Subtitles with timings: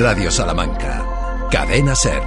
[0.00, 1.04] Radio Salamanca.
[1.50, 2.22] Cadena Ser.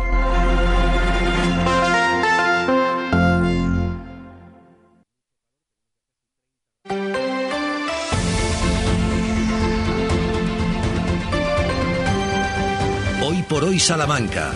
[13.23, 14.51] Hoy por hoy Salamanca.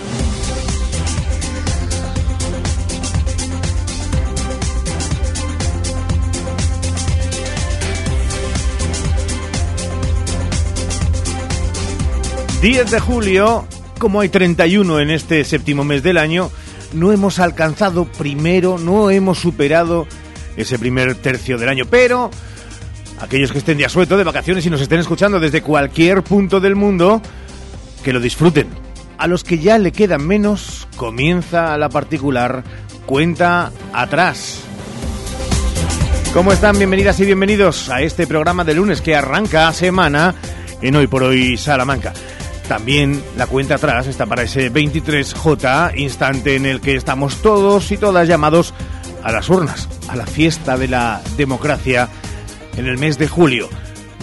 [12.62, 13.68] ...10 de julio,
[14.00, 16.50] como hay 31 en este séptimo mes del año,
[16.94, 20.08] no hemos alcanzado primero, no hemos superado
[20.56, 22.32] ese primer tercio del año, pero
[23.20, 26.76] aquellos que estén de asueto, de vacaciones y nos estén escuchando desde cualquier punto del
[26.76, 27.22] mundo,
[28.04, 28.68] que lo disfruten.
[29.20, 32.64] A los que ya le quedan menos, comienza la particular
[33.06, 34.62] cuenta atrás.
[36.34, 36.78] ¿Cómo están?
[36.78, 40.34] Bienvenidas y bienvenidos a este programa de lunes que arranca semana
[40.82, 42.14] en Hoy por Hoy Salamanca.
[42.68, 47.98] También la cuenta atrás está para ese 23J, instante en el que estamos todos y
[47.98, 48.74] todas llamados
[49.24, 52.10] a las urnas, a la fiesta de la democracia
[52.76, 53.70] en el mes de julio.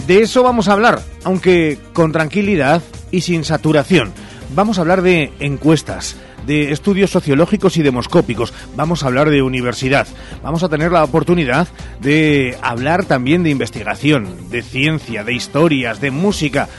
[0.05, 4.13] De eso vamos a hablar, aunque con tranquilidad y sin saturación.
[4.53, 10.07] Vamos a hablar de encuestas, de estudios sociológicos y demoscópicos, vamos a hablar de universidad,
[10.43, 11.67] vamos a tener la oportunidad
[11.99, 16.69] de hablar también de investigación, de ciencia, de historias, de música.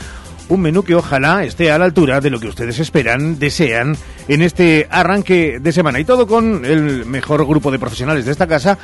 [0.49, 3.97] Un menú que ojalá esté a la altura de lo que ustedes esperan, desean
[4.29, 5.99] en este arranque de semana.
[5.99, 8.79] Y todo con el mejor grupo de profesionales de esta casa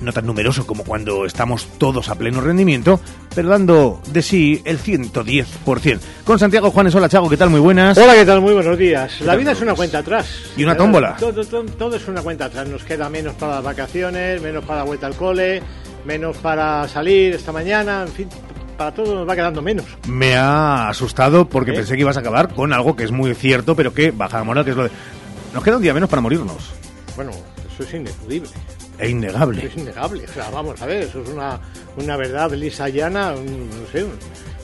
[0.00, 3.00] no tan numeroso como cuando estamos todos a pleno rendimiento,
[3.34, 5.98] pero dando de sí el 110%.
[6.24, 7.50] Con Santiago Juanes, hola Chago, ¿qué tal?
[7.50, 7.96] Muy buenas.
[7.98, 8.40] Hola, ¿qué tal?
[8.40, 9.20] Muy buenos días.
[9.22, 10.26] La vida es una cuenta atrás.
[10.56, 11.16] Y una tómbola.
[11.16, 12.68] Todo, todo, todo es una cuenta atrás.
[12.68, 15.62] Nos queda menos para las vacaciones, menos para la vuelta al cole,
[16.04, 18.28] menos para salir esta mañana, en fin,
[18.78, 19.84] para todo nos va quedando menos.
[20.06, 21.74] Me ha asustado porque ¿Eh?
[21.74, 24.44] pensé que ibas a acabar con algo que es muy cierto, pero que baja la
[24.44, 24.90] moral, que es lo de...
[25.52, 26.70] Nos queda un día menos para morirnos.
[27.16, 27.32] Bueno,
[27.72, 28.48] eso es ineludible.
[28.98, 29.66] E innegable.
[29.66, 30.24] Es innegable.
[30.24, 31.60] O sea, vamos a ver, eso es una,
[31.96, 34.12] una verdad lisa llana, un- no sé, un-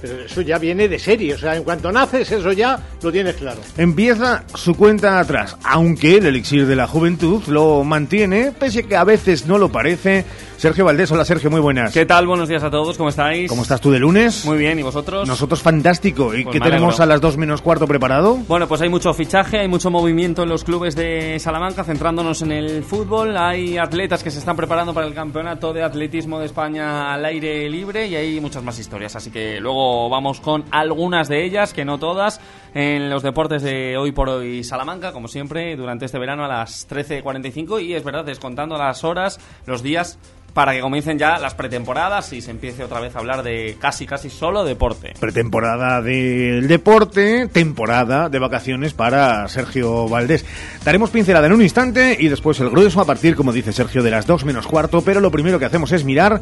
[0.02, 1.34] pero eso ya viene de serie.
[1.34, 3.60] O sea, en cuanto naces, eso ya lo tienes claro.
[3.78, 8.96] Empieza su cuenta atrás, aunque el elixir de la juventud lo mantiene, pese a que
[8.96, 10.24] a veces no lo parece.
[10.64, 11.92] Sergio Valdés, hola Sergio, muy buenas.
[11.92, 12.26] ¿Qué tal?
[12.26, 13.50] Buenos días a todos, ¿cómo estáis?
[13.50, 14.46] ¿Cómo estás tú de lunes?
[14.46, 15.28] Muy bien, ¿y vosotros?
[15.28, 16.34] Nosotros fantástico.
[16.34, 18.36] ¿Y Pues qué tenemos a las dos menos cuarto preparado?
[18.48, 22.50] Bueno, pues hay mucho fichaje, hay mucho movimiento en los clubes de Salamanca, centrándonos en
[22.50, 23.36] el fútbol.
[23.36, 27.68] Hay atletas que se están preparando para el campeonato de atletismo de España al aire
[27.68, 29.14] libre y hay muchas más historias.
[29.16, 32.40] Así que luego vamos con algunas de ellas, que no todas,
[32.72, 36.88] en los deportes de hoy por hoy Salamanca, como siempre, durante este verano a las
[36.88, 37.84] 13.45.
[37.84, 40.18] Y es verdad, descontando las horas, los días
[40.54, 44.06] para que comiencen ya las pretemporadas y se empiece otra vez a hablar de casi,
[44.06, 45.12] casi solo deporte.
[45.18, 50.46] Pretemporada del deporte, temporada de vacaciones para Sergio Valdés.
[50.84, 54.12] Daremos pincelada en un instante y después el grueso a partir, como dice Sergio, de
[54.12, 56.40] las dos menos cuarto, pero lo primero que hacemos es mirar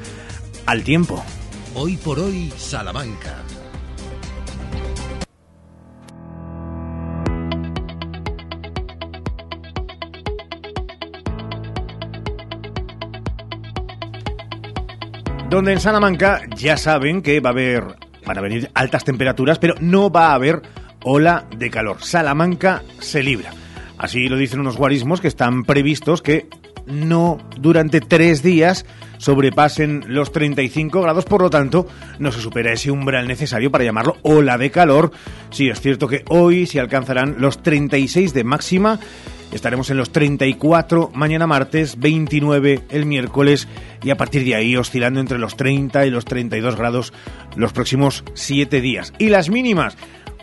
[0.66, 1.24] al tiempo.
[1.74, 3.42] Hoy por hoy Salamanca.
[15.52, 17.84] Donde en Salamanca ya saben que va a haber,
[18.24, 20.62] van a venir altas temperaturas, pero no va a haber
[21.04, 21.98] ola de calor.
[22.00, 23.52] Salamanca se libra.
[23.98, 26.46] Así lo dicen unos guarismos que están previstos que
[26.86, 28.86] no durante tres días
[29.18, 31.86] sobrepasen los 35 grados, por lo tanto
[32.18, 35.12] no se supera ese umbral necesario para llamarlo ola de calor.
[35.50, 38.98] Sí, es cierto que hoy se alcanzarán los 36 de máxima,
[39.52, 43.68] estaremos en los 34 mañana martes, 29 el miércoles
[44.02, 47.12] y a partir de ahí oscilando entre los 30 y los 32 grados
[47.56, 49.12] los próximos 7 días.
[49.18, 49.96] Y las mínimas,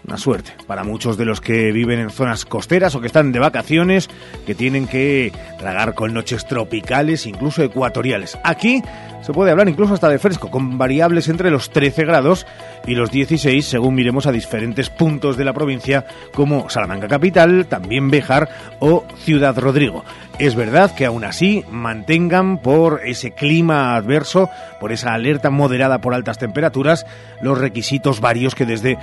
[0.09, 3.37] una suerte para muchos de los que viven en zonas costeras o que están de
[3.37, 4.09] vacaciones,
[4.45, 8.37] que tienen que tragar con noches tropicales, incluso ecuatoriales.
[8.43, 8.81] Aquí
[9.21, 12.47] se puede hablar incluso hasta de fresco, con variables entre los 13 grados
[12.87, 18.09] y los 16, según miremos a diferentes puntos de la provincia, como Salamanca Capital, también
[18.09, 18.49] Béjar
[18.79, 20.03] o Ciudad Rodrigo.
[20.39, 24.49] Es verdad que aún así mantengan por ese clima adverso,
[24.79, 27.05] por esa alerta moderada por altas temperaturas,
[27.41, 28.97] los requisitos varios que desde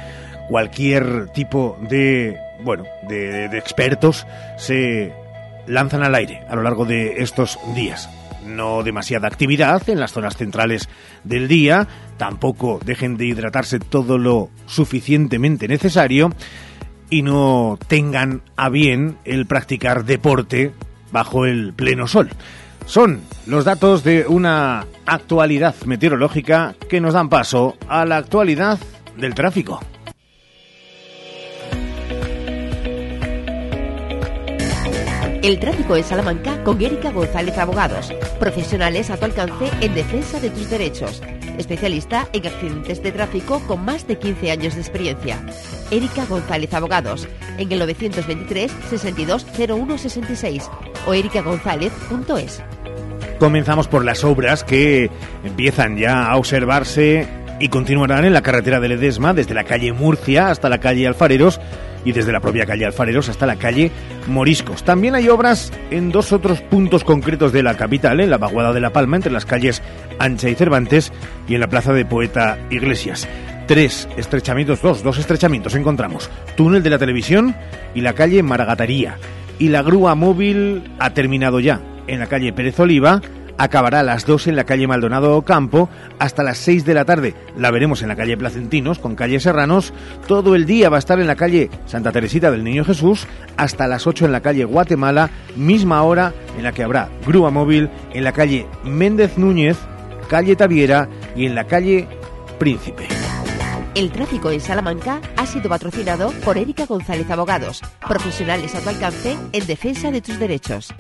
[0.48, 4.26] cualquier tipo de, bueno, de, de expertos
[4.56, 5.12] se
[5.66, 8.08] lanzan al aire a lo largo de estos días.
[8.44, 10.88] No demasiada actividad en las zonas centrales
[11.25, 16.31] del día, tampoco dejen de hidratarse todo lo suficientemente necesario
[17.10, 20.72] y no tengan a bien el practicar deporte
[21.10, 22.31] bajo el pleno sol.
[22.87, 28.78] Son los datos de una actualidad meteorológica que nos dan paso a la actualidad
[29.16, 29.81] del tráfico.
[35.46, 40.50] El tráfico en Salamanca con Erika González Abogados, profesionales a tu alcance en defensa de
[40.50, 41.22] tus derechos.
[41.56, 45.40] Especialista en accidentes de tráfico con más de 15 años de experiencia.
[45.93, 47.28] Erika González Abogados,
[47.58, 50.69] en el 923 62 01 66
[51.06, 52.64] o erikagonzález.es.
[53.38, 55.12] Comenzamos por las obras que
[55.44, 57.28] empiezan ya a observarse
[57.60, 61.60] y continuarán en la carretera de Ledesma desde la calle Murcia hasta la calle Alfareros
[62.06, 63.90] y desde la propia calle Alfareros hasta la calle
[64.28, 64.84] Moriscos.
[64.84, 68.80] También hay obras en dos otros puntos concretos de la capital, en la Vaguada de
[68.80, 69.82] la Palma, entre las calles
[70.18, 71.12] Ancha y Cervantes
[71.48, 73.28] y en la plaza de Poeta Iglesias.
[73.66, 76.30] Tres estrechamientos, dos, dos estrechamientos encontramos.
[76.56, 77.56] Túnel de la televisión
[77.94, 79.18] y la calle Maragataría.
[79.58, 83.20] Y la grúa móvil ha terminado ya en la calle Pérez Oliva
[83.58, 85.88] acabará a las 2 en la calle Maldonado Campo
[86.18, 87.34] hasta las 6 de la tarde.
[87.56, 89.92] La veremos en la calle Placentinos con calle Serranos.
[90.26, 93.26] Todo el día va a estar en la calle Santa Teresita del Niño Jesús
[93.56, 97.90] hasta las 8 en la calle Guatemala, misma hora en la que habrá grúa móvil
[98.12, 99.76] en la calle Méndez Núñez,
[100.28, 102.08] calle Taviera y en la calle
[102.58, 103.06] Príncipe.
[103.94, 109.38] El tráfico en Salamanca ha sido patrocinado por Erika González Abogados, profesionales a tu alcance
[109.52, 110.92] en defensa de tus derechos.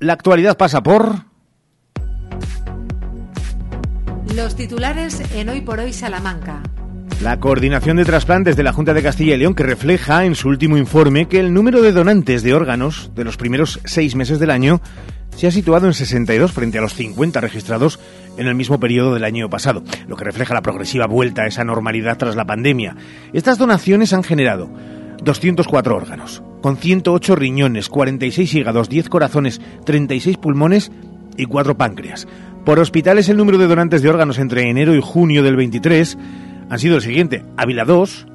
[0.00, 1.27] La actualidad pasa por...
[4.38, 6.62] Los titulares en Hoy por Hoy Salamanca.
[7.20, 10.48] La coordinación de trasplantes de la Junta de Castilla y León que refleja en su
[10.48, 14.52] último informe que el número de donantes de órganos de los primeros seis meses del
[14.52, 14.80] año
[15.34, 17.98] se ha situado en 62 frente a los 50 registrados
[18.36, 21.64] en el mismo periodo del año pasado, lo que refleja la progresiva vuelta a esa
[21.64, 22.94] normalidad tras la pandemia.
[23.32, 24.70] Estas donaciones han generado
[25.20, 30.92] 204 órganos, con 108 riñones, 46 hígados, 10 corazones, 36 pulmones
[31.38, 32.28] y 4 páncreas.
[32.66, 36.18] Por hospitales, el número de donantes de órganos entre enero y junio del 23
[36.68, 38.26] han sido el siguiente: Ávila 2,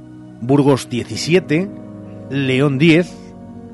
[0.42, 1.70] Burgos 17,
[2.32, 3.16] León 10,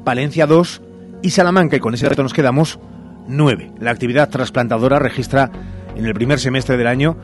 [0.04, 0.82] Palencia 2
[1.22, 2.80] y Salamanca, y con ese dato nos quedamos
[3.28, 3.72] 9.
[3.80, 5.50] La actividad trasplantadora registra
[5.96, 7.16] en el primer semestre del año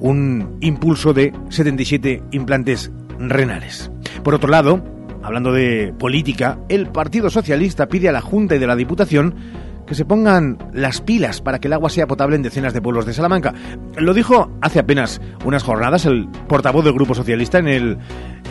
[0.00, 3.90] un impulso de 77 implantes renales.
[4.22, 4.82] Por otro lado,
[5.22, 9.34] hablando de política, el Partido Socialista pide a la Junta y de la Diputación
[9.86, 13.06] que se pongan las pilas para que el agua sea potable en decenas de pueblos
[13.06, 13.54] de Salamanca.
[13.96, 17.98] Lo dijo hace apenas unas jornadas el portavoz del Grupo Socialista en, el,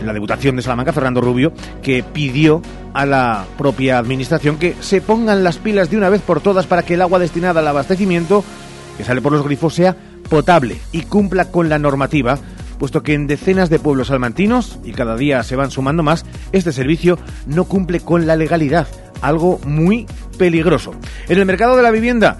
[0.03, 2.61] la Diputación de Salamanca, Fernando Rubio, que pidió
[2.93, 6.83] a la propia Administración que se pongan las pilas de una vez por todas para
[6.83, 8.43] que el agua destinada al abastecimiento,
[8.97, 9.95] que sale por los grifos, sea
[10.29, 12.37] potable y cumpla con la normativa
[12.83, 16.73] puesto que en decenas de pueblos salmantinos, y cada día se van sumando más, este
[16.73, 18.87] servicio no cumple con la legalidad,
[19.23, 20.05] algo muy
[20.37, 20.93] peligroso.
[21.27, 22.37] En el mercado de la vivienda,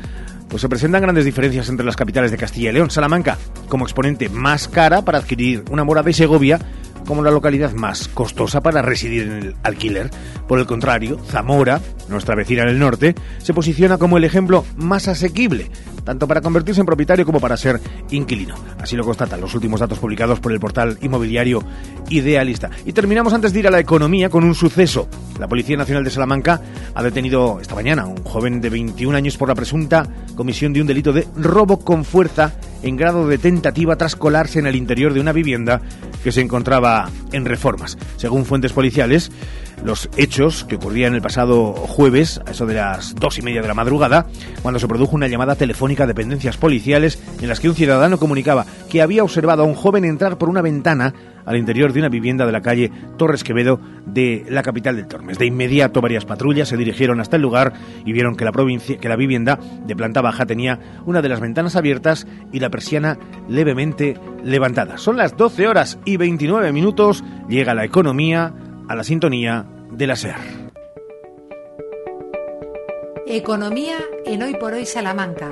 [0.50, 2.92] pues se presentan grandes diferencias entre las capitales de Castilla y León.
[2.92, 3.38] Salamanca,
[3.70, 6.60] como exponente más cara para adquirir una morada y Segovia,
[7.08, 10.10] como la localidad más costosa para residir en el alquiler.
[10.48, 15.08] Por el contrario, Zamora, nuestra vecina en el norte, se posiciona como el ejemplo más
[15.08, 15.70] asequible,
[16.04, 17.80] tanto para convertirse en propietario como para ser
[18.12, 18.56] inquilino.
[18.80, 21.64] Así lo constatan los últimos datos publicados por el portal inmobiliario
[22.10, 22.70] Idealista.
[22.86, 25.08] Y terminamos antes de ir a la economía con un suceso.
[25.40, 26.62] La Policía Nacional de Salamanca
[26.94, 30.82] ha detenido esta mañana a un joven de 21 años por la presunta comisión de
[30.82, 32.54] un delito de robo con fuerza
[32.84, 35.82] en grado de tentativa tras colarse en el interior de una vivienda
[36.24, 37.98] que se encontraba en reformas.
[38.18, 39.32] Según fuentes policiales,
[39.84, 43.68] los hechos que ocurrían el pasado jueves, a eso de las dos y media de
[43.68, 44.28] la madrugada,
[44.62, 48.66] cuando se produjo una llamada telefónica a dependencias policiales en las que un ciudadano comunicaba
[48.90, 51.14] que había observado a un joven entrar por una ventana
[51.46, 55.38] al interior de una vivienda de la calle Torres Quevedo de la capital del Tormes.
[55.38, 57.74] De inmediato varias patrullas se dirigieron hasta el lugar
[58.06, 61.42] y vieron que la, provincia, que la vivienda de planta baja tenía una de las
[61.42, 63.18] ventanas abiertas y la persiana
[63.50, 64.98] levemente levantada.
[64.98, 68.54] Son las 12 horas y 29 minutos, llega la economía
[68.88, 70.36] a la sintonía de la SER.
[73.26, 75.52] Economía en Hoy por Hoy Salamanca.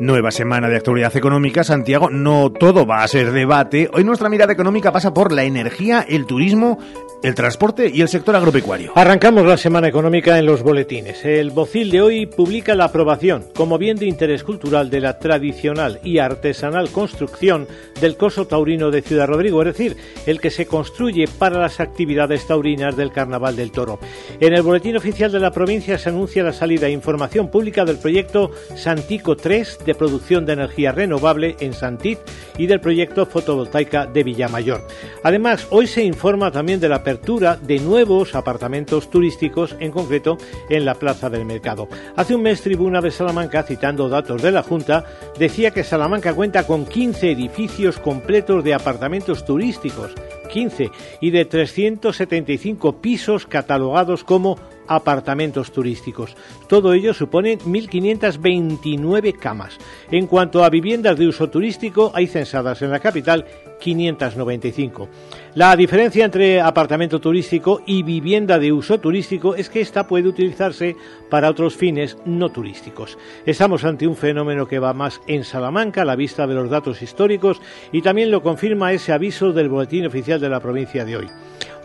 [0.00, 2.10] Nueva semana de actualidad económica, Santiago.
[2.10, 3.88] No todo va a ser debate.
[3.92, 6.78] Hoy nuestra mirada económica pasa por la energía, el turismo,
[7.22, 8.92] el transporte y el sector agropecuario.
[8.96, 11.24] Arrancamos la semana económica en los boletines.
[11.24, 16.00] El Bocil de hoy publica la aprobación como bien de interés cultural de la tradicional
[16.02, 17.68] y artesanal construcción
[18.00, 19.96] del coso taurino de Ciudad Rodrigo, es decir,
[20.26, 24.00] el que se construye para las actividades taurinas del Carnaval del Toro.
[24.40, 27.98] En el boletín oficial de la provincia se anuncia la salida e información pública del
[27.98, 32.18] proyecto Santico 3 de producción de energía renovable en Santit
[32.58, 34.86] y del proyecto fotovoltaica de Villamayor.
[35.22, 40.38] Además, hoy se informa también de la apertura de nuevos apartamentos turísticos, en concreto
[40.68, 41.88] en la Plaza del Mercado.
[42.16, 45.04] Hace un mes Tribuna de Salamanca, citando datos de la Junta,
[45.38, 50.14] decía que Salamanca cuenta con 15 edificios completos de apartamentos turísticos
[50.54, 54.56] 15 y de 375 pisos catalogados como
[54.86, 56.36] apartamentos turísticos.
[56.68, 59.78] Todo ello supone 1.529 camas.
[60.12, 63.46] En cuanto a viviendas de uso turístico, hay censadas en la capital
[63.80, 65.08] 595.
[65.54, 70.96] La diferencia entre apartamento turístico y vivienda de uso turístico es que ésta puede utilizarse
[71.30, 73.18] para otros fines no turísticos.
[73.46, 77.02] Estamos ante un fenómeno que va más en Salamanca a la vista de los datos
[77.02, 77.60] históricos
[77.92, 81.28] y también lo confirma ese aviso del boletín oficial de la provincia de hoy.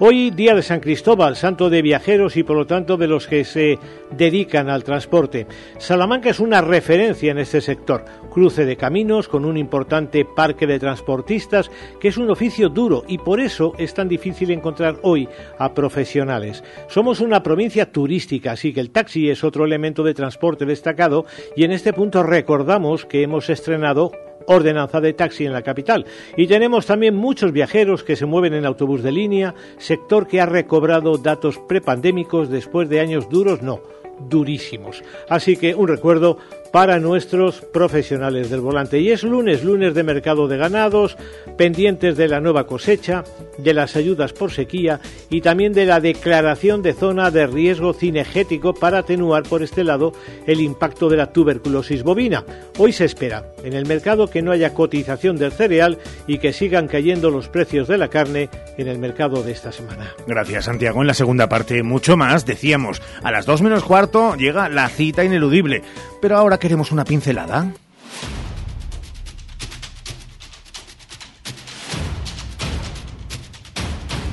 [0.02, 3.44] Hoy, día de San Cristóbal, santo de viajeros y por lo tanto de los que
[3.44, 3.78] se
[4.12, 5.46] dedican al transporte.
[5.78, 10.80] Salamanca es una referencia en este sector, cruce de caminos con un importante parque de
[10.80, 11.70] transportistas
[12.00, 16.64] que es un oficio duro y por eso es tan difícil encontrar hoy a profesionales.
[16.88, 21.64] Somos una provincia turística, así que el taxi es otro elemento de transporte destacado y
[21.64, 24.12] en este punto recordamos que hemos estrenado
[24.48, 26.06] ordenanza de taxi en la capital.
[26.36, 30.46] Y tenemos también muchos viajeros que se mueven en autobús de línea, sector que ha
[30.46, 33.82] recobrado datos prepandémicos después de años duros, no,
[34.28, 35.04] durísimos.
[35.30, 36.38] Así que un recuerdo
[36.72, 39.00] para nuestros profesionales del volante.
[39.00, 41.18] Y es lunes, lunes de mercado de ganados,
[41.58, 43.24] pendientes de la nueva cosecha,
[43.58, 45.00] de las ayudas por sequía
[45.30, 50.14] y también de la declaración de zona de riesgo cinegético para atenuar por este lado
[50.48, 52.46] el impacto de la tuberculosis bovina.
[52.78, 55.98] Hoy se espera en el mercado que no haya cotización del cereal
[56.28, 60.14] y que sigan cayendo los precios de la carne en el mercado de esta semana.
[60.28, 61.02] Gracias, Santiago.
[61.02, 62.46] En la segunda parte, mucho más.
[62.46, 65.82] Decíamos, a las dos menos cuarto llega la cita ineludible.
[66.22, 67.72] Pero ahora queremos una pincelada.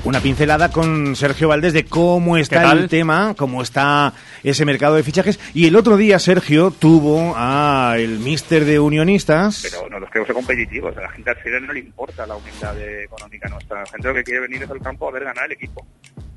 [0.03, 5.03] Una pincelada con Sergio Valdés de cómo está el tema, cómo está ese mercado de
[5.03, 5.37] fichajes.
[5.53, 9.67] Y el otro día Sergio tuvo a el mister de unionistas.
[9.69, 10.95] Pero no los creo ser competitivos.
[10.95, 13.81] A la gente al final no le importa la humildad económica nuestra.
[13.81, 15.85] La gente lo que quiere venir es al campo a ver ganar el equipo.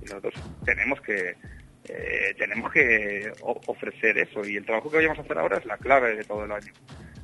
[0.03, 1.37] Y nosotros tenemos que
[1.85, 5.79] eh, tenemos que ofrecer eso y el trabajo que vayamos a hacer ahora es la
[5.79, 6.73] clave de todo el año.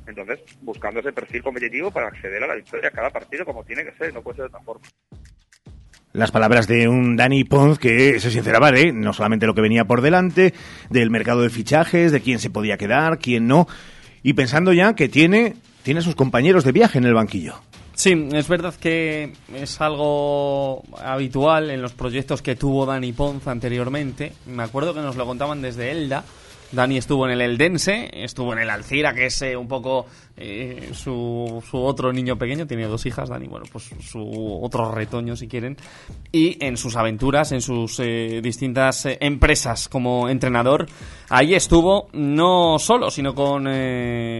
[0.07, 3.93] Entonces, buscando ese perfil competitivo para acceder a la victoria cada partido como tiene que
[3.93, 4.87] ser, no puede ser de otra forma.
[6.13, 9.85] Las palabras de un Dani Pons que se sinceraba de no solamente lo que venía
[9.85, 10.53] por delante,
[10.89, 13.67] del mercado de fichajes, de quién se podía quedar, quién no,
[14.23, 17.61] y pensando ya que tiene, tiene a sus compañeros de viaje en el banquillo.
[17.97, 24.33] Sí, es verdad que es algo habitual en los proyectos que tuvo Dani Ponz anteriormente.
[24.45, 26.23] Me acuerdo que nos lo contaban desde Elda.
[26.71, 30.05] Dani estuvo en el Eldense, estuvo en el Alcira, que es eh, un poco
[30.39, 35.35] eh, su, su, otro niño pequeño, tiene dos hijas, Dani, bueno, pues su otro retoño
[35.35, 35.77] si quieren,
[36.31, 40.85] y en sus aventuras, en sus eh, distintas eh, empresas como entrenador,
[41.29, 43.63] ahí estuvo no solo, sino con,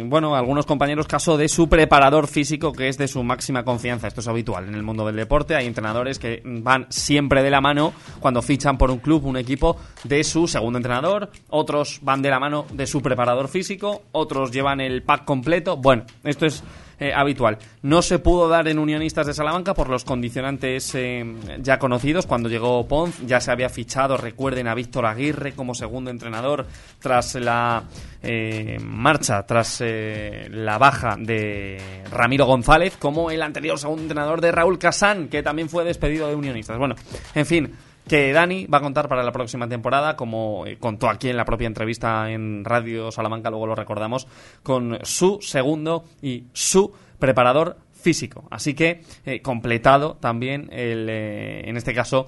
[0.07, 4.21] bueno, algunos compañeros, caso de su preparador físico, que es de su máxima confianza, esto
[4.21, 7.93] es habitual en el mundo del deporte, hay entrenadores que van siempre de la mano
[8.19, 12.39] cuando fichan por un club, un equipo, de su segundo entrenador, otros van de la
[12.39, 16.61] mano de su preparador físico, otros llevan el pack completo, bueno, esto es
[16.99, 17.57] eh, habitual.
[17.81, 21.25] No se pudo dar en Unionistas de Salamanca por los condicionantes eh,
[21.61, 22.25] ya conocidos.
[22.27, 26.65] Cuando llegó Ponz ya se había fichado, recuerden, a Víctor Aguirre como segundo entrenador
[26.99, 27.85] tras la
[28.21, 34.77] eh, marcha, tras la baja de Ramiro González, como el anterior segundo entrenador de Raúl
[34.77, 36.77] Casán, que también fue despedido de Unionistas.
[36.77, 36.95] Bueno,
[37.33, 37.73] en fin,
[38.07, 41.45] que Dani va a contar para la próxima temporada, como eh, contó aquí en la
[41.45, 44.27] propia entrevista en Radio Salamanca, luego lo recordamos,
[44.63, 48.47] con su segundo y su preparador físico.
[48.49, 52.27] Así que eh, completado también el, eh, en este caso,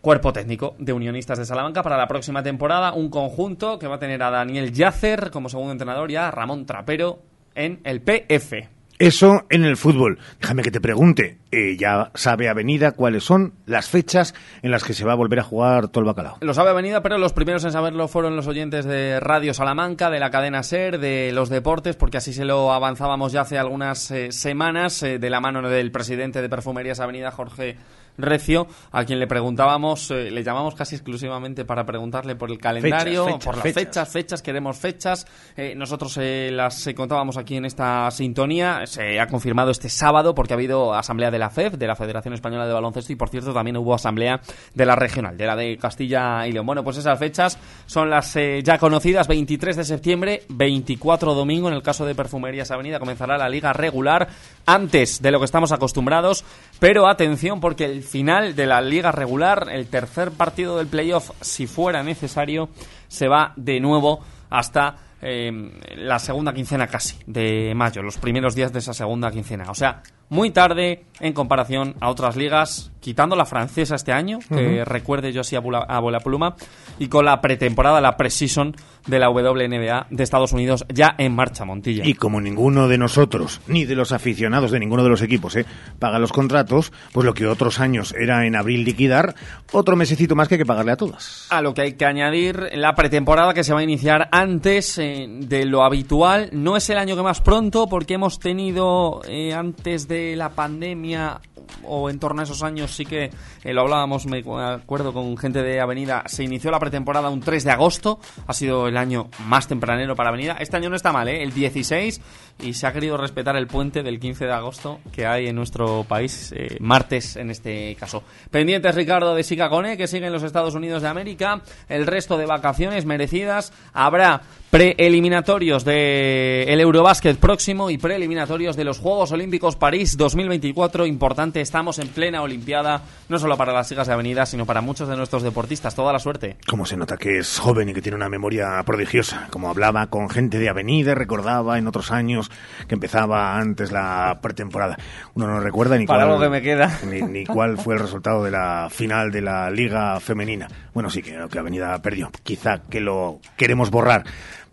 [0.00, 2.92] cuerpo técnico de Unionistas de Salamanca para la próxima temporada.
[2.92, 6.66] Un conjunto que va a tener a Daniel Yacer como segundo entrenador y a Ramón
[6.66, 7.18] Trapero
[7.56, 8.75] en el PF.
[8.98, 10.18] Eso en el fútbol.
[10.40, 14.94] Déjame que te pregunte, eh, ya sabe Avenida cuáles son las fechas en las que
[14.94, 16.38] se va a volver a jugar todo el bacalao.
[16.40, 20.18] Lo sabe Avenida, pero los primeros en saberlo fueron los oyentes de Radio Salamanca, de
[20.18, 24.32] la cadena SER, de los deportes, porque así se lo avanzábamos ya hace algunas eh,
[24.32, 27.76] semanas, eh, de la mano del presidente de Perfumerías Avenida, Jorge
[28.18, 33.38] Recio, a quien le preguntábamos, eh, le llamamos casi exclusivamente para preguntarle por el calendario,
[33.38, 34.08] por las fechas.
[34.08, 35.26] fechas, queremos fechas.
[35.56, 38.86] Eh, nosotros eh, las contábamos aquí en esta sintonía.
[38.86, 42.34] Se ha confirmado este sábado porque ha habido asamblea de la FEF, de la Federación
[42.34, 44.40] Española de Baloncesto, y por cierto también hubo asamblea
[44.74, 46.66] de la regional, de la de Castilla y León.
[46.66, 51.82] Bueno, pues esas fechas son las ya conocidas, 23 de septiembre, 24 domingo, en el
[51.82, 54.28] caso de Perfumerías Avenida, comenzará la liga regular
[54.66, 56.44] antes de lo que estamos acostumbrados,
[56.78, 61.66] pero atención porque el final de la liga regular, el tercer partido del playoff, si
[61.66, 62.68] fuera necesario,
[63.08, 64.20] se va de nuevo
[64.50, 65.50] hasta eh,
[65.96, 69.70] la segunda quincena casi de mayo, los primeros días de esa segunda quincena.
[69.70, 74.84] O sea, muy tarde en comparación a otras ligas, quitando la francesa este año, que
[74.84, 76.56] recuerde yo así a, bula- a bola pluma,
[76.98, 78.74] y con la pretemporada, la preseason
[79.06, 82.04] de la WNBA de Estados Unidos ya en marcha, Montilla.
[82.04, 85.64] Y como ninguno de nosotros, ni de los aficionados de ninguno de los equipos, ¿eh?
[85.98, 89.34] paga los contratos, pues lo que otros años era en abril liquidar,
[89.72, 91.46] otro mesecito más que hay que pagarle a todas.
[91.50, 95.26] A lo que hay que añadir la pretemporada que se va a iniciar antes eh,
[95.28, 96.50] de lo habitual.
[96.52, 101.40] No es el año que más pronto porque hemos tenido eh, antes de la pandemia
[101.84, 103.30] o en torno a esos años sí que
[103.64, 107.64] eh, lo hablábamos, me acuerdo con gente de Avenida, se inició la pretemporada un 3
[107.64, 110.56] de agosto, ha sido el año más tempranero para Avenida.
[110.58, 111.42] Este año no está mal, ¿eh?
[111.42, 112.20] el 16
[112.62, 116.04] y se ha querido respetar el puente del 15 de agosto que hay en nuestro
[116.04, 118.22] país, eh, martes en este caso.
[118.50, 122.46] Pendientes Ricardo de Sicacone que sigue en los Estados Unidos de América, el resto de
[122.46, 130.05] vacaciones merecidas, habrá preeliminatorios de el Eurobásquet próximo y preeliminatorios de los Juegos Olímpicos París
[130.14, 131.06] 2024.
[131.06, 135.08] Importante, estamos en plena Olimpiada, no solo para las ligas de avenida, sino para muchos
[135.08, 135.94] de nuestros deportistas.
[135.94, 136.56] Toda la suerte.
[136.68, 139.48] Como se nota que es joven y que tiene una memoria prodigiosa.
[139.50, 142.50] Como hablaba con gente de Avenida, recordaba en otros años
[142.86, 144.96] que empezaba antes la pretemporada.
[145.34, 147.00] Uno no recuerda ni Para cuál, algo que me queda.
[147.06, 150.68] Ni, ni cuál fue el resultado de la final de la Liga Femenina.
[150.92, 152.30] Bueno, sí que, que Avenida perdió.
[152.42, 154.24] Quizá que lo queremos borrar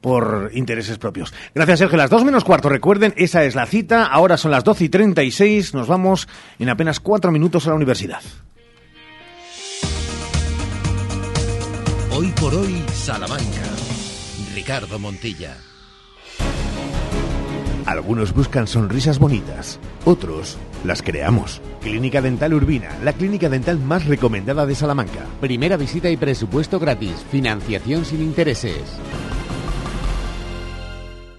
[0.03, 1.33] por intereses propios.
[1.55, 1.97] Gracias, Sergio.
[1.97, 2.69] Las dos menos cuarto.
[2.69, 4.05] Recuerden, esa es la cita.
[4.05, 5.73] Ahora son las 12 y 36.
[5.73, 6.27] Nos vamos
[6.59, 8.21] en apenas cuatro minutos a la universidad.
[12.11, 13.63] Hoy por hoy, Salamanca.
[14.53, 15.55] Ricardo Montilla.
[17.85, 21.61] Algunos buscan sonrisas bonitas, otros las creamos.
[21.81, 25.25] Clínica Dental Urbina, la clínica dental más recomendada de Salamanca.
[25.41, 27.25] Primera visita y presupuesto gratis.
[27.29, 28.81] Financiación sin intereses.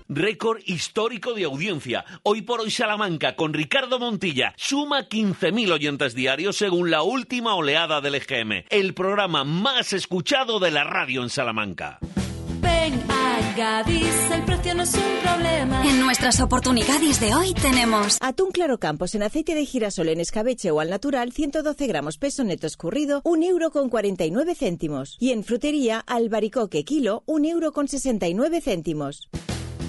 [0.09, 2.05] Récord histórico de audiencia.
[2.23, 8.03] Hoy por hoy Salamanca con Ricardo Montilla suma 15.000 oyentes diarios según la última oleada
[8.03, 8.65] del EGM.
[8.69, 11.99] El programa más escuchado de la radio en Salamanca.
[12.61, 15.83] Ven a Gadis, el precio no es un problema.
[15.87, 20.71] En nuestras oportunidades de hoy tenemos Atún Claro Campos en aceite de girasol en escabeche
[20.71, 25.17] o al natural, 112 gramos peso neto escurrido, 1 euro con 49 céntimos.
[25.19, 29.31] Y en frutería, albaricoque kilo, 1 euro con 69 céntimos.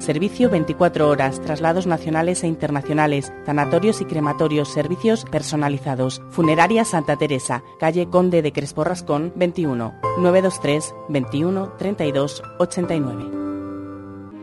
[0.00, 6.22] Servicio 24 horas, traslados nacionales e internacionales, sanatorios y crematorios, servicios personalizados.
[6.30, 13.40] Funeraria Santa Teresa, calle Conde de Crespo Rascón, 21, 923 21 32 89.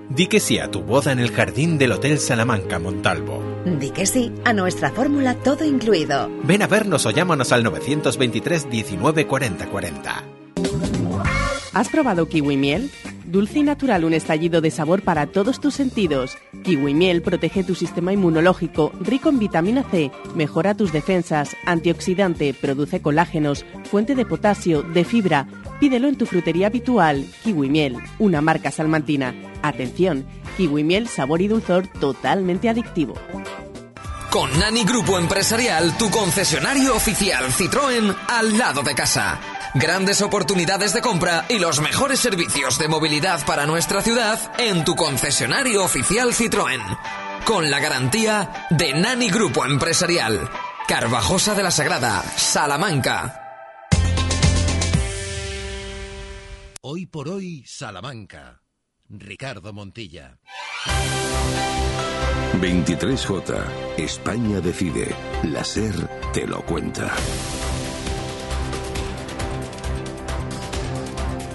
[0.10, 3.41] Di que sí a tu boda en el jardín del Hotel Salamanca Montalvo.
[3.65, 6.30] Di que sí a nuestra fórmula todo incluido.
[6.43, 10.24] Ven a vernos o llámanos al 923 19 40 40.
[11.74, 12.91] ¿Has probado kiwi miel?
[13.28, 16.38] Dulce y natural, un estallido de sabor para todos tus sentidos.
[16.63, 23.02] Kiwi miel protege tu sistema inmunológico, rico en vitamina C, mejora tus defensas, antioxidante, produce
[23.02, 25.46] colágenos, fuente de potasio, de fibra.
[25.82, 27.26] Pídelo en tu frutería habitual.
[27.44, 29.36] Kiwi miel, una marca salmantina.
[29.62, 33.16] Atención, kiwi miel, sabor y dulzor totalmente adictivo.
[34.30, 39.57] Con Nani Grupo Empresarial, tu concesionario oficial Citroën al lado de casa.
[39.73, 44.95] Grandes oportunidades de compra y los mejores servicios de movilidad para nuestra ciudad en tu
[44.95, 46.82] concesionario oficial Citroën.
[47.45, 50.49] Con la garantía de Nani Grupo Empresarial.
[50.88, 53.43] Carvajosa de la Sagrada, Salamanca.
[56.82, 58.62] Hoy por hoy, Salamanca.
[59.10, 60.39] Ricardo Montilla.
[62.62, 63.97] 23J.
[63.97, 65.13] España decide.
[65.43, 67.13] La SER te lo cuenta.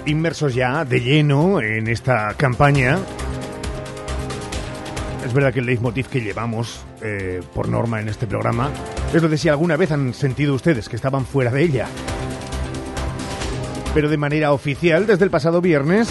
[0.05, 2.99] Inmersos ya de lleno en esta campaña.
[5.25, 8.69] Es verdad que el leitmotiv que llevamos eh, por norma en este programa
[9.13, 11.87] es lo de si alguna vez han sentido ustedes que estaban fuera de ella.
[13.93, 16.09] Pero de manera oficial, desde el pasado viernes,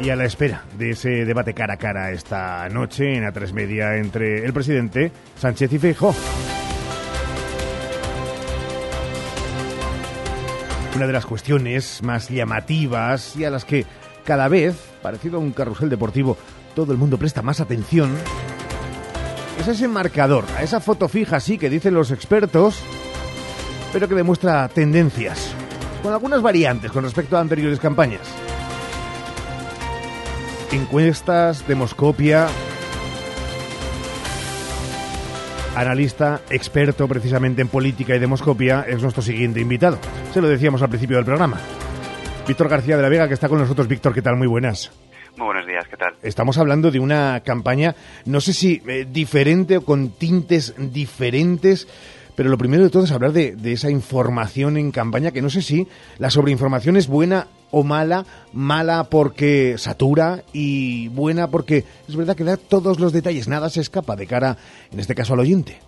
[0.00, 3.96] y a la espera de ese debate cara a cara esta noche en A3 Media
[3.96, 6.14] entre el presidente Sánchez y Feijóo.
[10.96, 13.84] Una de las cuestiones más llamativas y a las que
[14.24, 16.38] cada vez, parecido a un carrusel deportivo,
[16.74, 18.16] todo el mundo presta más atención,
[19.60, 22.80] es ese marcador, a esa foto fija, sí, que dicen los expertos,
[23.92, 25.54] pero que demuestra tendencias.
[26.02, 28.22] con algunas variantes con respecto a anteriores campañas.
[30.72, 32.48] Encuestas, demoscopia,
[35.76, 39.98] analista, experto precisamente en política y demoscopia, es nuestro siguiente invitado.
[40.32, 41.60] Se lo decíamos al principio del programa.
[42.48, 43.86] Víctor García de la Vega, que está con nosotros.
[43.86, 44.36] Víctor, ¿qué tal?
[44.36, 44.90] Muy buenas.
[45.36, 46.14] Muy buenos días, ¿qué tal?
[46.22, 51.86] Estamos hablando de una campaña, no sé si eh, diferente o con tintes diferentes,
[52.34, 55.50] pero lo primero de todo es hablar de, de, esa información en campaña, que no
[55.50, 55.86] sé si
[56.16, 62.44] la sobreinformación es buena o mala, mala porque satura y buena porque es verdad que
[62.44, 64.56] da todos los detalles, nada se escapa de cara,
[64.92, 65.80] en este caso, al oyente.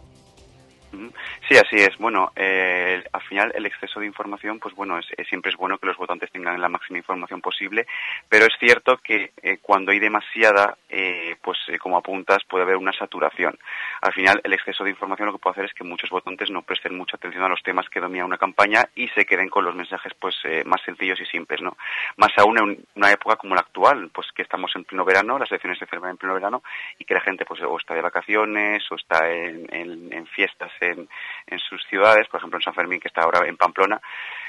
[1.48, 1.96] Sí, así es.
[1.98, 5.86] Bueno, eh, al final el exceso de información, pues bueno, es, siempre es bueno que
[5.86, 7.86] los votantes tengan la máxima información posible,
[8.28, 12.92] pero es cierto que eh, cuando hay demasiada, eh, pues como apuntas, puede haber una
[12.92, 13.58] saturación.
[14.00, 16.62] Al final el exceso de información lo que puede hacer es que muchos votantes no
[16.62, 19.74] presten mucha atención a los temas que domina una campaña y se queden con los
[19.74, 21.76] mensajes pues más sencillos y simples, ¿no?
[22.16, 25.50] Más aún en una época como la actual, pues que estamos en pleno verano, las
[25.50, 26.62] elecciones se celebran en pleno verano
[26.98, 31.08] y que la gente pues o está de vacaciones o está en fiestas en
[31.50, 34.00] en sus ciudades, por ejemplo en San Fermín, que está ahora en Pamplona.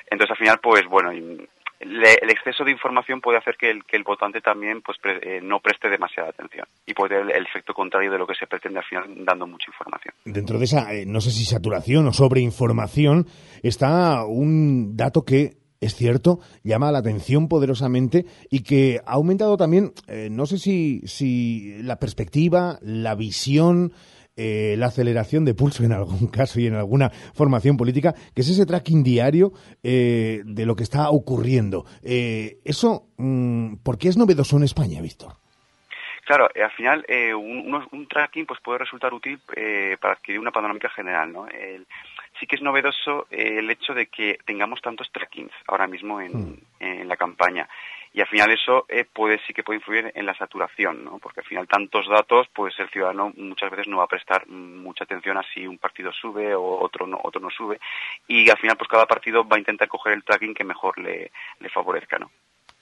[0.10, 1.12] Entonces, al final, pues bueno,
[1.80, 5.60] el exceso de información puede hacer que el, que el votante también pues eh, no
[5.60, 8.86] preste demasiada atención y puede tener el, efecto contrario de lo que se pretende al
[8.86, 10.14] final dando mucha información.
[10.26, 13.28] Dentro de esa, eh, no sé si saturación o sobreinformación,
[13.64, 19.94] está un dato que es cierto, llama la atención poderosamente y que ha aumentado también,
[20.08, 23.94] eh, no sé si, si la perspectiva, la visión,
[24.42, 28.50] eh, la aceleración de pulso en algún caso y en alguna formación política, que es
[28.50, 29.52] ese tracking diario
[29.84, 31.84] eh, de lo que está ocurriendo.
[32.02, 35.34] Eh, eso, mm, ¿por qué es novedoso en España, Víctor?
[36.26, 39.40] Claro, al final un, un, tracking pues puede resultar útil
[40.00, 41.48] para adquirir una panorámica general, ¿no?
[42.40, 46.58] sí que es novedoso el hecho de que tengamos tantos trackings ahora mismo en, hmm.
[46.80, 47.68] en la campaña
[48.20, 51.20] y al final eso eh, puede sí que puede influir en la saturación, ¿no?
[51.20, 55.06] Porque al final tantos datos, pues el ciudadano muchas veces no va a prestar mucha
[55.06, 57.80] atención a si un partido sube o otro no, otro no sube
[58.28, 61.32] y al final pues cada partido va a intentar coger el tracking que mejor le,
[61.62, 62.30] le favorezca, ¿no?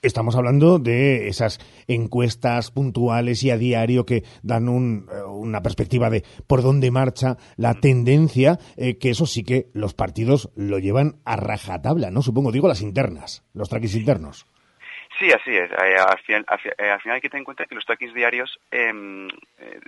[0.02, 6.10] Estamos hablando de esas encuestas puntuales y a diario que dan un, eh, una perspectiva
[6.10, 11.20] de por dónde marcha la tendencia, eh, que eso sí que los partidos lo llevan
[11.24, 12.22] a rajatabla, ¿no?
[12.22, 14.44] Supongo, digo las internas, los trackings internos.
[15.16, 15.70] Sí, así es.
[15.72, 16.44] Eh, al, final,
[16.78, 19.80] eh, al, final, hay que tener en cuenta que los trackings diarios em, eh,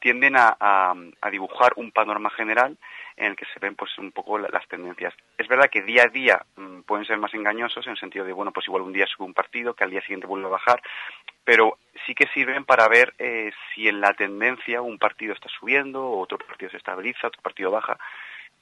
[0.00, 0.94] tienden a,
[1.30, 2.76] dibujar un panorama general
[3.16, 5.14] en el que se ven pues un poco las tendencias.
[5.38, 8.32] Es verdad que día a día mm, pueden ser más engañosos en el sentido de,
[8.32, 10.82] bueno, pues igual un día sube un partido, que al día siguiente vuelve a bajar,
[11.44, 13.14] pero sí que sirven para ver
[13.74, 17.98] si en la tendencia un partido está subiendo, otro partido se estabiliza, otro partido baja.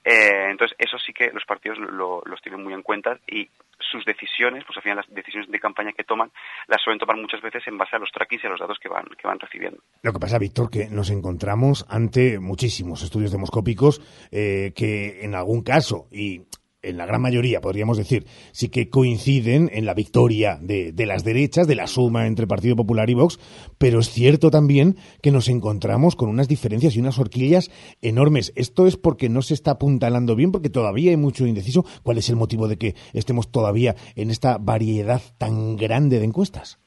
[0.03, 3.49] Eh, entonces, eso sí que los partidos lo, los tienen muy en cuenta y
[3.91, 6.31] sus decisiones, pues al final las decisiones de campaña que toman,
[6.67, 8.89] las suelen tomar muchas veces en base a los trackings y a los datos que
[8.89, 9.81] van, que van recibiendo.
[10.01, 15.63] Lo que pasa, Víctor, que nos encontramos ante muchísimos estudios demoscópicos eh, que en algún
[15.63, 16.41] caso, y
[16.83, 21.23] en la gran mayoría, podríamos decir, sí que coinciden en la victoria de, de, las
[21.23, 23.39] derechas, de la suma entre Partido Popular y Vox,
[23.77, 27.69] pero es cierto también que nos encontramos con unas diferencias y unas horquillas
[28.01, 28.51] enormes.
[28.55, 31.85] ¿Esto es porque no se está apuntalando bien, porque todavía hay mucho indeciso?
[32.03, 36.80] ¿Cuál es el motivo de que estemos todavía en esta variedad tan grande de encuestas?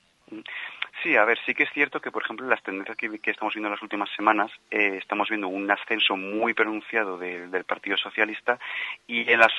[1.05, 3.69] Sí, a ver, sí que es cierto que, por ejemplo, las tendencias que, estamos viendo
[3.69, 8.59] en las últimas semanas, eh, estamos viendo un ascenso muy pronunciado del Partido Socialista
[9.07, 9.53] y en las,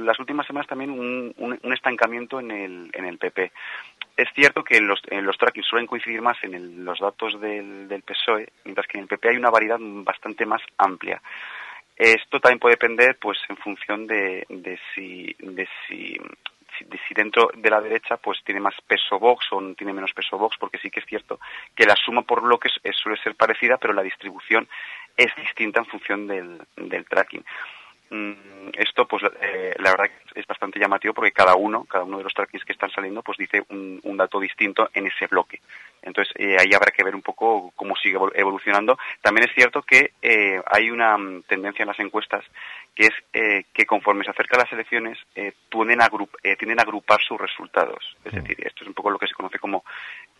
[0.00, 3.50] las últimas semanas también un, estancamiento en el, en el PP.
[4.16, 8.02] Es cierto que los, en los trackings suelen coincidir más en los datos del, del
[8.02, 11.20] PSOE, mientras que en el PP hay una variedad bastante más amplia.
[11.96, 16.16] Esto también puede depender, pues, en función de, de si, de si
[16.78, 20.56] si, dentro de la derecha pues tiene más peso Vox o tiene menos peso Vox,
[20.58, 21.38] porque sí que es cierto
[21.74, 24.68] que la suma por bloques suele ser parecida, pero la distribución
[25.16, 27.44] es distinta en función del, del tracking.
[28.10, 32.24] Mm, esto, pues, eh, la verdad es bastante llamativo porque cada uno, cada uno de
[32.24, 35.60] los trackings que están saliendo, pues dice un, dato distinto en ese bloque.
[36.00, 38.98] Entonces, eh, ahí habrá que ver un poco cómo sigue evolucionando.
[39.20, 42.44] También es cierto que eh, hay una mm, tendencia en las encuestas
[42.94, 45.18] que es que conforme se acercan las elecciones,
[45.68, 46.08] tienden a,
[46.56, 48.16] tienden a agrupar sus resultados.
[48.24, 48.36] Es mm.
[48.36, 49.84] decir, esto es un poco lo que se conoce como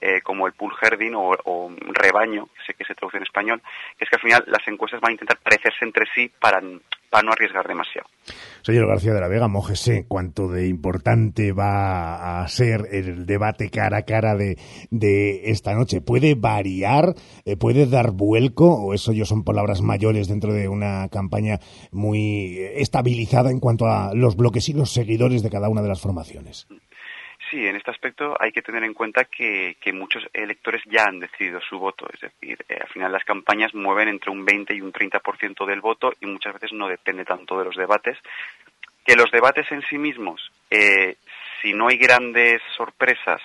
[0.01, 3.63] eh, como el pool herding o, rebaño, que sé que se traduce en español,
[3.99, 7.33] que es que al final las encuestas van a intentar parecerse entre sí para, no
[7.33, 8.07] arriesgar demasiado.
[8.61, 13.99] Señor García de la Vega, mójese cuánto de importante va a ser el debate cara
[13.99, 14.59] a cara de,
[14.91, 16.03] de esta noche.
[16.03, 17.15] ¿Puede variar?
[17.47, 18.75] Eh, ¿Puede dar vuelco?
[18.75, 21.59] ¿O eso yo son palabras mayores dentro de una campaña
[21.91, 26.03] muy estabilizada en cuanto a los bloques y los seguidores de cada una de las
[26.03, 26.67] formaciones?
[27.51, 31.61] Sí, en este aspecto hay que tener en cuenta que, muchos electores ya han decidido
[31.61, 32.07] su voto.
[32.13, 35.81] Es decir, eh, al final las campañas mueven entre un 20 y un 30% del
[35.81, 38.19] voto y muchas veces no depende tanto de los debates.
[39.05, 41.17] Que los debates en sí mismos, eh,
[41.63, 43.41] si no hay grandes sorpresas,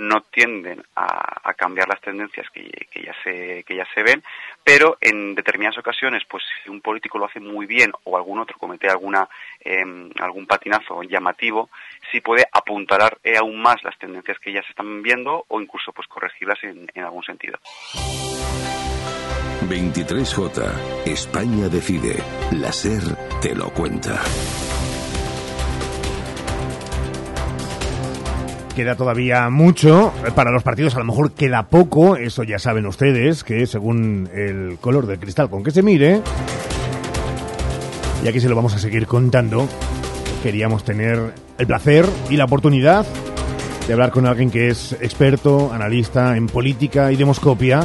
[0.00, 2.70] no tienden a, cambiar las tendencias que,
[3.04, 4.22] ya se, que ya se ven,
[4.64, 8.56] pero en determinadas ocasiones, pues si un político lo hace muy bien o algún otro
[8.56, 9.28] comete alguna,
[9.60, 11.68] em, algún patinazo llamativo,
[12.10, 15.92] sí puede apuntalar eh, aún más las tendencias que ya se están viendo o incluso
[15.92, 17.58] pues corregirlas en, en algún sentido.
[19.68, 21.06] 23J.
[21.06, 22.16] España decide.
[22.52, 23.02] La SER
[23.42, 24.18] te lo cuenta.
[28.80, 33.44] Queda todavía mucho para los partidos, a lo mejor queda poco, eso ya saben ustedes,
[33.44, 36.22] que según el color del cristal con que se mire,
[38.24, 39.68] y aquí se lo vamos a seguir contando,
[40.42, 43.04] queríamos tener el placer y la oportunidad
[43.86, 47.84] de hablar con alguien que es experto, analista en política y demoscopia,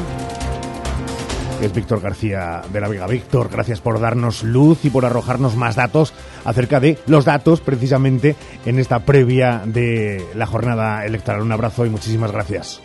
[1.62, 3.08] es Víctor García de la Vega.
[3.08, 6.14] Víctor, gracias por darnos luz y por arrojarnos más datos
[6.44, 11.42] acerca de los datos precisamente en esta previa de la jornada electoral.
[11.42, 12.82] Un abrazo y muchísimas gracias.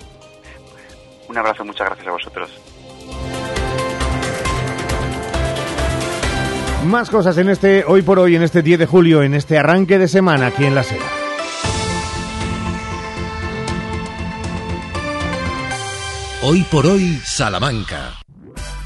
[1.28, 2.50] Un abrazo, muchas gracias a vosotros.
[6.86, 9.98] Más cosas en este hoy por hoy, en este 10 de julio, en este arranque
[9.98, 10.98] de semana aquí en la SER.
[16.42, 18.19] Hoy por hoy, Salamanca.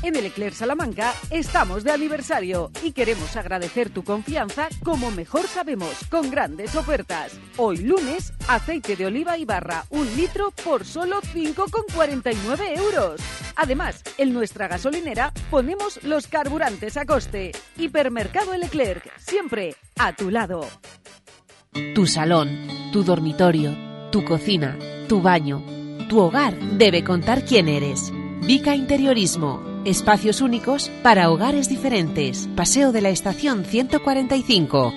[0.05, 5.95] En el Eclair Salamanca estamos de aniversario y queremos agradecer tu confianza como mejor sabemos,
[6.11, 7.41] con grandes ofertas.
[7.57, 13.19] Hoy lunes, aceite de oliva y barra, un litro por solo 5,49 euros.
[13.57, 17.53] Además, en nuestra gasolinera ponemos los carburantes a coste.
[17.79, 20.69] Hipermercado El Leclerc, siempre a tu lado.
[21.95, 23.75] Tu salón, tu dormitorio,
[24.13, 24.77] tu cocina,
[25.09, 25.65] tu baño,
[26.11, 28.13] tu hogar debe contar quién eres.
[28.43, 32.49] Vica Interiorismo Espacios únicos para hogares diferentes.
[32.57, 34.95] Paseo de la Estación 145.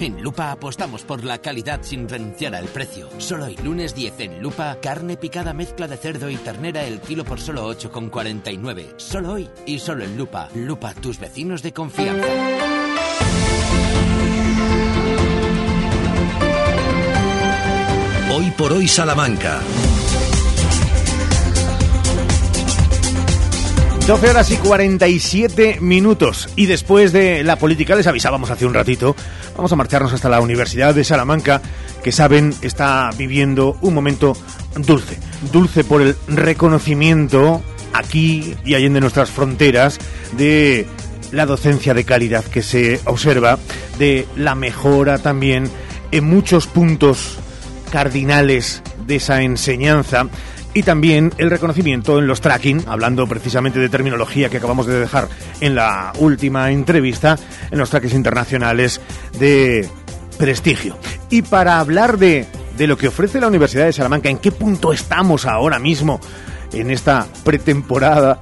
[0.00, 3.10] En Lupa apostamos por la calidad sin renunciar al precio.
[3.18, 7.24] Solo hoy lunes 10 en Lupa, carne picada mezcla de cerdo y ternera el kilo
[7.24, 8.94] por solo 8,49.
[8.96, 10.48] Solo hoy y solo en Lupa.
[10.54, 12.28] Lupa, tus vecinos de confianza.
[18.34, 19.60] Hoy por hoy Salamanca.
[24.08, 26.48] 12 horas y 47 minutos.
[26.56, 29.14] Y después de la política, les avisábamos hace un ratito,
[29.54, 31.60] vamos a marcharnos hasta la Universidad de Salamanca,
[32.02, 34.34] que saben está viviendo un momento
[34.76, 35.18] dulce.
[35.52, 39.98] Dulce por el reconocimiento aquí y allende nuestras fronteras
[40.38, 40.86] de
[41.30, 43.58] la docencia de calidad que se observa,
[43.98, 45.70] de la mejora también
[46.12, 47.36] en muchos puntos
[47.92, 50.28] cardinales de esa enseñanza
[50.74, 55.28] y también el reconocimiento en los tracking, hablando precisamente de terminología que acabamos de dejar
[55.60, 57.38] en la última entrevista,
[57.70, 59.00] en los trackings internacionales
[59.38, 59.88] de
[60.38, 60.96] prestigio.
[61.30, 64.92] Y para hablar de, de lo que ofrece la Universidad de Salamanca, en qué punto
[64.92, 66.20] estamos ahora mismo
[66.72, 68.40] en esta pretemporada,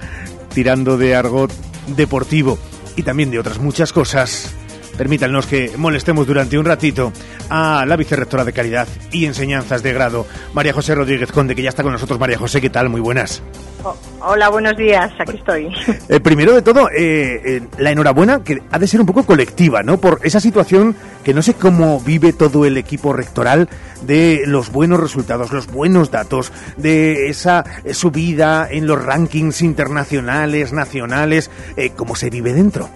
[0.52, 1.52] tirando de argot
[1.86, 2.58] deportivo
[2.96, 4.54] y también de otras muchas cosas,
[4.96, 7.12] permítanos que molestemos durante un ratito
[7.48, 11.68] a la vicerrectora de Calidad y Enseñanzas de Grado, María José Rodríguez Conde, que ya
[11.68, 12.18] está con nosotros.
[12.18, 12.88] María José, ¿qué tal?
[12.88, 13.42] Muy buenas.
[13.84, 15.68] Oh, hola, buenos días, aquí estoy.
[16.08, 19.82] Eh, primero de todo, eh, eh, la enhorabuena, que ha de ser un poco colectiva,
[19.82, 19.98] ¿no?
[19.98, 23.68] Por esa situación que no sé cómo vive todo el equipo rectoral
[24.02, 31.50] de los buenos resultados, los buenos datos, de esa subida en los rankings internacionales, nacionales,
[31.96, 32.88] cómo se vive dentro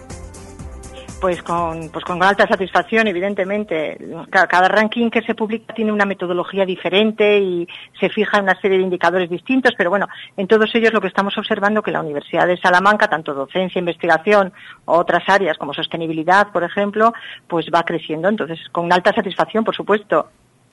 [1.20, 3.98] pues con, pues con alta satisfacción, evidentemente.
[4.30, 8.78] Cada, ranking que se publica tiene una metodología diferente y se fija en una serie
[8.78, 10.06] de indicadores distintos, pero bueno,
[10.36, 14.52] en todos ellos lo que estamos observando que la Universidad de Salamanca, tanto docencia, investigación
[14.86, 17.12] otras áreas como sostenibilidad, por ejemplo,
[17.46, 18.28] pues va creciendo.
[18.28, 20.30] Entonces, con alta satisfacción, por supuesto.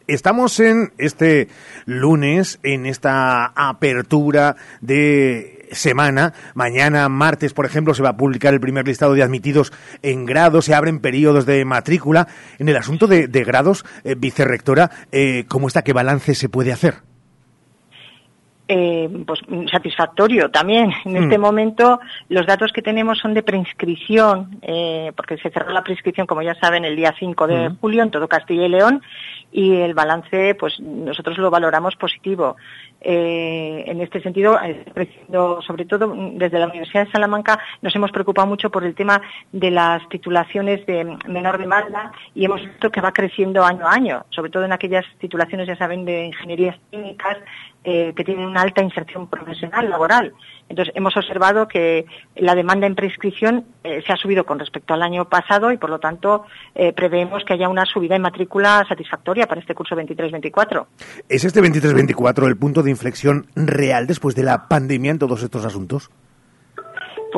[0.08, 1.50] Estamos en este
[1.86, 6.34] lunes, en esta apertura de semana.
[6.56, 10.62] Mañana, martes, por ejemplo, se va a publicar el primer listado de admitidos en grado,
[10.62, 12.28] se abren periodos de matrícula.
[12.60, 15.82] En el asunto de, grados, eh, vicerrectora, eh, ¿cómo está?
[15.84, 16.96] ¿Qué balance se puede hacer?
[18.70, 19.40] eh, pues
[19.72, 20.92] satisfactorio también.
[21.06, 21.42] En este Mm.
[21.42, 26.42] momento los datos que tenemos son de preinscripción, eh, porque se cerró la prescripción, como
[26.42, 27.78] ya saben, el día 5 de Mm.
[27.80, 29.02] julio en todo Castilla y León
[29.54, 32.58] y el balance, pues nosotros lo valoramos positivo.
[33.00, 34.84] Eh, en este sentido, eh,
[35.66, 39.70] sobre todo desde la Universidad de Salamanca, nos hemos preocupado mucho por el tema de
[39.72, 44.50] las titulaciones de menor demanda y hemos visto que va creciendo año a año, sobre
[44.50, 47.38] todo en aquellas titulaciones, ya saben, de ingenierías químicas
[47.90, 50.34] eh, que tienen una alta inserción profesional, laboral.
[50.68, 55.04] Entonces, hemos observado que la demanda en prescripción eh, se ha subido con respecto al
[55.04, 56.44] año pasado y, por lo tanto,
[56.76, 60.86] eh, preveemos que haya una subida en matrícula satisfactoria para este curso 23-24.
[61.30, 65.64] ¿Es este 23-24 el punto de inflexión real después de la pandemia en todos estos
[65.64, 66.12] asuntos?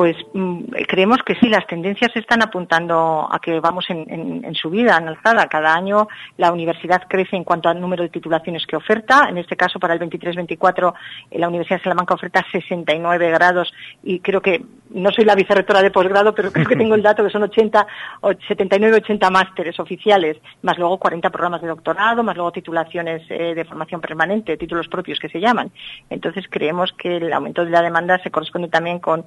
[0.00, 4.54] Pues mm, creemos que sí, las tendencias están apuntando a que vamos en, en- en
[4.54, 5.46] subida, en alzada.
[5.46, 6.08] Cada año
[6.38, 9.26] la universidad crece en cuanto al número de titulaciones que oferta.
[9.28, 10.94] En este caso, para el 23-24,
[11.30, 15.82] eh, la Universidad de Salamanca oferta 69 grados y creo que, no soy la vicerrectora
[15.82, 17.86] de posgrado, pero creo que tengo el dato que son 80,
[18.22, 23.54] o 79, 80 másteres oficiales, más luego 40 programas de doctorado, más luego titulaciones eh,
[23.54, 25.70] de formación permanente, títulos propios que se llaman.
[26.08, 29.24] Entonces creemos que el aumento de la demanda se corresponde también con,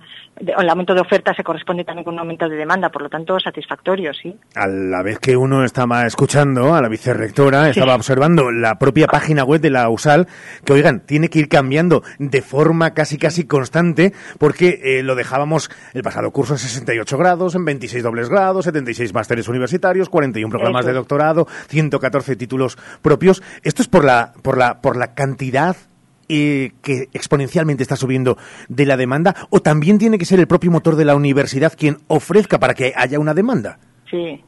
[0.64, 3.40] el aumento de oferta se corresponde también con un aumento de demanda, por lo tanto
[3.40, 4.36] satisfactorio, sí.
[4.56, 9.44] A la vez que uno estaba escuchando a la vicerrectora, estaba observando la propia página
[9.44, 10.28] web de la USAL,
[10.66, 15.70] que oigan, tiene que ir cambiando de forma casi casi constante, porque eh, lo dejábamos
[15.94, 20.82] el pasado curso en 68 grados, en 26 dobles grados, 76 másteres universitarios, 41 programas
[20.82, 23.44] Eso de doctorado, 114 títulos propios.
[23.64, 25.76] Esto es por la, por la, por la cantidad
[26.30, 28.38] eh, que exponencialmente está subiendo
[28.70, 31.98] de la demanda, o también tiene que ser el propio motor de la universidad quien
[32.08, 33.80] ofrezca para que haya una demanda.
[34.10, 34.44] Sí.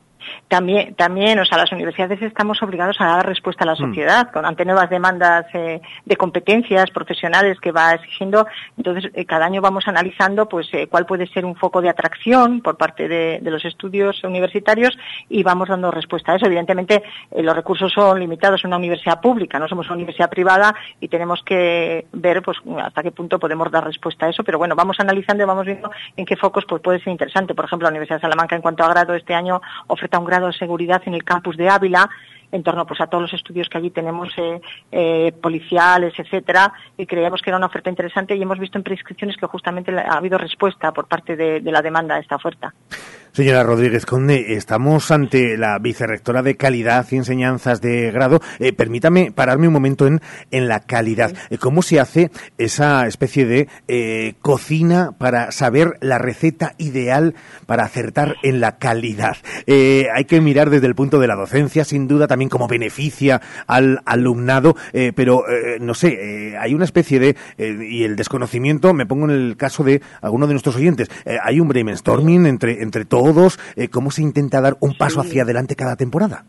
[0.47, 3.87] También, también, o sea, las universidades estamos obligados a dar respuesta a la Mm.
[3.87, 8.47] sociedad con, ante nuevas demandas eh, de competencias profesionales que va exigiendo.
[8.77, 12.61] Entonces, eh, cada año vamos analizando, pues, eh, cuál puede ser un foco de atracción
[12.61, 14.97] por parte de, de los estudios universitarios
[15.29, 16.45] y vamos dando respuesta a eso.
[16.45, 17.03] Evidentemente,
[17.37, 21.41] los recursos son limitados en una universidad pública, no somos una universidad privada y tenemos
[21.43, 24.43] que ver, pues, hasta qué punto podemos dar respuesta a eso.
[24.43, 27.53] Pero bueno, vamos analizando y vamos viendo en qué focos pues, puede ser interesante.
[27.53, 30.47] Por ejemplo, la Universidad de Salamanca, en cuanto a grado, este año oferta un grado
[30.47, 32.09] de seguridad en el campus de Ávila
[32.51, 37.05] en torno pues a todos los estudios que allí tenemos eh, eh, policiales, etcétera, y
[37.05, 40.37] creíamos que era una oferta interesante y hemos visto en prescripciones que justamente ha habido
[40.37, 42.73] respuesta por parte de, de la demanda a esta oferta.
[43.31, 48.39] Señora Rodríguez Conde, estamos ante la vicerrectora de calidad y enseñanzas de grado.
[48.59, 51.33] Eh, permítame pararme un momento en, en la calidad.
[51.59, 58.37] ¿Cómo se hace esa especie de eh, cocina para saber la receta ideal para acertar
[58.41, 59.35] en la calidad?
[59.67, 63.41] Eh, hay que mirar desde el punto de la docencia, sin duda, también cómo beneficia
[63.67, 68.15] al alumnado, eh, pero eh, no sé, eh, hay una especie de, eh, y el
[68.15, 71.09] desconocimiento, me pongo en el caso de alguno de nuestros oyentes,
[71.43, 73.59] hay un brainstorming entre, entre todos,
[73.91, 76.45] cómo se intenta dar un paso hacia adelante cada temporada.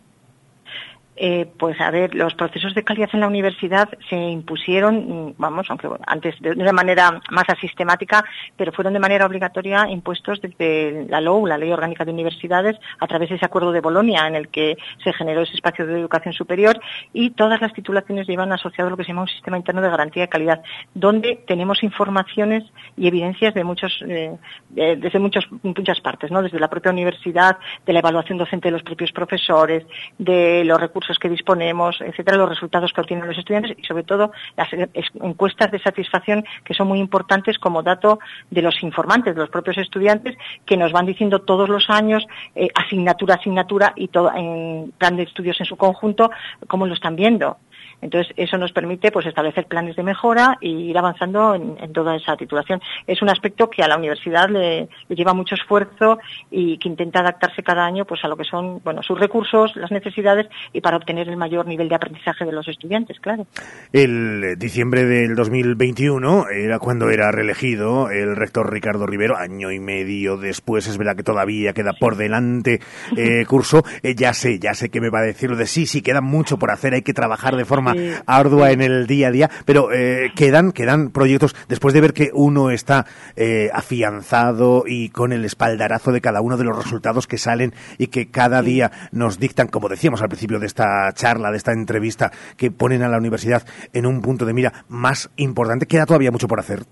[1.19, 5.67] Eh, pues a ver, los procesos de calidad en la universidad se impusieron, mm, vamos,
[5.71, 8.23] aunque antes de, una manera más asistemática,
[8.57, 13.07] pero fueron de manera obligatoria impuestos desde la LOU, la Ley Orgánica de Universidades, a
[13.07, 16.35] través de ese acuerdo de Bolonia en el que se generó ese espacio de educación
[16.35, 16.79] superior
[17.15, 20.25] y todas las titulaciones llevan asociado lo que se llama un sistema interno de garantía
[20.25, 22.63] de calidad, donde tenemos informaciones
[22.95, 24.37] y evidencias de muchos, eh,
[24.69, 26.43] de- desde muchos, muchas partes, ¿no?
[26.43, 29.87] Desde la propia universidad, de la evaluación docente de los propios profesores,
[30.19, 34.33] de los recursos que disponemos, etcétera, los resultados que obtienen los estudiantes y sobre todo
[34.57, 38.19] las es- encuestas de satisfacción que son muy importantes como dato
[38.51, 42.69] de los informantes, de los propios estudiantes que nos van diciendo todos los años, eh,
[42.75, 46.31] asignatura asignatura y todo en plan de estudios en su conjunto,
[46.67, 47.59] cómo lo están viendo.
[48.01, 52.17] Entonces, eso nos permite pues establecer planes de mejora y ir avanzando en, en toda
[52.17, 52.81] esa titulación.
[53.07, 56.19] Es un aspecto que a la universidad le, le lleva mucho esfuerzo
[56.51, 59.91] y que intenta adaptarse cada año pues a lo que son bueno sus recursos, las
[59.91, 63.47] necesidades y para obtener el mayor nivel de aprendizaje de los estudiantes, claro.
[63.93, 69.81] El eh, diciembre del 2021 era cuando era reelegido el rector Ricardo Rivero, año y
[69.81, 72.81] medio después, es verdad que todavía queda por delante
[73.17, 75.87] eh, curso, Eh, ya sé, ya sé que me va a decir lo de sí,
[75.87, 78.13] sí, queda mucho por hacer, hay que trabajar de forma Sí.
[78.27, 82.31] ardua en el día a día, pero eh, quedan, quedan proyectos, después de ver que
[82.33, 87.39] uno está eh, afianzado y con el espaldarazo de cada uno de los resultados que
[87.39, 91.57] salen y que cada día nos dictan, como decíamos al principio de esta charla, de
[91.57, 96.07] esta entrevista, que ponen a la universidad en un punto de mira más importante, queda
[96.07, 96.85] todavía mucho por hacer.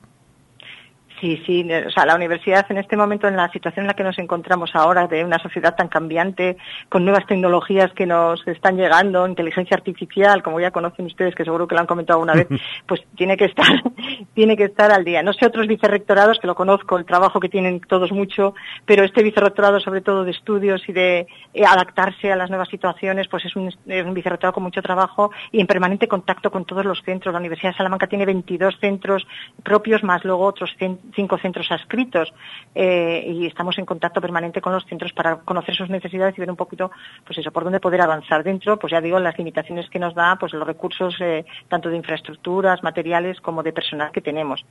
[1.25, 4.05] Sí, sí, o sea, la universidad en este momento, en la situación en la que
[4.05, 6.59] nos encontramos ahora, de una sociedad tan cambiante,
[6.91, 11.67] con nuevas tecnologías que nos están llegando, inteligencia artificial, como ya conocen ustedes, que seguro
[11.67, 12.49] que lo han comentado alguna vez,
[12.87, 13.65] pues tiene que estar,
[14.35, 15.23] tiene que estar al día.
[15.23, 18.55] No sé otros vicerrectorados, que lo conozco, el trabajo que tienen todos mucho,
[18.85, 23.29] pero este vicerrectorado, sobre todo de estudios y de eh, adaptarse a las nuevas situaciones,
[23.29, 26.85] pues es un, es un vicerrectorado con mucho trabajo y en permanente contacto con todos
[26.85, 27.33] los centros.
[27.33, 29.27] La Universidad de Salamanca tiene 22 centros
[29.63, 30.71] propios, más luego otros
[31.15, 32.33] cinco centros adscritos
[32.75, 36.51] eh, y estamos en contacto permanente con los centros para conocer sus necesidades y ver
[36.51, 36.91] un poquito,
[37.25, 40.37] pues eso, por dónde poder avanzar dentro, pues ya digo, las limitaciones que nos da,
[40.39, 44.65] pues los recursos eh, tanto de infraestructuras, materiales como de personal que tenemos.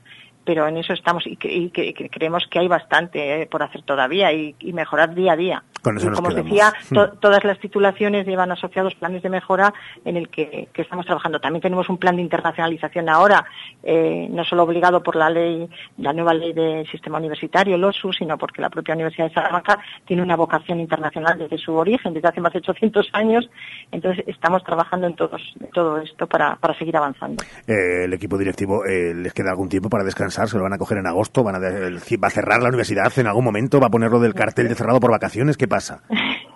[0.45, 5.13] Pero en eso estamos y, creemos que hay bastante eh, por hacer todavía y, mejorar
[5.13, 5.63] día a día.
[5.81, 7.19] como os decía, hmm.
[7.19, 9.73] todas las titulaciones llevan asociados planes de mejora
[10.03, 11.39] en el que, estamos trabajando.
[11.39, 13.45] También tenemos un plan de internacionalización ahora,
[13.83, 18.37] no solo obligado por la ley, la nueva ley del sistema universitario, el OSU, sino
[18.37, 22.41] porque la propia Universidad de Salamanca tiene una vocación internacional desde su origen, desde hace
[22.41, 23.49] más de 800 años.
[23.91, 25.41] Entonces, estamos trabajando en todos,
[25.73, 27.43] todo esto para, seguir avanzando.
[27.67, 30.47] Eh, el equipo directivo, eh, ¿les queda algún tiempo para descansar?
[30.47, 31.43] ¿Se lo van a coger en agosto?
[31.43, 33.79] ¿Van a, ¿Va a cerrar la universidad en algún momento?
[33.79, 35.57] ¿Va a ponerlo del cartel de cerrado por vacaciones?
[35.57, 36.01] ¿Qué pasa?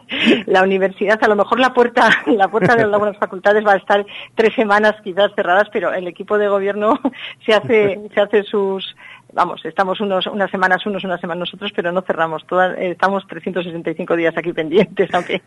[0.45, 4.05] la universidad, a lo mejor la puerta, la puerta de algunas facultades va a estar
[4.35, 6.99] tres semanas quizás cerradas, pero el equipo de gobierno
[7.45, 8.95] se hace, se hace sus,
[9.33, 12.45] vamos, estamos unos, unas semanas unos, unas semanas nosotros, pero no cerramos.
[12.45, 15.41] Todas, eh, estamos 365 días aquí pendientes, aunque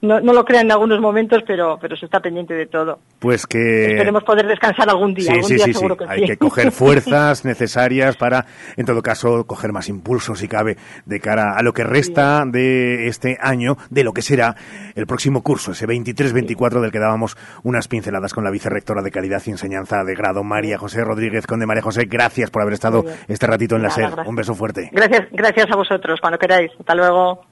[0.00, 2.98] no, no, lo crean en algunos momentos, pero, pero se está pendiente de todo.
[3.18, 3.86] Pues que...
[3.86, 8.46] Esperemos poder descansar algún día, algún día seguro que Hay que coger fuerzas necesarias para,
[8.76, 10.76] en todo caso, coger más impulso, si cabe,
[11.06, 14.56] de cara a lo que resta de este año, de lo que será
[14.94, 19.42] el próximo curso, ese 23-24 del que dábamos unas pinceladas con la vicerrectora de Calidad
[19.46, 21.66] y Enseñanza de Grado, María José Rodríguez Conde.
[21.66, 24.10] María José, gracias por haber estado este ratito en la SER.
[24.26, 24.90] Un beso fuerte.
[24.92, 26.70] Gracias, gracias a vosotros, cuando queráis.
[26.78, 27.44] Hasta luego.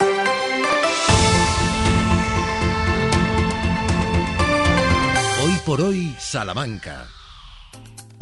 [5.43, 7.07] Hoy por hoy, Salamanca.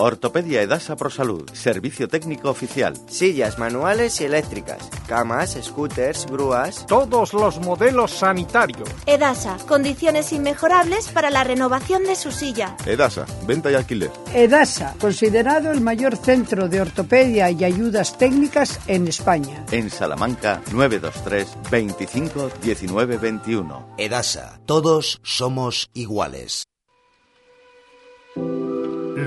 [0.00, 2.94] Ortopedia Edasa ProSalud, servicio técnico oficial.
[3.08, 4.78] Sillas manuales y eléctricas,
[5.08, 6.86] camas, scooters, grúas.
[6.86, 8.88] Todos los modelos sanitarios.
[9.06, 12.76] Edasa, condiciones inmejorables para la renovación de su silla.
[12.86, 14.12] Edasa, venta y alquiler.
[14.32, 19.64] Edasa, considerado el mayor centro de ortopedia y ayudas técnicas en España.
[19.72, 23.94] En Salamanca, 923 25 19 21.
[23.98, 26.68] Edasa, todos somos iguales.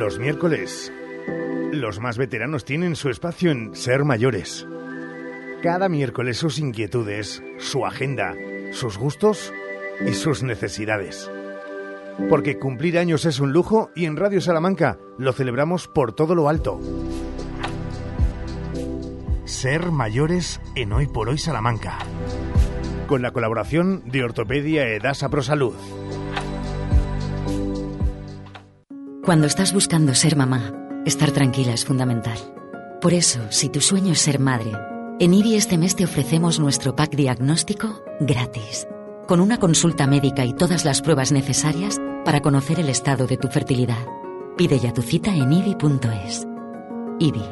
[0.02, 0.92] Los miércoles,
[1.72, 4.68] los más veteranos tienen su espacio en Ser Mayores.
[5.62, 8.34] Cada miércoles sus inquietudes, su agenda,
[8.72, 9.54] sus gustos
[10.04, 11.30] y sus necesidades.
[12.30, 16.50] Porque cumplir años es un lujo y en Radio Salamanca lo celebramos por todo lo
[16.50, 16.80] alto.
[19.46, 22.00] Ser Mayores en Hoy por Hoy Salamanca.
[23.06, 25.76] Con la colaboración de Ortopedia Edasa Prosalud.
[29.24, 30.74] Cuando estás buscando ser mamá,
[31.06, 32.40] estar tranquila es fundamental.
[33.00, 34.72] Por eso, si tu sueño es ser madre,
[35.20, 38.88] en IBI este mes te ofrecemos nuestro pack diagnóstico gratis,
[39.28, 43.48] con una consulta médica y todas las pruebas necesarias para conocer el estado de tu
[43.48, 44.08] fertilidad.
[44.58, 46.48] Pide ya tu cita en IBI.es.
[47.20, 47.46] IBI,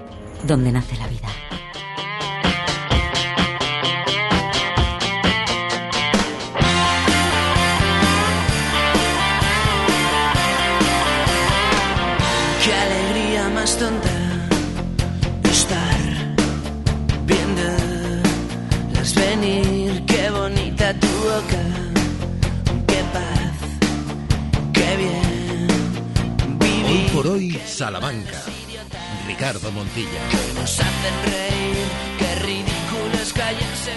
[0.47, 1.27] donde nace la vida.
[27.79, 28.41] Salamanca.
[29.25, 30.19] Ricardo Montilla.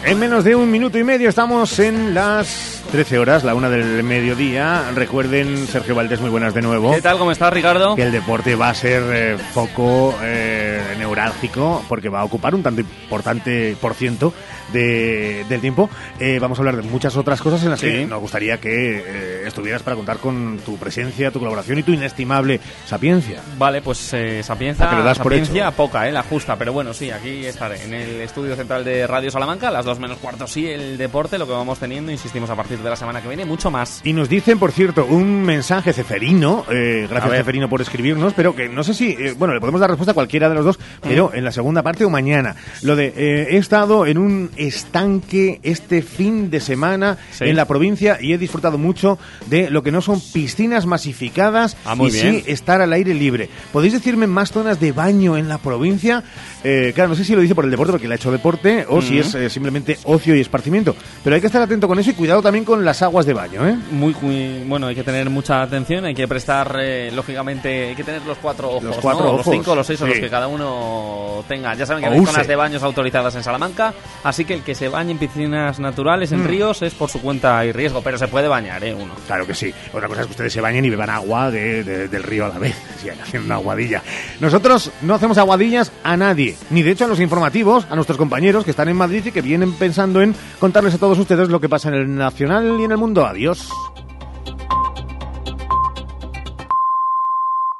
[0.04, 4.02] En menos de un minuto y medio estamos en las 13 horas, la una del
[4.02, 4.90] mediodía.
[4.94, 6.92] Recuerden, Sergio Valdés, muy buenas de nuevo.
[6.92, 7.16] ¿Qué tal?
[7.16, 7.96] ¿Cómo estás, Ricardo?
[7.96, 12.62] Que el deporte va a ser eh, foco eh, neurálgico porque va a ocupar un
[12.62, 14.34] tanto importante por ciento
[14.74, 15.88] de, del tiempo.
[16.20, 19.82] Eh, vamos a hablar de muchas otras cosas en las que nos gustaría que estuvieras
[19.82, 23.40] para contar con tu presencia, tu colaboración y tu inestimable sapiencia.
[23.56, 23.98] Vale, pues
[24.42, 28.84] sapiencia, sapiencia poca, eh, la justa, pero bueno, sí, aquí estaré en el estudio central
[28.84, 32.50] de Radio Salamanca, las dos menos cuarto sí, el deporte, lo que vamos teniendo, insistimos
[32.50, 34.00] a partir de la semana que viene mucho más.
[34.04, 37.32] Y nos dicen, por cierto, un mensaje ceferino, eh, gracias.
[37.36, 40.14] Ceferino por escribirnos, pero que no sé si, eh, bueno, le podemos dar respuesta a
[40.14, 42.56] cualquiera de los dos, pero en la segunda parte o mañana.
[42.82, 47.44] Lo de, eh, he estado en un estanque este fin de semana Sí.
[47.44, 51.94] en la provincia y he disfrutado mucho de lo que no son piscinas masificadas Ah,
[51.94, 52.42] muy y bien.
[52.42, 53.48] sí estar al aire libre.
[53.72, 56.22] ¿Podéis decirme más zonas de baño en la provincia?
[56.64, 58.84] Eh, claro, no sé si lo dice por el deporte, porque él ha hecho deporte,
[58.88, 60.94] o si es eh, simplemente ocio y esparcimiento.
[61.24, 63.66] Pero hay que estar atento con eso y cuidado también con las aguas de baño,
[63.66, 63.76] ¿eh?
[63.90, 68.04] Muy, muy- bueno, hay que tener mucha atención, hay que prestar, eh, lógicamente, hay que
[68.04, 69.30] tener los cuatro ojos, Los cuatro ¿no?
[69.32, 70.20] ojos, los cinco, los seis o los sí.
[70.22, 71.74] que cada uno tenga.
[71.74, 72.32] Ya saben que O hay use.
[72.32, 73.92] zonas de baños autorizadas en Salamanca,
[74.24, 76.46] así que el que se bañe en piscinas naturales, en Mm.
[76.46, 78.94] ríos, es por su cuenta y riesgo, pero se puede bañar, ¿eh?
[78.94, 79.14] Uno.
[79.26, 79.72] Claro que sí.
[79.92, 82.48] Otra cosa es que ustedes se bañen y beban agua de- de- del río a
[82.48, 82.74] la vez.
[83.02, 84.00] Sí, haciendo una aguadilla.
[84.38, 88.64] Nosotros no hacemos aguadillas a nadie, ni de hecho a los informativos, a nuestros compañeros
[88.64, 91.68] que están en Madrid y que vienen pensando en contarles a todos ustedes lo que
[91.68, 93.24] pasa en el nacional y en el mundo.
[93.24, 93.70] Adiós.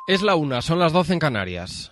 [0.07, 1.92] Es la una, son las 12 en Canarias.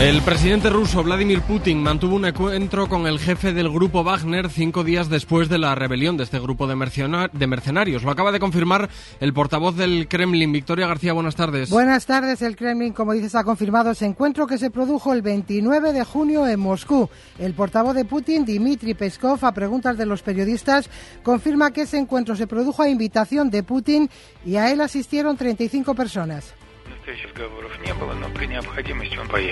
[0.00, 4.82] El presidente ruso Vladimir Putin mantuvo un encuentro con el jefe del grupo Wagner cinco
[4.82, 8.02] días después de la rebelión de este grupo de, mercena- de mercenarios.
[8.02, 8.90] Lo acaba de confirmar
[9.20, 11.12] el portavoz del Kremlin, Victoria García.
[11.12, 11.70] Buenas tardes.
[11.70, 12.42] Buenas tardes.
[12.42, 16.44] El Kremlin, como dices, ha confirmado ese encuentro que se produjo el 29 de junio
[16.48, 17.08] en Moscú.
[17.38, 20.90] El portavoz de Putin, Dmitry Peskov, a preguntas de los periodistas,
[21.22, 24.10] confirma que ese encuentro se produjo a invitación de Putin
[24.44, 26.52] y a él asistieron 35 personas.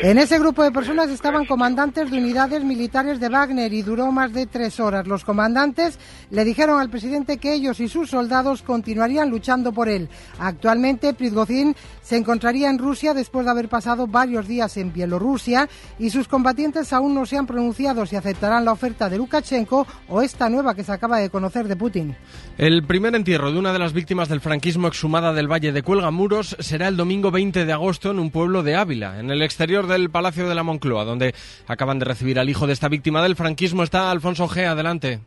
[0.02, 4.32] En ese grupo de personas estaban comandantes de unidades militares de Wagner y duró más
[4.32, 5.06] de tres horas.
[5.06, 5.98] Los comandantes
[6.30, 10.08] le dijeron al presidente que ellos y sus soldados continuarían luchando por él.
[10.38, 16.08] Actualmente, Prigozhin se encontraría en Rusia después de haber pasado varios días en Bielorrusia y
[16.08, 20.48] sus combatientes aún no se han pronunciado si aceptarán la oferta de Lukashenko o esta
[20.48, 22.16] nueva que se acaba de conocer de Putin.
[22.56, 26.56] El primer entierro de una de las víctimas del franquismo exhumada del Valle de Cuelgamuros
[26.58, 30.10] será el domingo 20 de agosto en un pueblo de Ávila, en el exterior del
[30.10, 31.34] Palacio de la Moncloa, donde
[31.66, 33.82] acaban de recibir al hijo de esta víctima del franquismo.
[33.82, 34.64] Está Alfonso G.
[34.64, 35.18] Adelante.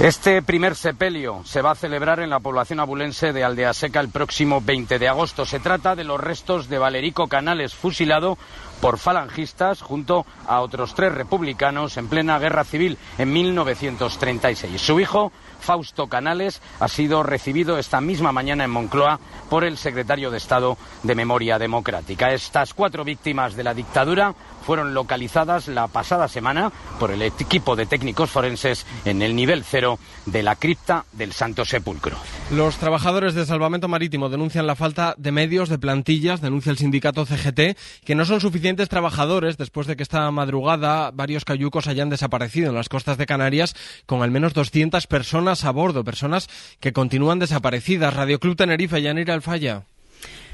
[0.00, 4.08] Este primer sepelio se va a celebrar en la población abulense de Aldea Seca el
[4.08, 5.44] próximo 20 de agosto.
[5.44, 8.38] Se trata de los restos de Valerico Canales, fusilado
[8.80, 14.80] por falangistas junto a otros tres republicanos en plena guerra civil en 1936.
[14.80, 15.30] Su hijo,
[15.60, 20.76] Fausto Canales, ha sido recibido esta misma mañana en Moncloa por el secretario de Estado
[21.02, 22.32] de Memoria Democrática.
[22.32, 24.34] Estas cuatro víctimas de la dictadura
[24.68, 29.98] fueron localizadas la pasada semana por el equipo de técnicos forenses en el nivel cero
[30.26, 32.18] de la cripta del Santo Sepulcro.
[32.50, 37.24] Los trabajadores de salvamento marítimo denuncian la falta de medios, de plantillas, denuncia el sindicato
[37.24, 42.68] CGT, que no son suficientes trabajadores después de que esta madrugada varios cayucos hayan desaparecido
[42.68, 46.48] en las costas de Canarias con al menos 200 personas a bordo, personas
[46.80, 48.14] que continúan desaparecidas.
[48.14, 49.84] Radio Club Tenerife, Yanira Alfaya.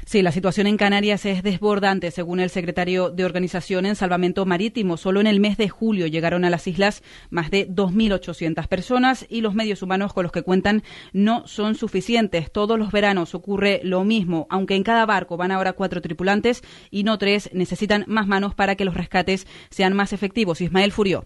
[0.05, 4.97] Sí, la situación en Canarias es desbordante, según el secretario de Organización en Salvamento Marítimo.
[4.97, 9.41] Solo en el mes de julio llegaron a las islas más de 2.800 personas y
[9.41, 12.51] los medios humanos con los que cuentan no son suficientes.
[12.51, 14.45] Todos los veranos ocurre lo mismo.
[14.51, 18.75] Aunque en cada barco van ahora cuatro tripulantes y no tres, necesitan más manos para
[18.75, 20.61] que los rescates sean más efectivos.
[20.61, 21.25] Ismael Furió.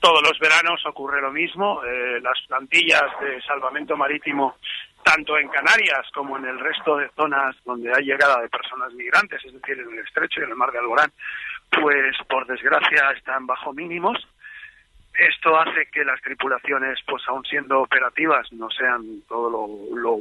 [0.00, 1.82] Todos los veranos ocurre lo mismo.
[1.84, 4.56] eh, las plantillas de salvamento marítimo,
[5.02, 9.44] tanto en Canarias como en el resto de zonas donde hay llegada de personas migrantes,
[9.44, 11.10] es decir, en el estrecho y en el mar de Alborán,
[11.70, 14.18] pues por desgracia están bajo mínimos.
[15.14, 20.20] Esto hace que las tripulaciones, pues aún siendo operativas, no sean todo lo, lo,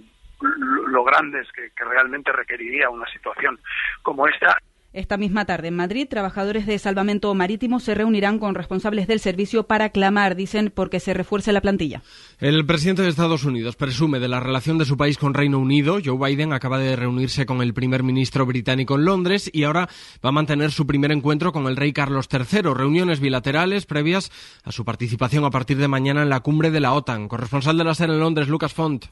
[0.88, 3.60] lo grandes que, que realmente requeriría una situación
[4.02, 4.58] como esta.
[4.98, 9.68] Esta misma tarde en Madrid, trabajadores de salvamento marítimo se reunirán con responsables del servicio
[9.68, 12.02] para clamar, dicen, porque se refuerce la plantilla.
[12.40, 16.00] El presidente de Estados Unidos presume de la relación de su país con Reino Unido.
[16.04, 19.88] Joe Biden acaba de reunirse con el primer ministro británico en Londres y ahora
[20.26, 22.74] va a mantener su primer encuentro con el rey Carlos III.
[22.74, 24.32] Reuniones bilaterales previas
[24.64, 27.28] a su participación a partir de mañana en la cumbre de la OTAN.
[27.28, 29.06] Corresponsal de la SER en Londres, Lucas Font.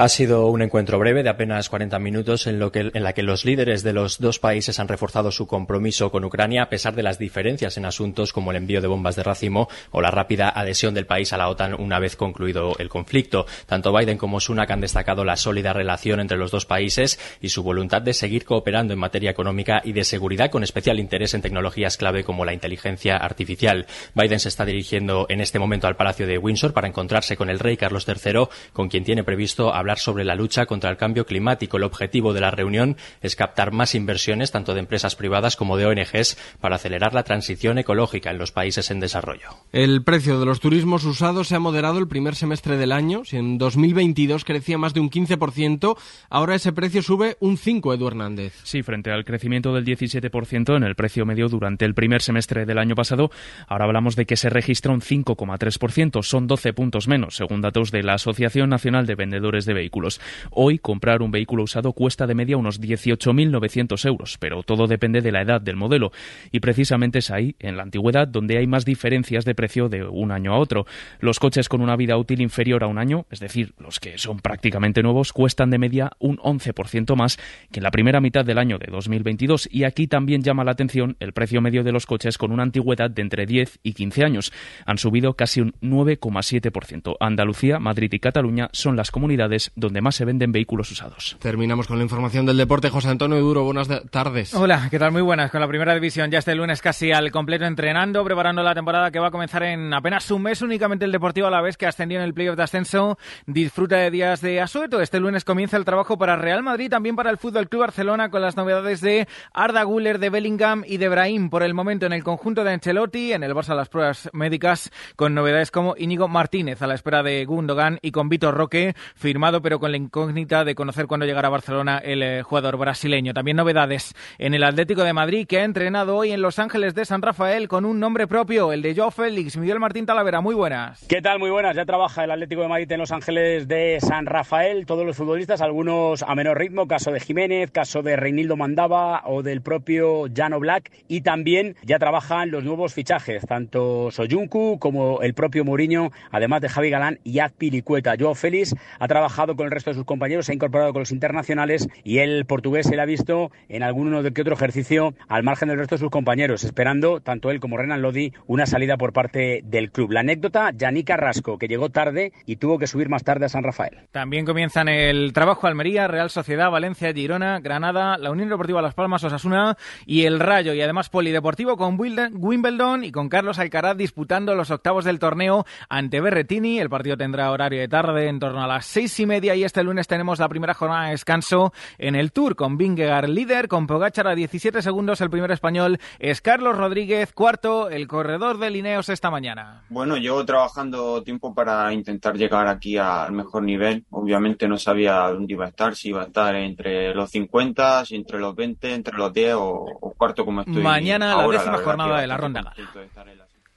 [0.00, 3.22] Ha sido un encuentro breve de apenas 40 minutos en, lo que, en la que
[3.22, 7.02] los líderes de los dos países han reforzado su compromiso con Ucrania a pesar de
[7.02, 10.94] las diferencias en asuntos como el envío de bombas de racimo o la rápida adhesión
[10.94, 13.44] del país a la OTAN una vez concluido el conflicto.
[13.66, 17.62] Tanto Biden como Sunak han destacado la sólida relación entre los dos países y su
[17.62, 21.98] voluntad de seguir cooperando en materia económica y de seguridad con especial interés en tecnologías
[21.98, 23.84] clave como la inteligencia artificial.
[24.14, 27.58] Biden se está dirigiendo en este momento al Palacio de Windsor para encontrarse con el
[27.58, 31.26] rey Carlos III, con quien tiene previsto hablar hablar sobre la lucha contra el cambio
[31.26, 31.76] climático.
[31.76, 35.86] El objetivo de la reunión es captar más inversiones, tanto de empresas privadas como de
[35.86, 39.48] ONGs, para acelerar la transición ecológica en los países en desarrollo.
[39.72, 43.24] El precio de los turismos usados se ha moderado el primer semestre del año.
[43.24, 45.96] Si en 2022 crecía más de un 15%,
[46.28, 48.60] ahora ese precio sube un 5%, Edu Hernández.
[48.62, 52.78] Sí, frente al crecimiento del 17% en el precio medio durante el primer semestre del
[52.78, 53.32] año pasado,
[53.66, 56.22] ahora hablamos de que se registra un 5,3%.
[56.22, 60.20] Son 12 puntos menos, según datos de la Asociación Nacional de Vendedores Vehículos.
[60.50, 65.32] Hoy, comprar un vehículo usado cuesta de media unos 18.900 euros, pero todo depende de
[65.32, 66.12] la edad del modelo.
[66.52, 70.32] Y precisamente es ahí, en la antigüedad, donde hay más diferencias de precio de un
[70.32, 70.86] año a otro.
[71.20, 74.38] Los coches con una vida útil inferior a un año, es decir, los que son
[74.40, 77.38] prácticamente nuevos, cuestan de media un 11% más
[77.70, 79.68] que en la primera mitad del año de 2022.
[79.70, 83.10] Y aquí también llama la atención el precio medio de los coches con una antigüedad
[83.10, 84.52] de entre 10 y 15 años.
[84.86, 87.16] Han subido casi un 9,7%.
[87.20, 91.36] Andalucía, Madrid y Cataluña son las comunidades donde más se venden vehículos usados.
[91.40, 92.90] Terminamos con la información del deporte.
[92.90, 94.54] José Antonio Duro, buenas tardes.
[94.54, 95.12] Hola, ¿qué tal?
[95.12, 95.50] Muy buenas.
[95.50, 99.18] Con la primera división ya este lunes casi al completo entrenando, preparando la temporada que
[99.18, 100.62] va a comenzar en apenas un mes.
[100.62, 104.10] Únicamente el Deportivo a la vez que ascendió en el playoff de ascenso disfruta de
[104.10, 105.00] días de asueto.
[105.00, 108.42] Este lunes comienza el trabajo para Real Madrid, también para el Fútbol Club Barcelona con
[108.42, 111.50] las novedades de Arda Guller, de Bellingham y de Brahim.
[111.50, 115.34] Por el momento en el conjunto de Ancelotti, en el Barça las pruebas médicas con
[115.34, 119.80] novedades como Íñigo Martínez a la espera de Gundogan y con Vitor Roque firmado pero
[119.80, 123.34] con la incógnita de conocer cuándo llegará a Barcelona el eh, jugador brasileño.
[123.34, 127.04] También novedades en el Atlético de Madrid que ha entrenado hoy en Los Ángeles de
[127.04, 129.56] San Rafael con un nombre propio, el de Joe Félix.
[129.56, 131.04] Miguel Martín Talavera, muy buenas.
[131.08, 131.40] ¿Qué tal?
[131.40, 131.74] Muy buenas.
[131.74, 134.86] Ya trabaja el Atlético de Madrid en Los Ángeles de San Rafael.
[134.86, 139.42] Todos los futbolistas, algunos a menor ritmo, caso de Jiménez, caso de Reinildo Mandaba o
[139.42, 140.92] del propio Jano Black.
[141.08, 146.68] Y también ya trabajan los nuevos fichajes, tanto Soyuncu como el propio Mourinho, además de
[146.68, 148.14] Javi Galán y Azpilicueta.
[148.18, 151.12] Joao Félix ha trabajado con el resto de sus compañeros, se ha incorporado con los
[151.12, 155.42] internacionales y el portugués se le ha visto en alguno de que otro ejercicio al
[155.42, 159.12] margen del resto de sus compañeros, esperando tanto él como Renan Lodi una salida por
[159.12, 160.12] parte del club.
[160.12, 163.64] La anécdota, Yannick Carrasco, que llegó tarde y tuvo que subir más tarde a San
[163.64, 163.98] Rafael.
[164.12, 169.24] También comienzan el trabajo Almería, Real Sociedad, Valencia, Girona, Granada, la Unión Deportiva Las Palmas,
[169.24, 169.76] Osasuna
[170.06, 170.74] y el Rayo.
[170.74, 176.20] Y además Polideportivo con Wimbledon y con Carlos Alcaraz disputando los octavos del torneo ante
[176.20, 176.78] Berretini.
[176.78, 179.82] El partido tendrá horario de tarde en torno a las seis y media y este
[179.82, 184.28] lunes tenemos la primera jornada de descanso en el Tour con Vingegaard líder, con Pogacar
[184.28, 185.20] a 17 segundos.
[185.22, 189.84] El primer español es Carlos Rodríguez, cuarto, el corredor de Lineos esta mañana.
[189.88, 194.04] Bueno, llevo trabajando tiempo para intentar llegar aquí al mejor nivel.
[194.10, 198.16] Obviamente no sabía dónde iba a estar, si iba a estar entre los 50, si
[198.16, 200.82] entre los 20, entre los 10 o, o cuarto como estoy.
[200.82, 202.62] Mañana ahora, la décima verdad jornada de la ronda.
[202.62, 202.74] la-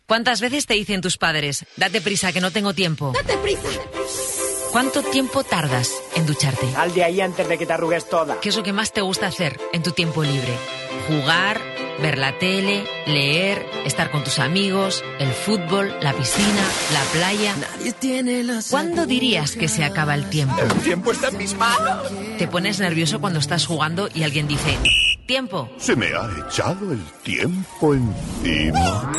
[0.06, 3.14] ¿Cuántas veces te dicen tus padres, date prisa que no tengo tiempo?
[3.16, 3.70] ¡Date prisa!
[4.74, 6.71] ¿Cuánto tiempo tardas en ducharte?
[6.71, 8.39] Sal de ahí antes de que te arrugues toda.
[8.39, 10.51] ¿Qué es lo que más te gusta hacer en tu tiempo libre?
[11.07, 11.61] Jugar,
[12.01, 17.53] ver la tele, leer, estar con tus amigos, el fútbol, la piscina, la playa.
[18.71, 20.57] ¿Cuándo dirías que se acaba el tiempo?
[20.59, 22.11] El tiempo está en mis manos.
[22.39, 24.76] Te pones nervioso cuando estás jugando y alguien dice,
[25.28, 25.69] tiempo.
[25.78, 29.11] Se me ha echado el tiempo encima.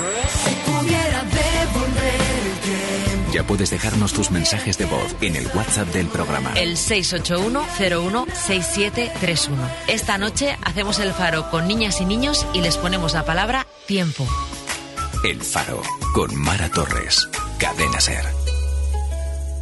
[3.35, 6.53] Ya puedes dejarnos tus mensajes de voz en el WhatsApp del programa.
[6.55, 9.51] El 681-016731.
[9.89, 14.25] Esta noche hacemos el faro con niñas y niños y les ponemos la palabra tiempo.
[15.25, 15.83] El Faro,
[16.15, 17.29] con Mara Torres.
[17.59, 18.25] Cadena Ser.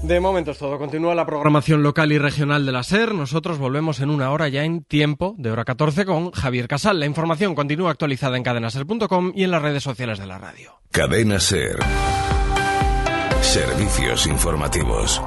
[0.03, 0.77] De momento es todo.
[0.77, 3.15] Continúa la programación local y regional de la SER.
[3.15, 7.01] Nosotros volvemos en una hora ya en tiempo de hora 14 con Javier Casal.
[7.01, 10.75] La información continúa actualizada en cadenaser.com y en las redes sociales de la radio.
[10.91, 11.79] Cadena Ser.
[13.53, 15.21] Servicios informativos.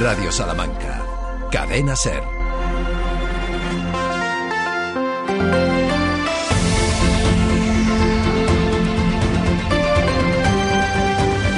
[0.00, 1.02] Radio Salamanca.
[1.50, 2.22] Cadena Ser.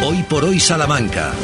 [0.07, 1.35] Hoy por hoy Salamanca.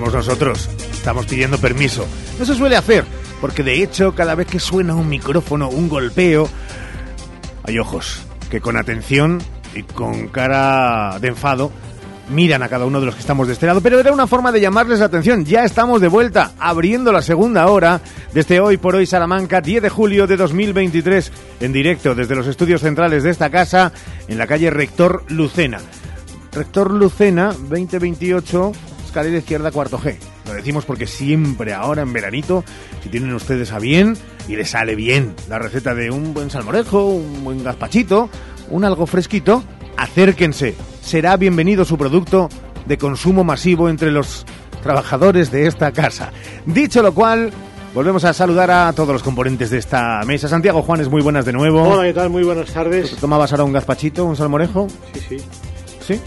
[0.00, 0.68] Nosotros.
[0.92, 2.06] Estamos pidiendo permiso.
[2.38, 3.04] No se suele hacer,
[3.40, 6.48] porque de hecho cada vez que suena un micrófono, un golpeo,
[7.64, 9.40] hay ojos que con atención
[9.74, 11.70] y con cara de enfado
[12.30, 14.52] miran a cada uno de los que estamos de este lado, pero era una forma
[14.52, 15.44] de llamarles la atención.
[15.44, 18.00] Ya estamos de vuelta, abriendo la segunda hora
[18.32, 22.80] desde hoy por hoy Salamanca, 10 de julio de 2023, en directo desde los estudios
[22.80, 23.92] centrales de esta casa,
[24.28, 25.80] en la calle Rector Lucena.
[26.52, 28.72] Rector Lucena, 2028,
[29.10, 30.16] escalera izquierda, cuarto G.
[30.46, 32.64] Lo decimos porque siempre ahora en veranito,
[33.02, 34.16] si tienen ustedes a bien
[34.48, 38.30] y les sale bien la receta de un buen salmorejo, un buen gazpachito,
[38.70, 39.64] un algo fresquito,
[39.96, 40.76] acérquense.
[41.02, 42.48] Será bienvenido su producto
[42.86, 44.46] de consumo masivo entre los
[44.80, 46.30] trabajadores de esta casa.
[46.64, 47.50] Dicho lo cual,
[47.92, 50.46] volvemos a saludar a todos los componentes de esta mesa.
[50.46, 51.82] Santiago Juanes, muy buenas de nuevo.
[51.82, 52.30] Hola, ¿qué tal?
[52.30, 53.16] Muy buenas tardes.
[53.16, 54.86] ¿Tomabas ahora un gazpachito, un salmorejo?
[55.14, 55.36] Sí, sí.
[56.06, 56.20] ¿Sí?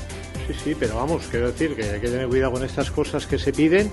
[0.48, 3.40] Sí, sí, pero vamos, quiero decir que hay que tener cuidado con estas cosas que
[3.40, 3.90] se piden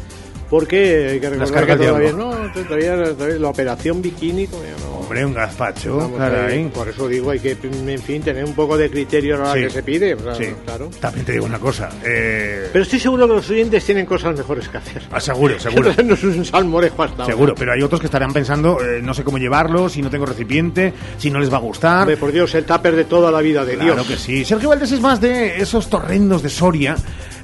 [0.50, 4.90] porque hay que Las recordar que todavía, no, todavía, todavía la operación bikini todavía no.
[5.00, 6.58] Hombre, un gazpacho, caray.
[6.58, 9.44] ahí, por eso digo, hay que, en fin, tener un poco de criterio a la
[9.50, 9.60] hora Sí.
[9.66, 10.16] que se pide.
[10.16, 10.44] Claro, Sí.
[10.64, 10.90] claro.
[11.00, 11.88] También te digo una cosa.
[12.04, 15.02] Eh, Pero estoy seguro que los oyentes tienen cosas mejores que hacer.
[15.10, 15.92] Ah, seguro, seguro.
[16.04, 17.34] no es un salmorejo hasta ahora.
[17.34, 20.26] Seguro, pero hay otros que estarán pensando, eh, no sé cómo llevarlo, si no tengo
[20.26, 22.00] recipiente, si no les va a gustar.
[22.02, 24.06] Hombre, por Dios, el tupper de toda la vida de Claro Dios.
[24.06, 24.44] que sí.
[24.44, 26.94] Sergio Valdés es más de esos torrendos de Soria.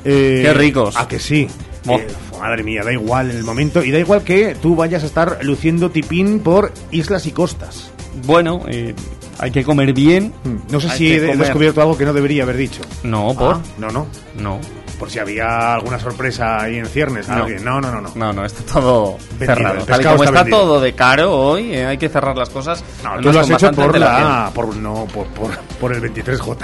[0.05, 0.97] eh, Qué ricos.
[0.97, 1.49] A que sí.
[1.87, 1.97] Oh.
[1.99, 2.07] Eh,
[2.41, 3.83] madre mía, da igual en el momento.
[3.83, 7.91] Y da igual que tú vayas a estar luciendo tipín por islas y costas.
[8.25, 8.95] Bueno, eh,
[9.39, 10.33] hay que comer bien.
[10.71, 11.39] No sé Hay si he comer.
[11.39, 12.81] descubierto algo que no debería haber dicho.
[13.03, 13.57] No, por.
[13.57, 14.07] Ah, no, no.
[14.39, 14.59] No.
[14.99, 17.29] Por si había alguna sorpresa ahí en ciernes.
[17.29, 17.47] No.
[17.47, 18.01] No, no, no.
[18.01, 18.13] no.
[18.15, 19.85] No, no, está todo Vendido, cerrado.
[19.85, 22.83] Tal y como está todo de caro hoy, eh, hay que cerrar las cosas.
[23.05, 26.57] No, tú lo has hecho por la, por, no, por, por, por el 23J.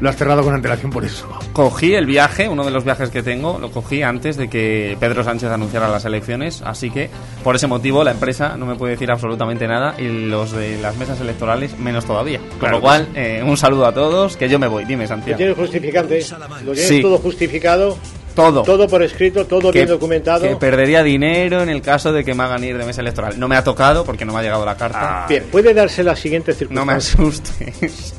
[0.00, 1.28] Lo has cerrado con antelación por eso.
[1.52, 5.22] Cogí el viaje, uno de los viajes que tengo, lo cogí antes de que Pedro
[5.24, 7.10] Sánchez anunciara las elecciones, así que
[7.44, 10.96] por ese motivo la empresa no me puede decir absolutamente nada y los de las
[10.96, 12.38] mesas electorales menos todavía.
[12.38, 14.84] Con Claro lo que cual, eh, un saludo a todos, que yo me voy.
[14.84, 15.36] Dime, ¿Lo Santiago.
[15.36, 16.24] tienes justificante?
[16.64, 17.02] ¿Lo tienes Sí.
[17.02, 17.96] todo justificado?
[18.34, 18.62] Todo.
[18.62, 20.40] Todo por escrito, todo Que- bien documentado.
[20.48, 23.38] Que perdería dinero en el caso de que me hagan ir de mesa electoral.
[23.38, 25.26] No me ha tocado porque no me ha llegado la carta.
[25.28, 27.68] Bien, puede darse la siguiente No me circunstancia.
[27.68, 28.14] asustes.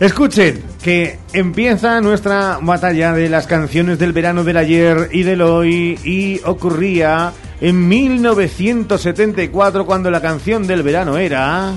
[0.00, 5.98] Escuchen, que empieza nuestra batalla de las canciones del verano del ayer y del hoy
[6.04, 11.72] y ocurría en 1974 cuando la canción del verano era...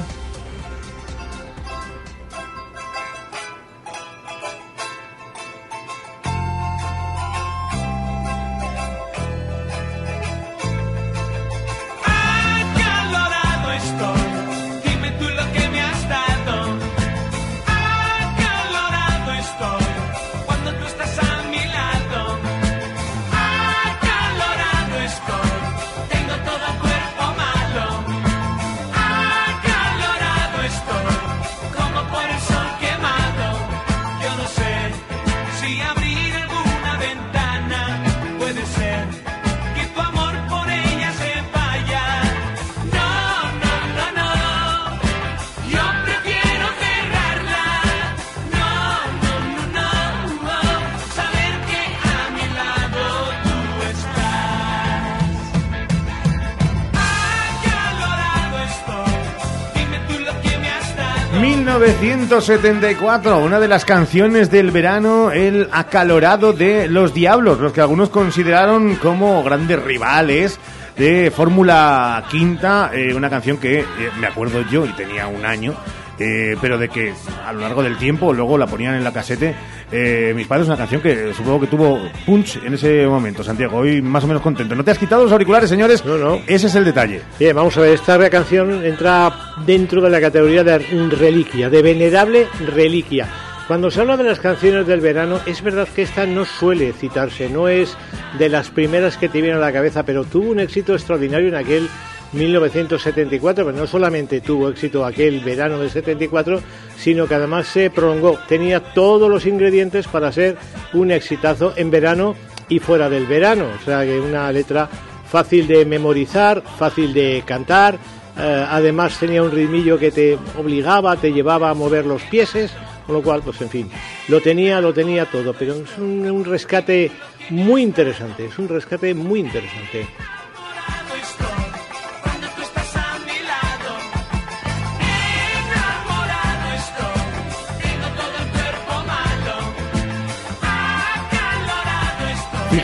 [62.36, 68.10] 1974, una de las canciones del verano, el acalorado de los Diablos, los que algunos
[68.10, 70.60] consideraron como grandes rivales
[70.98, 73.86] de Fórmula Quinta, eh, una canción que eh,
[74.20, 75.76] me acuerdo yo y tenía un año.
[76.20, 77.14] eh, pero de que
[77.46, 79.56] a lo largo del tiempo luego la ponían en la casete
[79.92, 83.78] eh, mis padres una canción que supongo que tuvo punch en ese momento Santiago.
[83.78, 84.76] Hoy más o menos contento.
[84.76, 86.42] No te has quitado los auriculares señores no no.
[86.48, 87.22] Ese es el detalle.
[87.40, 89.34] Bien, vamos a ver, esta canción entra
[89.66, 93.28] dentro de la categoría de reliquia, de venerable reliquia.
[93.68, 97.50] Cuando se habla de las canciones del verano, es verdad que esta no suele citarse,
[97.50, 97.98] no es
[98.38, 101.56] de las primeras que te vienen a la cabeza, pero tuvo un éxito extraordinario en
[101.56, 101.90] aquel
[102.34, 106.62] 1974, pero no solamente tuvo éxito aquel verano del 74,
[106.98, 110.58] sino que además se prolongó, tenía todos los ingredientes para ser
[110.94, 112.36] un exitazo en verano
[112.70, 114.90] y fuera del verano, o sea que una letra
[115.30, 117.98] fácil de memorizar, fácil de cantar,
[118.38, 122.72] eh, además tenía un ritmillo que te obligaba, te llevaba a mover los pieses,
[123.06, 123.90] con lo cual, pues en fin,
[124.28, 127.12] lo tenía, lo tenía todo, pero es un, un rescate
[127.50, 130.08] muy interesante, es un rescate muy interesante.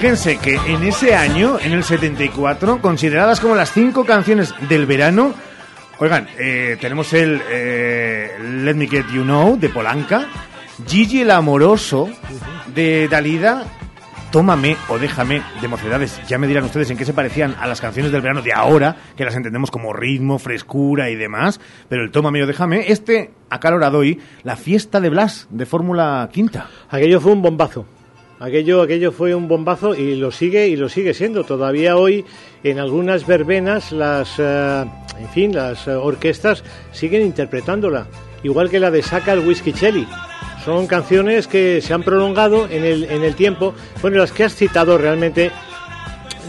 [0.01, 5.31] Fíjense que en ese año, en el 74, consideradas como las cinco canciones del verano,
[5.99, 8.31] oigan, eh, tenemos el eh,
[8.63, 10.25] Let Me Get You Know de Polanca,
[10.87, 12.09] Gigi el amoroso
[12.73, 13.63] de Dalida,
[14.31, 16.19] Tómame o déjame de mocedades.
[16.27, 18.95] Ya me dirán ustedes en qué se parecían a las canciones del verano de ahora,
[19.15, 21.61] que las entendemos como ritmo, frescura y demás.
[21.89, 26.67] Pero el Tómame o déjame, este acalorado hoy, la fiesta de Blas de Fórmula Quinta.
[26.89, 27.85] Aquello fue un bombazo.
[28.41, 31.43] Aquello, aquello fue un bombazo y lo sigue y lo sigue siendo.
[31.43, 32.25] Todavía hoy
[32.63, 34.83] en algunas verbenas las, eh,
[35.19, 38.07] en fin, las orquestas siguen interpretándola,
[38.41, 40.07] igual que la de Saca el Whisky Chelly.
[40.65, 43.75] Son canciones que se han prolongado en el, en el tiempo.
[44.01, 45.51] Bueno, las que has citado realmente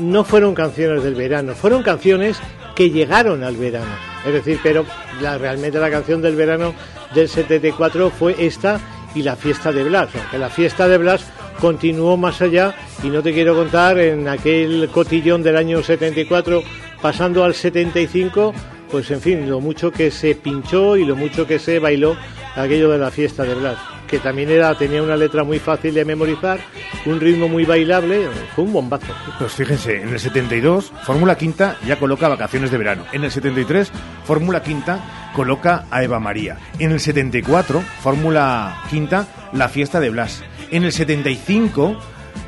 [0.01, 2.41] no fueron canciones del verano, fueron canciones
[2.75, 3.93] que llegaron al verano.
[4.27, 4.87] Es decir, pero
[5.21, 6.73] la, realmente la canción del verano
[7.15, 8.81] del 74 fue esta
[9.15, 10.09] y la fiesta de Blas.
[10.15, 11.27] Aunque la fiesta de Blas
[11.63, 16.61] continuó más allá y no te quiero contar en aquel cotillón del año 74
[17.01, 18.53] pasando al 75,
[18.91, 22.17] pues en fin, lo mucho que se pinchó y lo mucho que se bailó
[22.57, 26.05] aquello de la fiesta de Blas, que también era tenía una letra muy fácil de
[26.05, 26.59] memorizar,
[27.07, 29.15] un ritmo muy bailable, fue un bombazo.
[29.39, 33.05] Pues fíjense, en el 72, Fórmula Quinta ya coloca Vacaciones de Verano.
[33.13, 33.93] En el 73,
[34.25, 36.59] Fórmula Quinta coloca a Eva María.
[36.81, 40.43] En el 74, Fórmula Quinta, La Fiesta de Blas.
[40.73, 41.91] En el 75,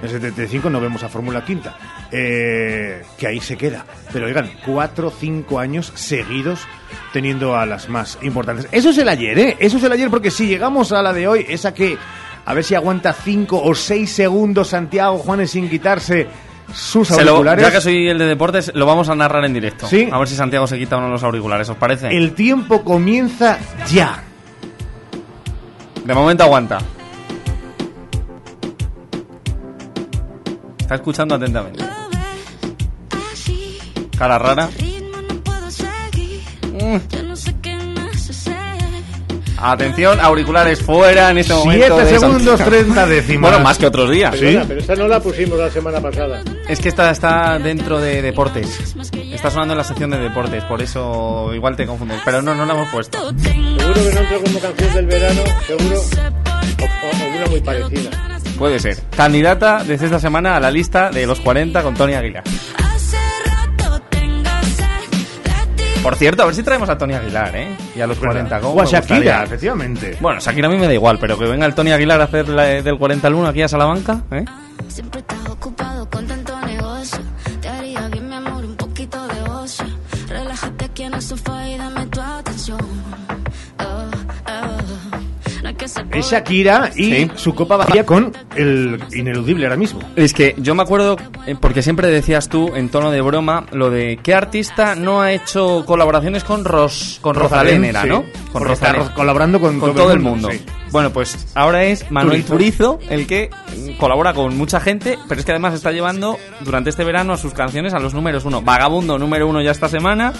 [0.00, 1.76] en el 75 no vemos a Fórmula Quinta,
[2.10, 3.84] eh, que ahí se queda.
[4.12, 6.60] Pero oigan, cuatro o cinco años seguidos
[7.12, 8.66] teniendo a las más importantes.
[8.72, 9.56] Eso es el ayer, ¿eh?
[9.60, 11.96] Eso es el ayer porque si llegamos a la de hoy, esa que
[12.46, 16.26] a ver si aguanta cinco o seis segundos Santiago Juanes sin quitarse
[16.72, 17.64] sus Se lo- auriculares.
[17.66, 19.86] ya que soy el de deportes, lo vamos a narrar en directo.
[19.86, 20.08] Sí.
[20.10, 22.08] A ver si Santiago se quita uno de los auriculares, ¿os parece?
[22.08, 23.58] El tiempo comienza
[23.92, 24.22] ya.
[26.04, 26.78] De momento aguanta.
[30.84, 31.82] Está escuchando atentamente.
[34.18, 34.68] Cara rara.
[36.74, 36.96] Mm.
[39.56, 41.86] Atención, auriculares fuera en este momento.
[41.96, 42.70] Siete de segundos, Santiago.
[42.70, 43.50] 30 décimas.
[43.50, 44.36] Bueno, más que otros días.
[44.36, 46.42] Perdona, pero esta no la pusimos la semana pasada.
[46.68, 48.94] Es que esta está dentro de deportes.
[49.32, 52.20] Está sonando en la sección de deportes, por eso igual te confundes.
[52.26, 53.18] Pero no, no la hemos puesto.
[53.38, 58.10] Seguro que no entró como canción del verano, seguro, o, o- o una muy parecida.
[58.58, 58.96] Puede ser.
[59.16, 62.44] Candidata desde esta semana a la lista de los 40 con Tony Aguilar.
[66.02, 67.74] Por cierto, a ver si traemos a Tony Aguilar, ¿eh?
[67.96, 69.42] Y a los 40 ¿cómo O a Shakira, gustaría?
[69.44, 70.18] efectivamente.
[70.20, 72.46] Bueno, Shakira a mí me da igual, pero que venga el Tony Aguilar a hacer
[72.48, 74.44] la- del 40 al 1 aquí a Salamanca, ¿eh?
[74.88, 77.20] Siempre estás ocupado con tanto negocio.
[77.62, 79.86] Te haría bien, mi amor, un poquito de ocio.
[80.28, 82.78] Relájate aquí en el sofá y dame tu atención.
[85.84, 90.00] Es Shakira y su copa vacía con el ineludible ahora mismo.
[90.16, 91.16] Es que yo me acuerdo,
[91.46, 95.32] eh, porque siempre decías tú, en tono de broma, lo de qué artista no ha
[95.32, 98.08] hecho colaboraciones con Ros, con Rosalén, Rosalén, era, sí.
[98.08, 98.72] ¿no?
[98.72, 100.50] Está colaborando con todo, el mundo.
[100.50, 100.60] sí.
[100.94, 102.98] Bueno, pues ahora es Manuel Turizo.
[102.98, 106.90] Turizo el que mm, colabora con mucha gente, pero es que además está llevando durante
[106.90, 108.62] este verano sus canciones a los números uno.
[108.62, 110.32] Vagabundo, número uno ya esta semana.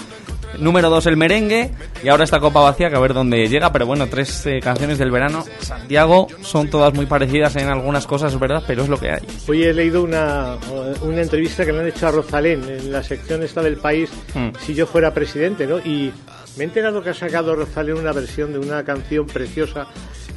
[0.59, 1.71] Número dos, el merengue.
[2.03, 3.71] Y ahora esta copa vacía, que a ver dónde llega.
[3.71, 5.43] Pero bueno, tres eh, canciones del verano.
[5.59, 9.21] Santiago son todas muy parecidas en algunas cosas, verdad, pero es lo que hay.
[9.47, 10.57] Hoy he leído una,
[11.01, 14.49] una entrevista que le han hecho a Rosalén en la sección esta del país, Hmm.
[14.65, 15.79] si yo fuera presidente, ¿no?
[15.79, 16.11] Y
[16.57, 19.87] me he enterado que ha sacado Rosalén una versión de una canción preciosa,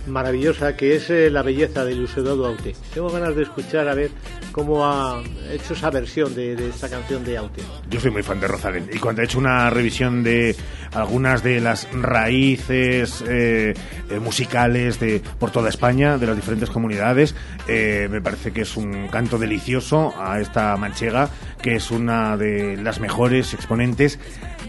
[0.08, 2.74] maravillosa, que es eh, La belleza de Lucedodo Aute.
[2.92, 4.10] Tengo ganas de escuchar a ver
[4.52, 7.62] cómo ha hecho esa versión de, esta canción de Aute.
[7.90, 10.56] Yo soy muy fan de Rosalén y cuando he hecho una revisión de
[10.92, 13.74] algunas de las raíces eh,
[14.10, 17.34] eh, musicales de por toda España, de las diferentes comunidades,
[17.68, 21.28] me parece que es un canto delicioso a esta manchega,
[21.60, 24.18] que es una de las mejores exponentes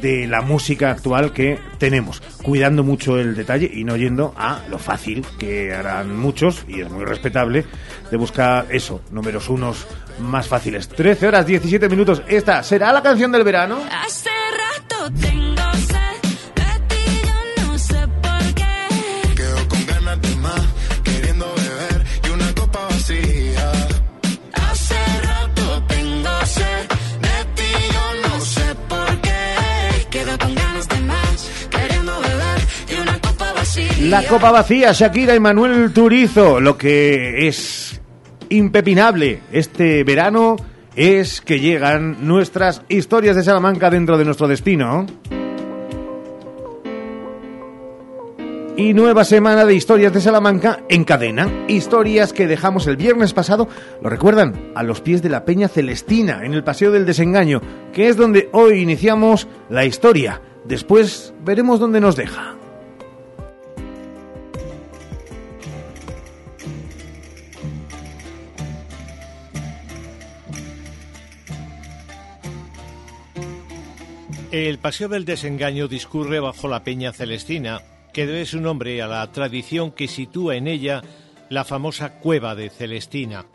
[0.01, 4.79] de la música actual que tenemos, cuidando mucho el detalle y no yendo a lo
[4.79, 7.65] fácil que harán muchos, y es muy respetable,
[8.09, 9.85] de buscar eso, números unos
[10.19, 10.87] más fáciles.
[10.87, 13.79] 13 horas 17 minutos, esta será la canción del verano.
[14.05, 15.48] Hace rato tengo
[34.03, 36.61] La copa vacía, Shakira y Manuel Turizo.
[36.61, 37.99] Lo que es
[38.47, 40.55] impepinable este verano
[40.95, 45.05] es que llegan nuestras historias de Salamanca dentro de nuestro destino.
[48.77, 51.49] Y nueva semana de historias de Salamanca en cadena.
[51.67, 53.67] Historias que dejamos el viernes pasado,
[54.01, 58.07] lo recuerdan, a los pies de la Peña Celestina, en el Paseo del Desengaño, que
[58.07, 60.41] es donde hoy iniciamos la historia.
[60.63, 62.55] Después veremos dónde nos deja.
[74.51, 79.31] El Paseo del Desengaño discurre bajo la Peña Celestina, que debe su nombre a la
[79.31, 81.03] tradición que sitúa en ella
[81.49, 83.45] la famosa cueva de Celestina,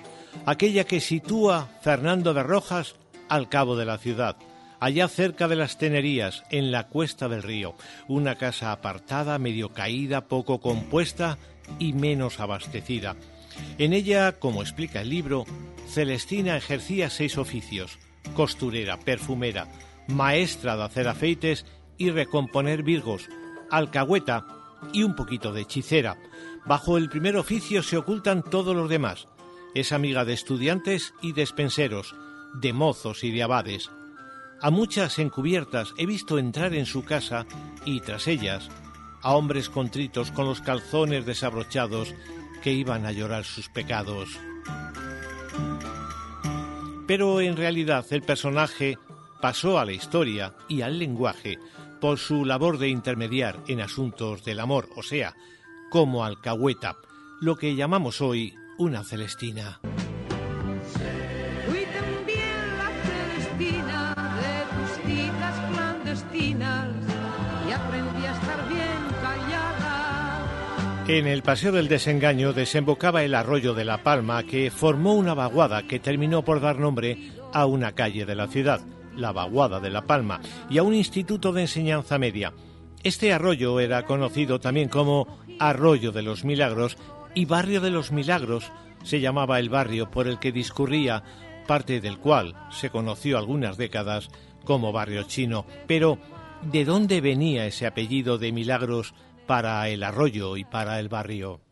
[0.46, 2.94] aquella que sitúa Fernando de Rojas
[3.28, 4.36] al cabo de la ciudad,
[4.78, 7.74] allá cerca de las Tenerías, en la cuesta del río,
[8.06, 11.38] una casa apartada, medio caída, poco compuesta
[11.80, 13.16] y menos abastecida.
[13.78, 15.44] En ella, como explica el libro,
[15.88, 17.98] Celestina ejercía seis oficios,
[18.36, 19.66] costurera, perfumera,
[20.08, 21.66] maestra de hacer afeites
[21.98, 23.28] y recomponer virgos,
[23.70, 24.46] alcahueta
[24.92, 26.16] y un poquito de hechicera.
[26.66, 29.28] Bajo el primer oficio se ocultan todos los demás.
[29.74, 32.14] Es amiga de estudiantes y despenseros,
[32.54, 33.90] de mozos y de abades.
[34.60, 37.46] A muchas encubiertas he visto entrar en su casa
[37.84, 38.70] y tras ellas
[39.22, 42.14] a hombres contritos con los calzones desabrochados
[42.62, 44.38] que iban a llorar sus pecados.
[47.06, 48.98] Pero en realidad el personaje
[49.44, 51.58] pasó a la historia y al lenguaje
[52.00, 55.36] por su labor de intermediar en asuntos del amor, o sea,
[55.90, 56.96] como alcahueta,
[57.42, 59.80] lo que llamamos hoy una celestina.
[61.66, 66.88] Fui también la Celestina de tus citas clandestinas
[67.68, 71.04] y aprendí a estar bien callada.
[71.06, 75.82] En el Paseo del Desengaño desembocaba el arroyo de La Palma que formó una vaguada
[75.82, 78.80] que terminó por dar nombre a una calle de la ciudad,
[79.16, 80.40] la Vaguada de La Palma,
[80.70, 82.52] y a un instituto de enseñanza media.
[83.02, 86.96] Este arroyo era conocido también como Arroyo de los Milagros
[87.34, 88.72] y Barrio de los Milagros
[89.04, 91.22] se llamaba el barrio por el que discurría,
[91.68, 94.28] parte del cual se conoció algunas décadas
[94.64, 95.66] como barrio chino.
[95.86, 96.18] Pero,
[96.62, 99.14] ¿de dónde venía ese apellido de Milagros
[99.46, 101.63] para el arroyo y para el barrio?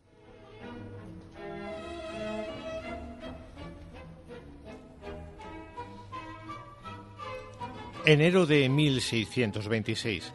[8.05, 10.33] Enero de 1626.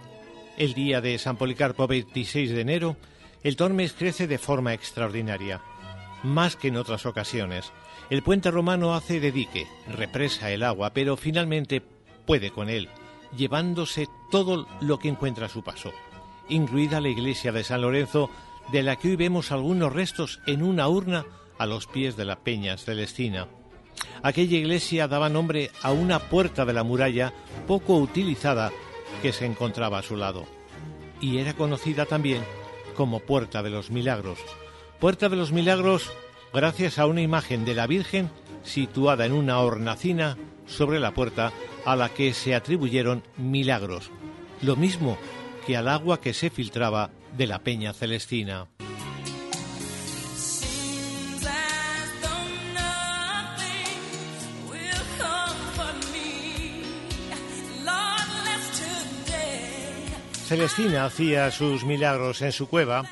[0.57, 2.95] El día de San Policarpo 26 de enero,
[3.43, 5.61] el Tormes crece de forma extraordinaria.
[6.23, 7.73] Más que en otras ocasiones,
[8.09, 11.81] el puente romano hace de dique, represa el agua, pero finalmente
[12.25, 12.87] puede con él,
[13.35, 15.91] llevándose todo lo que encuentra a su paso,
[16.47, 18.29] incluida la iglesia de San Lorenzo,
[18.71, 21.25] de la que hoy vemos algunos restos en una urna
[21.57, 23.49] a los pies de la Peña Celestina.
[24.23, 27.33] Aquella iglesia daba nombre a una puerta de la muralla
[27.67, 28.71] poco utilizada
[29.21, 30.45] que se encontraba a su lado,
[31.21, 32.43] y era conocida también
[32.95, 34.39] como Puerta de los Milagros.
[34.99, 36.11] Puerta de los Milagros
[36.53, 38.29] gracias a una imagen de la Virgen
[38.63, 41.51] situada en una hornacina sobre la puerta
[41.85, 44.11] a la que se atribuyeron milagros,
[44.61, 45.17] lo mismo
[45.65, 48.67] que al agua que se filtraba de la Peña Celestina.
[60.47, 63.03] Celestina hacía sus milagros en su cueva.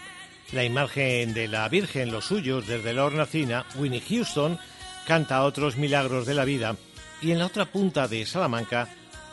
[0.54, 4.58] La imagen de la Virgen, los suyos, desde la hornacina, Winnie Houston,
[5.06, 6.78] canta otros milagros de la vida.
[7.22, 8.88] Y en la otra punta de Salamanca,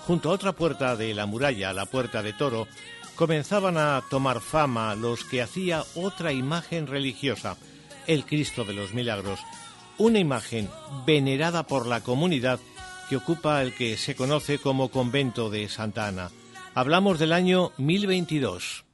[0.05, 2.67] junto a otra puerta de la muralla, la puerta de Toro,
[3.15, 7.57] comenzaban a tomar fama los que hacía otra imagen religiosa,
[8.09, 9.39] el Cristo de los Milagros,
[9.99, 10.69] una imagen
[11.07, 12.59] venerada por la comunidad
[13.09, 16.33] que ocupa el que se conoce como convento de Santa Ana.
[16.75, 18.87] Hablamos del año 1022.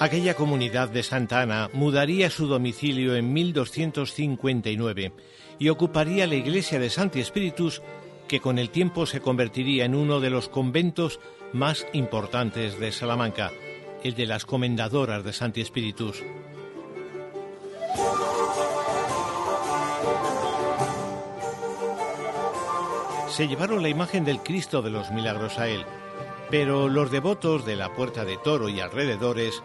[0.00, 5.12] Aquella comunidad de Santa Ana mudaría su domicilio en 1259
[5.58, 7.80] y ocuparía la iglesia de Santi Spiritus,
[8.28, 11.20] que con el tiempo se convertiría en uno de los conventos
[11.52, 13.52] más importantes de Salamanca,
[14.02, 16.22] el de las Comendadoras de Santi Spiritus.
[23.28, 25.84] Se llevaron la imagen del Cristo de los Milagros a él,
[26.50, 29.62] pero los devotos de la Puerta de Toro y alrededores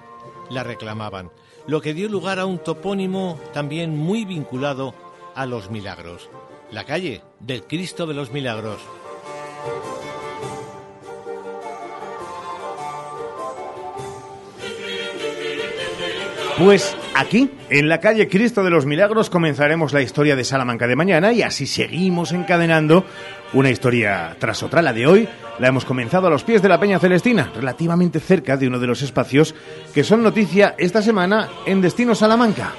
[0.50, 1.32] la reclamaban,
[1.68, 4.96] lo que dio lugar a un topónimo también muy vinculado
[5.36, 6.30] a los milagros,
[6.72, 8.82] la calle del Cristo de los Milagros.
[16.60, 20.98] Pues aquí, en la calle Cristo de los Milagros, comenzaremos la historia de Salamanca de
[20.98, 23.06] mañana y así seguimos encadenando
[23.54, 24.82] una historia tras otra.
[24.82, 28.58] La de hoy la hemos comenzado a los pies de la Peña Celestina, relativamente cerca
[28.58, 29.56] de uno de los espacios
[29.94, 32.74] que son noticia esta semana en Destino Salamanca.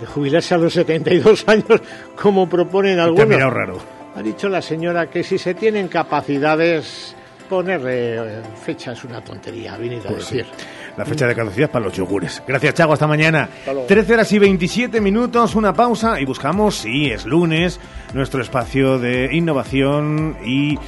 [0.00, 1.80] de jubilarse a los 72 años,
[2.20, 3.28] como proponen algunos.
[3.28, 3.78] mirado raro.
[4.16, 7.14] Ha dicho la señora que si se tienen capacidades,
[7.48, 10.36] ponerle eh, fecha es una tontería, ha venido a Pues sí.
[10.38, 10.52] decir.
[10.96, 12.40] La fecha de caducidad para los yogures.
[12.46, 12.92] Gracias, Chago.
[12.92, 13.48] Hasta mañana.
[13.58, 13.88] Hasta luego.
[13.88, 17.80] 13 horas y 27 minutos, una pausa y buscamos, sí, es lunes,
[18.12, 20.78] nuestro espacio de innovación y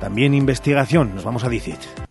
[0.00, 1.14] también investigación.
[1.14, 2.09] Nos vamos a DICIT.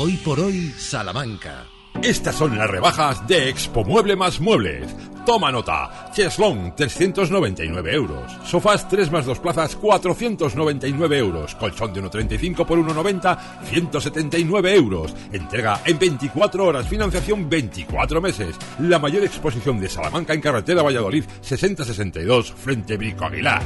[0.00, 1.66] Hoy por hoy, Salamanca.
[2.00, 4.94] Estas son las rebajas de Expo Mueble más Muebles.
[5.26, 6.12] Toma nota.
[6.14, 8.32] Cheslong, 399 euros.
[8.44, 11.56] Sofás 3 más 2 plazas, 499 euros.
[11.56, 15.16] Colchón de 1,35 por 1,90, 179 euros.
[15.32, 16.86] Entrega en 24 horas.
[16.86, 18.54] Financiación 24 meses.
[18.78, 23.64] La mayor exposición de Salamanca en carretera Valladolid, 6062, frente Brico Aguilar.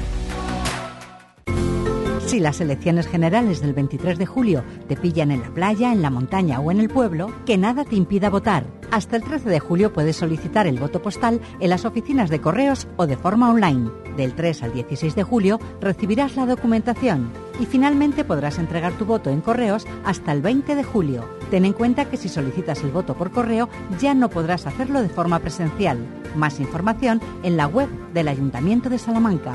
[2.26, 6.08] Si las elecciones generales del 23 de julio te pillan en la playa, en la
[6.08, 8.64] montaña o en el pueblo, que nada te impida votar.
[8.90, 12.88] Hasta el 13 de julio puedes solicitar el voto postal en las oficinas de correos
[12.96, 13.90] o de forma online.
[14.16, 19.30] Del 3 al 16 de julio recibirás la documentación y finalmente podrás entregar tu voto
[19.30, 21.28] en correos hasta el 20 de julio.
[21.50, 23.68] Ten en cuenta que si solicitas el voto por correo
[24.00, 25.98] ya no podrás hacerlo de forma presencial.
[26.36, 29.54] Más información en la web del Ayuntamiento de Salamanca.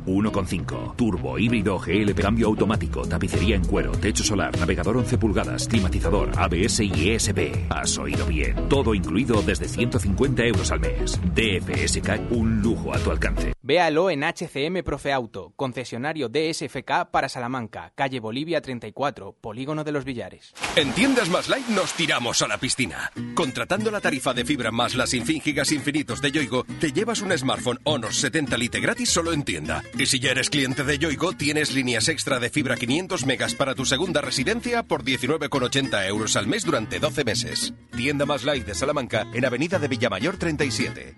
[0.05, 0.95] 1,5.
[0.95, 6.79] Turbo, híbrido, GLP, cambio automático, tapicería en cuero, techo solar, navegador 11 pulgadas, climatizador, ABS
[6.81, 7.39] y ESP.
[7.69, 8.55] Has oído bien.
[8.69, 11.19] Todo incluido desde 150 euros al mes.
[11.35, 13.53] DFSK, un lujo a tu alcance.
[13.63, 20.03] Véalo en HCM Profe Auto, concesionario DSFK para Salamanca, calle Bolivia 34, Polígono de los
[20.03, 20.53] Villares.
[20.75, 23.11] En Tiendas Más Light nos tiramos a la piscina.
[23.35, 27.37] Contratando la tarifa de fibra más las sin gigas infinitos de Yoigo, te llevas un
[27.37, 29.83] smartphone Honor 70 Lite gratis solo en tienda.
[29.97, 33.75] Y si ya eres cliente de Yoigo, tienes líneas extra de fibra 500 megas para
[33.75, 37.73] tu segunda residencia por 19,80 euros al mes durante 12 meses.
[37.95, 41.17] Tienda Más Light de Salamanca en Avenida de Villamayor 37.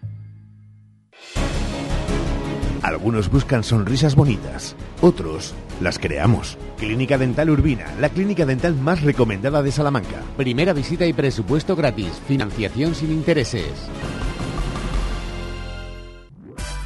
[2.82, 6.58] Algunos buscan sonrisas bonitas, otros las creamos.
[6.78, 10.22] Clínica Dental Urbina, la clínica dental más recomendada de Salamanca.
[10.36, 12.22] Primera visita y presupuesto gratis.
[12.28, 13.72] Financiación sin intereses.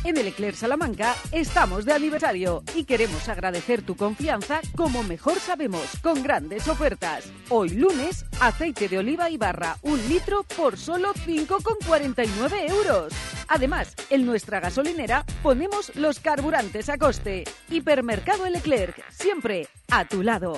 [0.07, 5.83] En el Eclair Salamanca estamos de aniversario y queremos agradecer tu confianza como mejor sabemos,
[6.01, 7.29] con grandes ofertas.
[7.49, 13.11] Hoy lunes, aceite de oliva y barra, un litro por solo 5,49 euros.
[13.49, 17.43] Además, en nuestra gasolinera ponemos los carburantes a coste.
[17.69, 18.61] Hipermercado El
[19.09, 20.57] siempre a tu lado.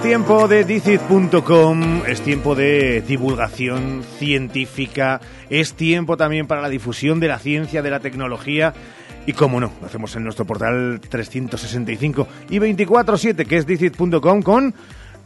[0.00, 5.20] Es tiempo de Dicit.com, es tiempo de divulgación científica,
[5.50, 8.72] es tiempo también para la difusión de la ciencia, de la tecnología
[9.26, 14.74] y, como no, lo hacemos en nuestro portal 365 y 24-7, que es Dicit.com, con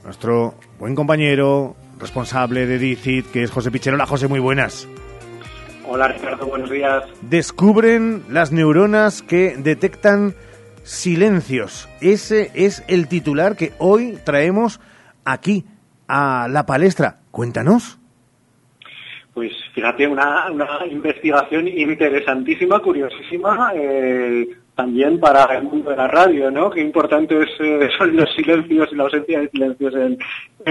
[0.02, 3.94] nuestro buen compañero, responsable de Dicit, que es José Pichero.
[3.94, 4.88] Hola, José, muy buenas.
[5.86, 7.04] Hola, Ricardo, buenos días.
[7.22, 10.34] Descubren las neuronas que detectan
[10.84, 11.88] silencios.
[12.00, 14.80] Ese es el titular que hoy traemos
[15.24, 15.64] aquí
[16.06, 17.18] a la palestra.
[17.30, 17.98] Cuéntanos.
[19.32, 24.46] Pues fíjate, una, una investigación interesantísima, curiosísima, eh,
[24.76, 26.70] también para el mundo de la radio, ¿no?
[26.70, 30.18] Qué importantes eh, son los silencios y la ausencia de silencios en,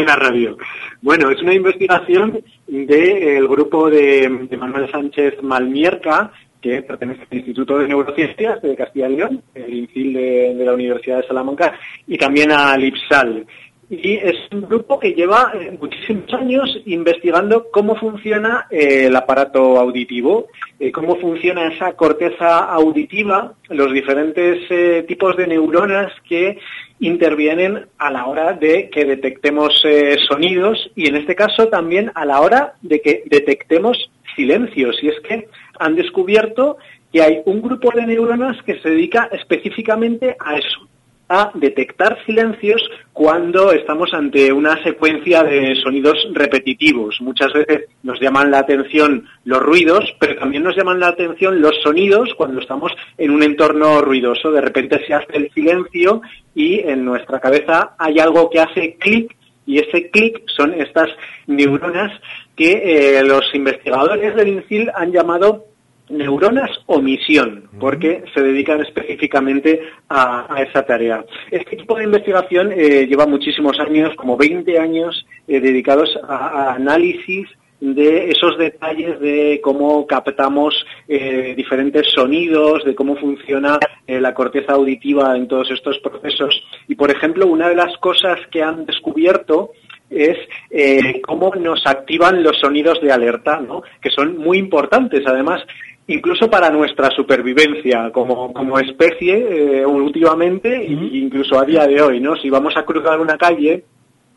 [0.06, 0.58] la radio.
[1.02, 6.32] Bueno, es una investigación del grupo de, de Manuel Sánchez Malmierca,
[6.64, 11.18] que pertenece al Instituto de Neurociencias de Castilla y León, el INCIL de, la Universidad
[11.18, 11.78] de Salamanca,
[12.08, 13.46] y también al IPSAL.
[13.90, 19.78] Y es un grupo que lleva eh, muchísimos años investigando cómo funciona eh, el aparato
[19.78, 20.48] auditivo,
[20.80, 26.58] eh, cómo funciona esa corteza auditiva, los diferentes tipos de neuronas que
[27.02, 29.84] intervienen a la hora de que detectemos
[30.30, 34.96] sonidos y en este caso también a la hora de que detectemos silencios.
[35.04, 35.48] Y es que
[35.80, 36.78] han descubierto
[37.12, 40.88] que hay un grupo de neuronas que se dedica específicamente a eso,
[41.30, 42.82] a detectar silencios
[43.14, 47.22] cuando estamos ante una secuencia de sonidos repetitivos.
[47.22, 51.80] Muchas veces nos llaman la atención los ruidos, pero también nos llaman la atención los
[51.84, 54.52] sonidos cuando estamos en un entorno ruidoso.
[54.52, 56.22] De repente se hace el silencio
[56.56, 59.36] y en nuestra cabeza hay algo que hace clic
[59.66, 61.10] y ese clic son estas
[61.48, 62.12] neuronas
[62.56, 65.66] que eh, los investigadores del INCIL han llamado
[66.10, 71.26] neuronas omisión, porque se dedican específicamente a, a esa tarea.
[71.50, 76.74] Este tipo de investigación eh, lleva muchísimos años, como 20 años, eh, dedicados a, a
[76.76, 77.48] análisis
[77.92, 80.74] de esos detalles de cómo captamos
[81.08, 83.78] eh, diferentes sonidos, de cómo funciona
[84.08, 86.64] eh, la corteza auditiva en todos estos procesos.
[86.88, 89.72] Y, por ejemplo, una de las cosas que han descubierto
[90.10, 90.38] es
[90.70, 93.84] eh, cómo nos activan los sonidos de alerta, ¿no?
[94.02, 95.24] que son muy importantes.
[95.26, 95.62] Además,
[96.08, 102.22] incluso para nuestra supervivencia como, como especie eh, evolutivamente e incluso a día de hoy,
[102.22, 102.36] ¿no?
[102.36, 103.84] Si vamos a cruzar una calle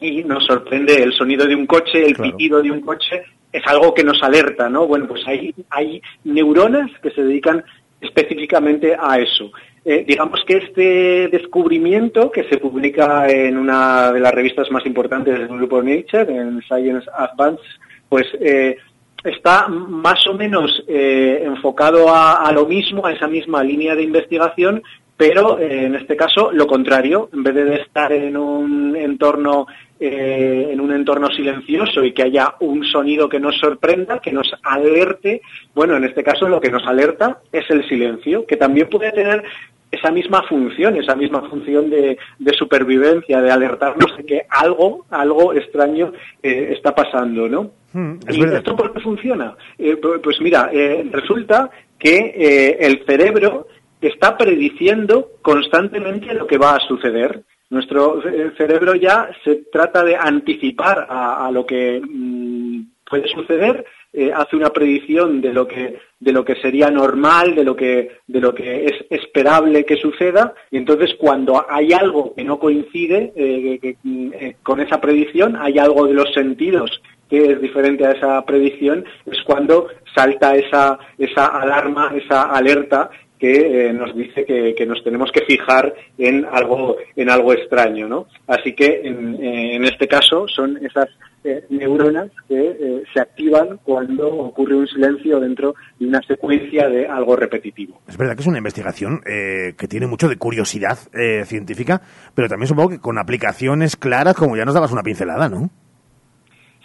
[0.00, 3.22] y nos sorprende el sonido de un coche, el pitido de un coche,
[3.56, 4.86] es algo que nos alerta, ¿no?
[4.86, 7.64] Bueno, pues hay, hay neuronas que se dedican
[8.00, 9.50] específicamente a eso.
[9.84, 15.38] Eh, digamos que este descubrimiento, que se publica en una de las revistas más importantes
[15.38, 17.62] del grupo Nature, en Science Advance,
[18.08, 18.76] pues eh,
[19.24, 24.02] está más o menos eh, enfocado a, a, lo mismo, a esa misma línea de
[24.02, 24.82] investigación,
[25.16, 29.66] pero eh, en este caso lo contrario, en vez de estar en un entorno
[29.98, 34.52] eh, en un entorno silencioso y que haya un sonido que nos sorprenda, que nos
[34.62, 35.40] alerte,
[35.74, 39.42] bueno, en este caso lo que nos alerta es el silencio, que también puede tener
[39.90, 45.54] esa misma función, esa misma función de, de supervivencia, de alertarnos de que algo, algo
[45.54, 46.12] extraño
[46.42, 47.70] eh, está pasando, ¿no?
[47.94, 48.58] Mm, es ¿Y verdad.
[48.58, 49.54] esto por qué funciona?
[49.78, 53.68] Eh, pu- pues mira, eh, resulta que el cerebro
[54.00, 57.42] está prediciendo constantemente lo que va a suceder.
[57.68, 58.22] Nuestro
[58.56, 64.70] cerebro ya se trata de anticipar a, lo que mm, puede suceder, eh, hace una
[64.70, 68.86] predicción de lo que de lo que sería normal, de lo que de lo que
[68.86, 74.56] es esperable que suceda, y entonces cuando hay algo que no coincide eh, mm, eh,
[74.62, 79.42] con esa predicción, hay algo de los sentidos que es diferente a esa predicción, es
[79.42, 85.30] cuando salta esa, esa alarma, esa alerta que eh, nos dice que, que nos tenemos
[85.32, 88.26] que fijar en algo, en algo extraño, ¿no?
[88.46, 91.08] Así que en, eh, en este caso son esas
[91.44, 97.06] eh, neuronas que eh, se activan cuando ocurre un silencio dentro de una secuencia de
[97.06, 98.00] algo repetitivo.
[98.08, 100.98] Es verdad que es una investigación que tiene mucho de curiosidad
[101.44, 102.00] científica,
[102.34, 105.70] pero también supongo que con aplicaciones claras, como ya nos dabas una pincelada, ¿no?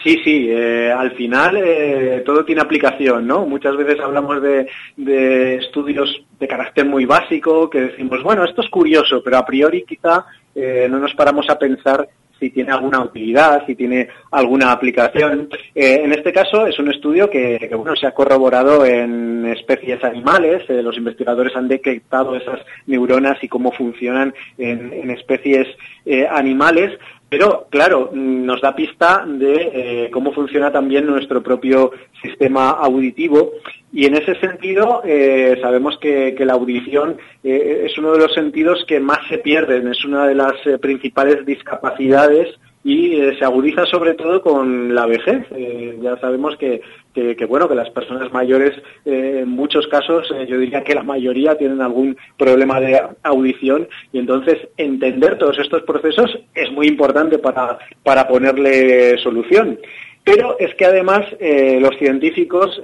[0.03, 3.45] Sí, sí, eh, al final eh, todo tiene aplicación, ¿no?
[3.45, 4.67] Muchas veces hablamos de,
[5.57, 10.25] estudios de carácter muy básico que decimos, bueno, esto es curioso, pero a priori quizá
[10.55, 12.09] eh, no nos paramos a pensar
[12.39, 15.47] si tiene alguna utilidad, si tiene alguna aplicación.
[15.75, 20.67] En este caso es un estudio que, bueno, se ha corroborado en especies animales.
[20.67, 25.67] Los investigadores han detectado esas neuronas y cómo funcionan en, especies
[26.31, 26.97] animales.
[27.31, 31.91] Pero, claro, nos da pista de eh, cómo funciona también nuestro propio
[32.21, 33.53] sistema auditivo.
[33.93, 38.83] Y en ese sentido, eh, sabemos que, la audición eh, es uno de los sentidos
[38.85, 42.53] que más se pierden, es una de las eh, principales discapacidades
[42.83, 45.47] y se agudiza sobre todo con la vejez.
[46.01, 46.81] Ya sabemos que,
[47.13, 48.71] que, bueno que las personas mayores
[49.05, 53.88] eh, en muchos casos eh, yo diría que la mayoría tienen algún problema de audición
[54.11, 59.79] y entonces entender todos estos procesos es muy importante para, para ponerle solución.
[60.23, 62.79] Pero es que además eh, los científicos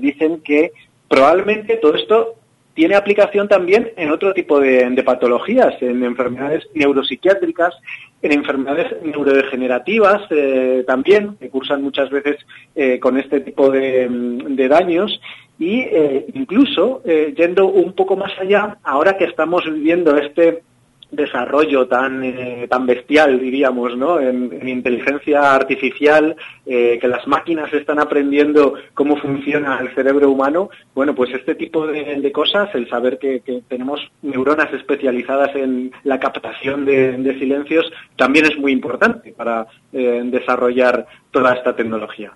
[0.00, 0.72] dicen que
[1.08, 2.34] probablemente todo esto
[2.74, 7.74] tiene aplicación también en otro tipo de, patologías, en enfermedades neuropsiquiátricas,
[8.22, 12.36] en enfermedades neurodegenerativas eh, también, que cursan muchas veces
[12.74, 15.20] eh, con este tipo de, de daños.
[15.58, 20.62] Y eh, incluso, yendo un poco más allá, ahora que estamos viviendo este
[21.10, 27.72] desarrollo tan eh, tan bestial diríamos no en, en inteligencia artificial eh, que las máquinas
[27.72, 30.70] están aprendiendo cómo funciona el cerebro humano.
[30.94, 36.84] Bueno pues este tipo de, cosas el saber que, tenemos neuronas especializadas en la captación
[36.84, 42.32] de, de silencios también es muy importante para eh, desarrollar toda esta tecnología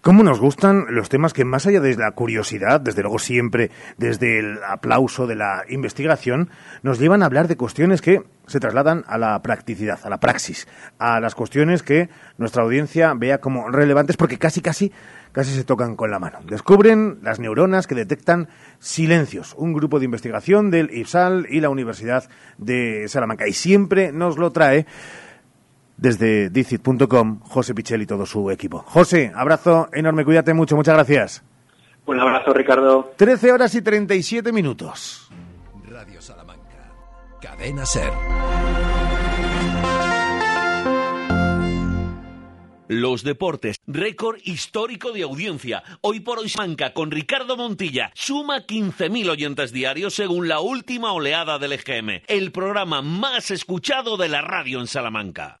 [0.00, 4.38] ¿Cómo nos gustan los temas que más allá de la curiosidad, desde luego siempre desde
[4.38, 6.50] el aplauso de la investigación,
[6.84, 10.68] nos llevan a hablar de cuestiones que se trasladan a la practicidad, a la praxis,
[11.00, 14.92] a las cuestiones que nuestra audiencia vea como relevantes porque casi casi
[15.32, 16.38] casi se tocan con la mano.
[16.44, 18.48] Descubren las neuronas que detectan
[18.78, 24.38] silencios, un grupo de investigación del IPSAL y la Universidad de Salamanca y siempre nos
[24.38, 24.86] lo trae
[25.98, 28.82] desde dicit.com, José Pichel y todo su equipo.
[28.86, 31.44] José, abrazo enorme, cuídate mucho, muchas gracias.
[32.06, 33.12] Un abrazo, Ricardo.
[33.16, 35.28] 13 horas y 37 minutos.
[35.90, 36.92] Radio Salamanca,
[37.42, 38.10] cadena ser.
[42.90, 45.82] Los deportes, récord histórico de audiencia.
[46.00, 51.58] Hoy por hoy Salamanca con Ricardo Montilla suma 15.000 oyentes diarios según la última oleada
[51.58, 55.60] del EGM, el programa más escuchado de la radio en Salamanca.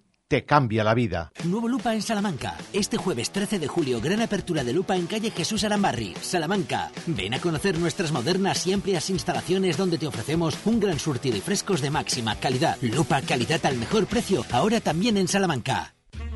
[0.31, 1.33] te cambia la vida.
[1.43, 2.55] Nuevo Lupa en Salamanca.
[2.71, 6.89] Este jueves 13 de julio, gran apertura de Lupa en calle Jesús Arambarri, Salamanca.
[7.05, 11.41] Ven a conocer nuestras modernas y amplias instalaciones donde te ofrecemos un gran surtido y
[11.41, 12.77] frescos de máxima calidad.
[12.79, 15.95] Lupa, calidad al mejor precio, ahora también en Salamanca.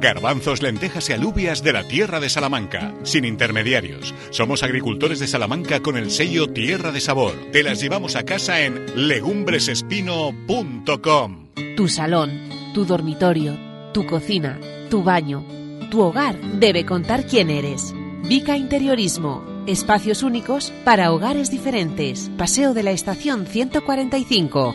[0.00, 4.14] Garbanzos, lentejas y alubias de la tierra de Salamanca, sin intermediarios.
[4.30, 7.34] Somos agricultores de Salamanca con el sello Tierra de Sabor.
[7.52, 11.48] Te las llevamos a casa en legumbresespino.com.
[11.76, 13.58] Tu salón, tu dormitorio,
[13.92, 14.58] tu cocina,
[14.88, 15.44] tu baño,
[15.90, 17.94] tu hogar debe contar quién eres.
[18.28, 19.44] Vica Interiorismo.
[19.66, 22.30] Espacios únicos para hogares diferentes.
[22.38, 24.74] Paseo de la Estación 145.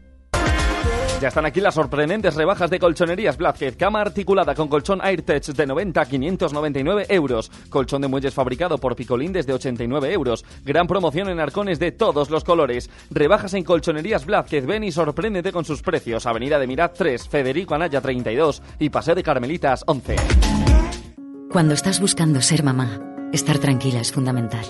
[1.21, 3.77] Ya están aquí las sorprendentes rebajas de colchonerías Blázquez.
[3.77, 7.51] Cama articulada con colchón AirTech de 90 a 599 euros.
[7.69, 10.43] Colchón de muelles fabricado por Picolín desde 89 euros.
[10.65, 12.89] Gran promoción en arcones de todos los colores.
[13.11, 14.65] Rebajas en colchonerías Blázquez.
[14.65, 16.25] Ven y sorpréndete con sus precios.
[16.25, 20.15] Avenida de Mirad 3, Federico Anaya 32 y Paseo de Carmelitas 11.
[21.51, 22.99] Cuando estás buscando ser mamá,
[23.31, 24.65] estar tranquila es fundamental.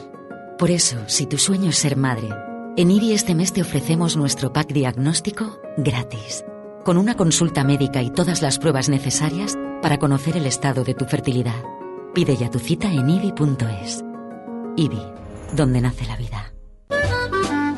[0.60, 2.28] Por eso, si tu sueño es ser madre,
[2.78, 6.46] en IBI este mes te ofrecemos nuestro pack diagnóstico gratis,
[6.86, 11.06] con una consulta médica y todas las pruebas necesarias para conocer el estado de tu
[11.06, 11.64] fertilidad.
[12.14, 14.04] Pide ya tu cita en IBI.es.
[14.78, 15.02] IBI,
[15.56, 16.54] donde nace la vida.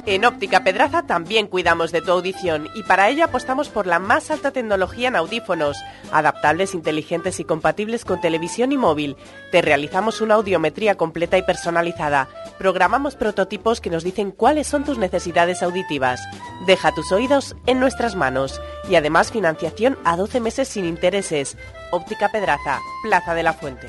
[0.06, 4.32] En Óptica Pedraza también cuidamos de tu audición y para ello apostamos por la más
[4.32, 5.78] alta tecnología en audífonos,
[6.12, 9.16] adaptables, inteligentes y compatibles con televisión y móvil.
[9.54, 12.28] Te realizamos una audiometría completa y personalizada.
[12.58, 16.20] Programamos prototipos que nos dicen cuáles son tus necesidades auditivas.
[16.68, 18.60] Deja tus oídos en nuestras manos
[18.90, 21.58] y además financiación a 12 meses sin intereses.
[21.92, 23.88] Óptica Pedraza, Plaza de la Fuente.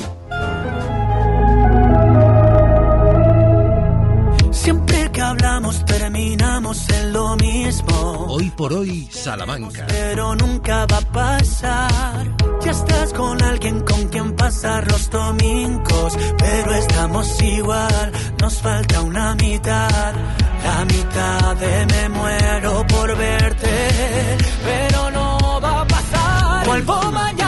[6.74, 8.26] Terminamos en lo mismo.
[8.28, 9.86] Hoy por hoy, Salamanca.
[9.88, 12.26] Pero nunca va a pasar.
[12.62, 16.16] Ya estás con alguien con quien pasar los domingos.
[16.38, 20.14] Pero estamos igual, nos falta una mitad.
[20.64, 24.36] La mitad de me muero por verte.
[24.64, 26.66] Pero no va a pasar.
[26.66, 27.43] Vuelvo mañana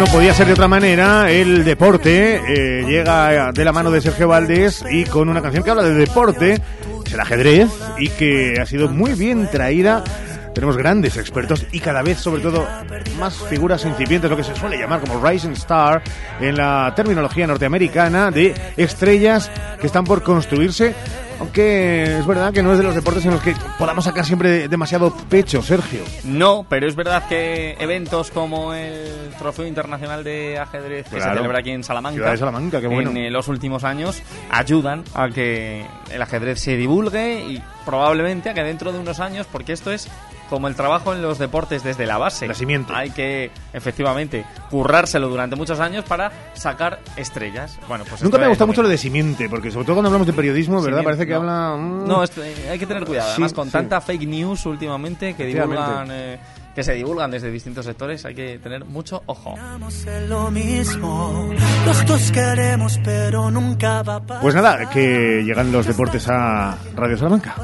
[0.00, 4.28] no podía ser de otra manera, el deporte eh, llega de la mano de Sergio
[4.28, 6.58] Valdés y con una canción que habla de deporte,
[7.12, 7.68] el ajedrez,
[7.98, 10.02] y que ha sido muy bien traída.
[10.60, 12.68] Tenemos grandes expertos y cada vez, sobre todo,
[13.18, 16.02] más figuras incipientes, lo que se suele llamar como Rising Star
[16.38, 19.50] en la terminología norteamericana de estrellas
[19.80, 20.94] que están por construirse.
[21.38, 24.68] Aunque es verdad que no es de los deportes en los que podamos sacar siempre
[24.68, 26.00] demasiado pecho, Sergio.
[26.24, 31.36] No, pero es verdad que eventos como el Trofeo Internacional de Ajedrez que se Claro.
[31.36, 33.12] celebra aquí en Salamanca, Salamanca, qué bueno.
[33.12, 38.54] en eh, los últimos años ayudan a que el ajedrez se divulgue y probablemente a
[38.54, 40.08] que dentro de unos años, porque esto es
[40.50, 42.46] como el trabajo en los deportes desde la base.
[42.46, 42.94] Nacimiento.
[42.94, 47.78] Hay que, efectivamente, currárselo durante muchos años para sacar estrellas.
[47.88, 50.26] Bueno, pues Nunca me ha gustado mucho lo de simiente, porque sobre todo cuando hablamos
[50.26, 50.98] de periodismo, ¿verdad?
[51.00, 51.38] Simiente, Parece que no.
[51.40, 51.76] habla...
[51.76, 53.28] mm, No, esto, eh, hay que tener cuidado.
[53.28, 53.72] Sí, Además, con sí.
[53.72, 56.38] tanta fake news últimamente que divulgan, eh,
[56.74, 59.54] que se divulgan desde distintos sectores, hay que tener mucho ojo.
[64.42, 67.54] Pues nada, que llegan los deportes a Radio Salamanca.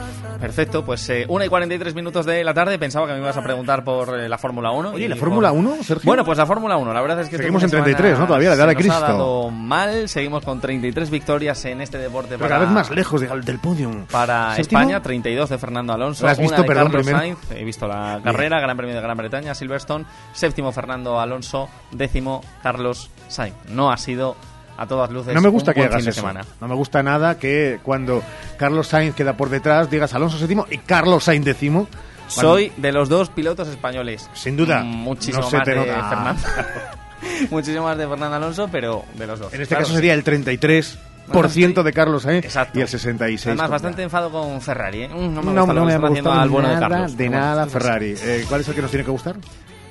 [0.40, 2.78] Perfecto, pues eh, 1 y 43 minutos de la tarde.
[2.78, 4.90] Pensaba que me ibas a preguntar por eh, la Fórmula 1.
[4.90, 6.02] Oye, y ¿la por- Fórmula 1, Sergio?
[6.06, 6.92] Bueno, pues la Fórmula 1.
[6.92, 8.26] La verdad es que Seguimos este en de 33, semana ¿no?
[8.28, 9.12] Todavía, la edad de se nos ha Cristo.
[9.12, 10.08] dado mal.
[10.08, 13.58] Seguimos con 33 victorias en este deporte Pero para, cada vez más lejos de- del
[13.58, 14.06] podium.
[14.06, 14.80] para ¿Séptimo?
[14.80, 15.02] España.
[15.02, 16.24] 32 de Fernando Alonso.
[16.26, 16.54] ¿La has visto?
[16.54, 17.06] una de Perdón, Carlos.
[17.06, 17.38] Sainz.
[17.52, 20.04] He visto la carrera, Gran Premio de Gran Bretaña, Silverstone.
[20.32, 21.68] Séptimo Fernando Alonso.
[21.92, 23.54] Décimo Carlos Sainz.
[23.68, 24.36] No ha sido
[24.78, 26.12] a todas luces No me gusta un que hagas eso.
[26.20, 26.44] semana.
[26.60, 28.22] No me gusta nada que cuando
[28.56, 31.88] Carlos Sainz queda por detrás digas Alonso séptimo y Carlos Sainz décimo.
[32.28, 34.28] Soy de los dos pilotos españoles.
[34.34, 34.82] Sin duda.
[34.82, 36.08] Mm, Muchísimo No se más te de nota.
[36.08, 36.42] Fernando.
[37.50, 39.52] Muchísimo más de Fernando Alonso, pero de los dos.
[39.54, 42.44] En este Claro, caso sería el 33% de Carlos Sainz
[42.74, 43.46] y el 66%.
[43.46, 45.04] Además, bastante enfado con Ferrari.
[45.04, 45.08] ¿eh?
[45.08, 45.96] Mm, No me no, no me ha
[46.42, 47.16] al bueno de Carlos.
[47.16, 47.66] de nada.
[47.66, 48.14] Ferrari.
[48.20, 49.36] Eh, ¿Cuál es el que nos tiene que gustar?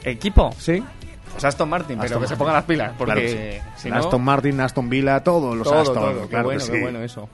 [0.03, 0.53] ¿Equipo?
[0.59, 0.83] Sí.
[1.35, 2.93] Pues Aston Martin, pero que se pongan las pilas.
[2.97, 3.69] Porque Claro que sí.
[3.83, 3.97] si no...
[3.97, 5.95] Aston Martin, Aston Villa, todos los todo, Aston.
[5.95, 6.21] todo.
[6.21, 6.81] Qué claro bueno, que qué sí.
[6.81, 7.29] bueno eso.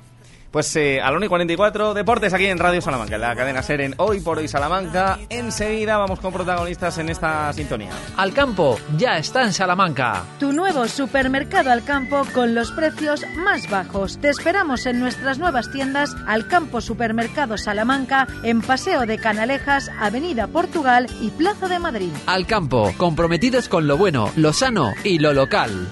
[0.51, 3.79] Pues eh, al 1 y 44, Deportes aquí en Radio Salamanca, en la cadena Ser
[3.79, 5.17] en Hoy por Hoy Salamanca.
[5.29, 7.91] Enseguida vamos con protagonistas en esta sintonía.
[8.17, 10.25] Al campo ya está en Salamanca.
[10.39, 14.17] Tu nuevo supermercado al campo con los precios más bajos.
[14.19, 20.47] Te esperamos en nuestras nuevas tiendas Al Campo Supermercado Salamanca en Paseo de Canalejas, Avenida
[20.47, 22.11] Portugal y Plaza de Madrid.
[22.25, 25.87] Al campo, comprometidos con lo bueno, lo sano y lo local.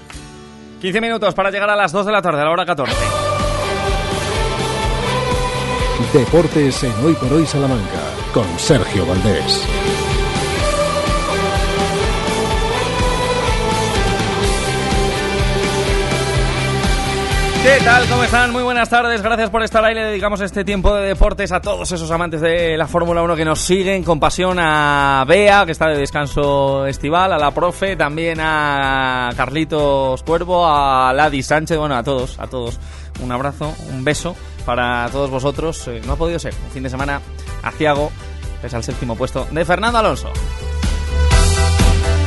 [0.82, 2.94] 15 minutos para llegar a las 2 de la tarde, a la hora 14.
[6.12, 8.00] Deportes en Hoy por Hoy Salamanca
[8.34, 9.64] con Sergio Valdés.
[17.62, 18.08] ¿Qué tal?
[18.08, 18.50] ¿Cómo están?
[18.50, 19.22] Muy buenas tardes.
[19.22, 19.94] Gracias por estar ahí.
[19.94, 23.44] Le dedicamos este tiempo de deportes a todos esos amantes de la Fórmula 1 que
[23.44, 24.58] nos siguen con pasión.
[24.58, 31.12] A Bea, que está de descanso estival, a la profe, también a Carlitos Cuervo, a
[31.12, 32.80] Ladi Sánchez, bueno, a todos, a todos.
[33.22, 34.34] Un abrazo, un beso
[34.64, 35.86] para todos vosotros.
[35.88, 36.54] Eh, no ha podido ser.
[36.66, 37.20] Un fin de semana
[37.62, 38.10] aciago,
[38.62, 40.32] pese al séptimo puesto de Fernando Alonso.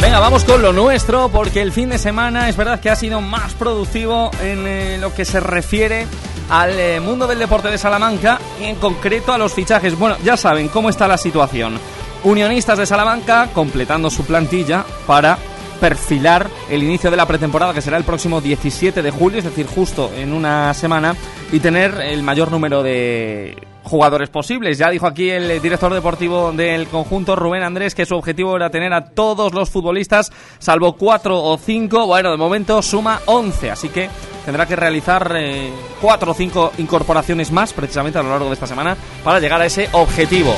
[0.01, 3.21] Venga, vamos con lo nuestro, porque el fin de semana es verdad que ha sido
[3.21, 6.05] más productivo en eh, lo que se refiere
[6.49, 9.97] al eh, mundo del deporte de Salamanca y en concreto a los fichajes.
[9.97, 11.79] Bueno, ya saben cómo está la situación.
[12.23, 15.37] Unionistas de Salamanca completando su plantilla para
[15.83, 19.65] perfilar el inicio de la pretemporada que será el próximo 17 de julio, es decir,
[19.65, 21.13] justo en una semana,
[21.51, 24.77] y tener el mayor número de jugadores posibles.
[24.77, 28.93] Ya dijo aquí el director deportivo del conjunto, Rubén Andrés, que su objetivo era tener
[28.93, 32.07] a todos los futbolistas, salvo cuatro o cinco.
[32.07, 34.09] Bueno, de momento suma 11, así que
[34.45, 35.69] tendrá que realizar eh,
[35.99, 39.65] cuatro o cinco incorporaciones más, precisamente a lo largo de esta semana, para llegar a
[39.65, 40.55] ese objetivo.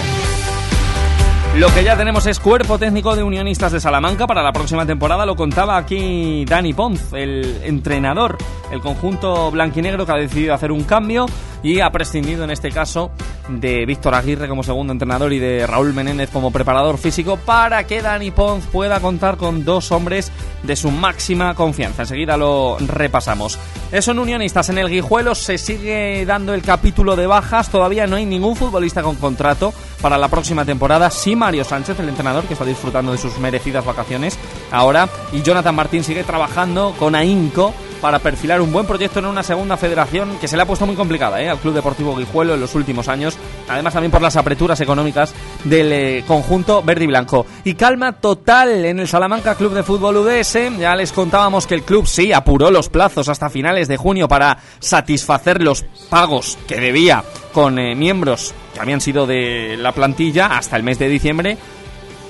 [1.58, 5.26] Lo que ya tenemos es cuerpo técnico de unionistas de Salamanca para la próxima temporada.
[5.26, 8.38] Lo contaba aquí Dani Ponz, el entrenador.
[8.72, 11.28] El conjunto blanquinegro que ha decidido hacer un cambio
[11.64, 13.12] y ha prescindido en este caso
[13.48, 18.02] de Víctor Aguirre como segundo entrenador y de Raúl Menéndez como preparador físico para que
[18.02, 20.32] Dani Ponz pueda contar con dos hombres
[20.64, 22.02] de su máxima confianza.
[22.02, 23.58] Enseguida lo repasamos.
[23.92, 24.70] Eso en unionistas.
[24.70, 27.70] En el Guijuelo se sigue dando el capítulo de bajas.
[27.70, 31.10] Todavía no hay ningún futbolista con contrato para la próxima temporada.
[31.10, 34.36] Sí, Mario Sánchez, el entrenador, que está disfrutando de sus merecidas vacaciones
[34.72, 35.08] ahora.
[35.32, 39.78] Y Jonathan Martín sigue trabajando con ahínco para perfilar un buen proyecto en una segunda
[39.78, 41.48] federación que se le ha puesto muy complicada ¿eh?
[41.48, 43.38] al Club Deportivo Guijuelo en los últimos años.
[43.70, 47.46] Además también por las apreturas económicas del eh, conjunto verde y blanco.
[47.64, 50.80] Y calma total en el Salamanca Club de Fútbol UDS.
[50.80, 54.58] Ya les contábamos que el club sí apuró los plazos hasta finales de junio para
[54.80, 57.24] satisfacer los pagos que debía
[57.54, 61.58] con eh, miembros que habían sido de la plantilla hasta el mes de diciembre.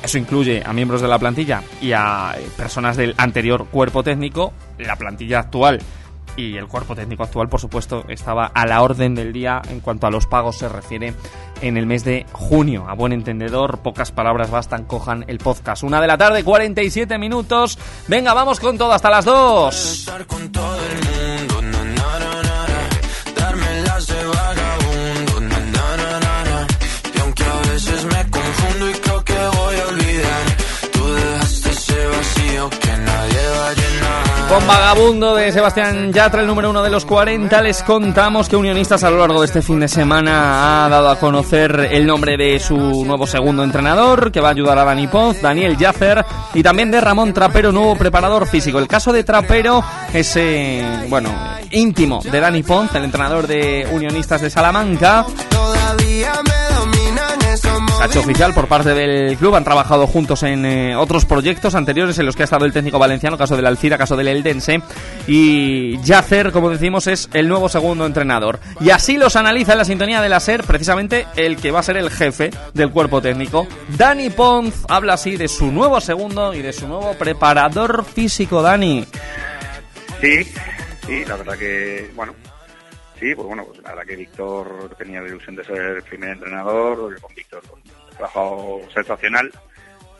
[0.03, 4.53] Eso incluye a miembros de la plantilla y a eh, personas del anterior cuerpo técnico.
[4.77, 5.79] La plantilla actual
[6.37, 10.05] y el cuerpo técnico actual, por supuesto, estaba a la orden del día en cuanto
[10.05, 11.15] a los pagos se refiere
[11.61, 12.85] en el mes de junio.
[12.87, 15.81] A buen entendedor, pocas palabras bastan, cojan el podcast.
[15.81, 17.79] Una de la tarde, 47 minutos.
[18.07, 20.05] Venga, vamos con todo hasta las 2.
[34.55, 39.03] Con Vagabundo de Sebastián Yatra, el número uno de los 40, les contamos que Unionistas
[39.03, 42.57] a lo largo de este fin de semana ha dado a conocer el nombre de
[42.61, 46.23] su nuevo segundo entrenador, que va a ayudar a Dani Ponz, Daniel Yacer,
[46.53, 48.79] y también de Ramón Trapero, nuevo preparador físico.
[48.79, 49.83] El caso de Trapero
[50.13, 51.31] es, eh, bueno,
[51.71, 55.25] íntimo de Dani Ponz, el entrenador de Unionistas de Salamanca.
[58.05, 62.25] Hecho oficial por parte del club, han trabajado juntos en eh, otros proyectos anteriores en
[62.25, 64.81] los que ha estado el técnico valenciano, caso del Alcira, caso del Eldense,
[65.27, 68.59] y Yacer, como decimos, es el nuevo segundo entrenador.
[68.79, 71.83] Y así los analiza en la sintonía de la SER, precisamente el que va a
[71.83, 73.67] ser el jefe del cuerpo técnico.
[73.97, 79.05] Dani Ponz habla así de su nuevo segundo y de su nuevo preparador físico, Dani.
[80.21, 80.43] Sí,
[81.05, 82.33] sí, la verdad que, bueno,
[83.33, 87.19] pues bueno, pues la verdad que Víctor tenía la ilusión de ser el primer entrenador,
[87.19, 89.51] con Víctor pues, he trabajado sensacional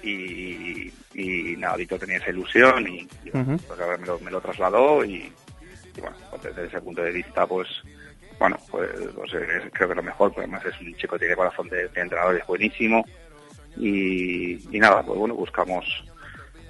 [0.02, 3.46] y, y nada, Víctor tenía esa ilusión y, pues
[4.00, 5.32] me lo, me lo trasladó y,
[5.96, 7.68] y bueno, pues desde ese punto de vista, pues
[8.40, 9.32] bueno, pues, pues,
[9.74, 12.36] creo que lo mejor, pues además es un chico que tiene corazón de, de entrenador,
[12.36, 13.06] es buenísimo
[13.78, 15.86] y, nada, pues bueno, buscamos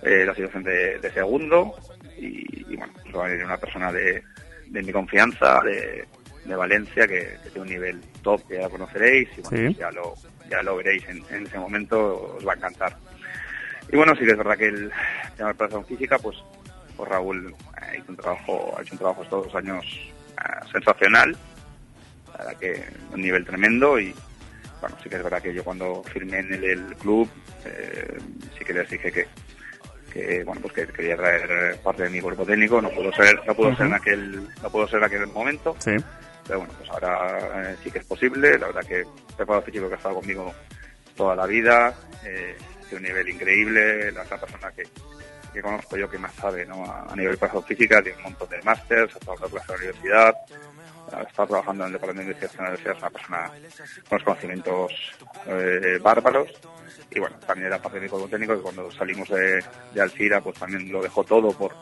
[0.01, 1.75] eh, la situación de, de segundo
[2.17, 4.23] y, y bueno, pues va a venir una persona de,
[4.67, 6.05] de mi confianza, de,
[6.45, 9.75] de Valencia, que, que tiene un nivel top que ya conoceréis y bueno, Sí.
[9.79, 10.13] ya lo
[10.49, 12.95] ya lo veréis en, en ese momento, os va a encantar.
[13.91, 14.91] Y bueno, sí que es verdad que el
[15.35, 16.37] tema de preparación física, pues,
[16.95, 17.47] pues Raúl
[17.81, 21.35] eh, hizo un trabajo, ha hecho un trabajo estos dos años eh, sensacional,
[22.31, 24.13] la verdad que un nivel tremendo y
[24.81, 27.27] bueno, sí que es verdad que yo cuando firmé en el, el club,
[27.65, 28.17] eh,
[28.57, 29.25] sí que les dije que,
[30.13, 33.55] que bueno pues que quería traer parte de mi cuerpo técnico, no pudo ser, no
[33.55, 35.91] pudo ser en aquel, no pudo ser en aquel momento, Sí.
[36.47, 38.57] Pero bueno, pues ahora eh, sí que es posible.
[38.57, 39.05] La verdad que
[39.35, 40.53] preparado físico que ha estado conmigo
[41.15, 41.93] toda la vida,
[42.23, 42.55] eh,
[42.89, 44.83] de un nivel increíble, la otra persona que,
[45.53, 46.83] que conozco yo que más sabe ¿no?
[46.83, 50.35] a, nivel de preparación física, tiene un montón de másters, ha estado en la universidad,
[51.11, 54.11] ha estado trabajando en el departamento de investigación de la universidad, es una persona con
[54.11, 54.91] unos conocimientos
[55.47, 56.49] eh, bárbaros.
[57.11, 59.63] Y bueno, también era parte de mi cuerpo técnico que cuando salimos de,
[59.93, 61.73] de Alcira, pues también lo dejó todo por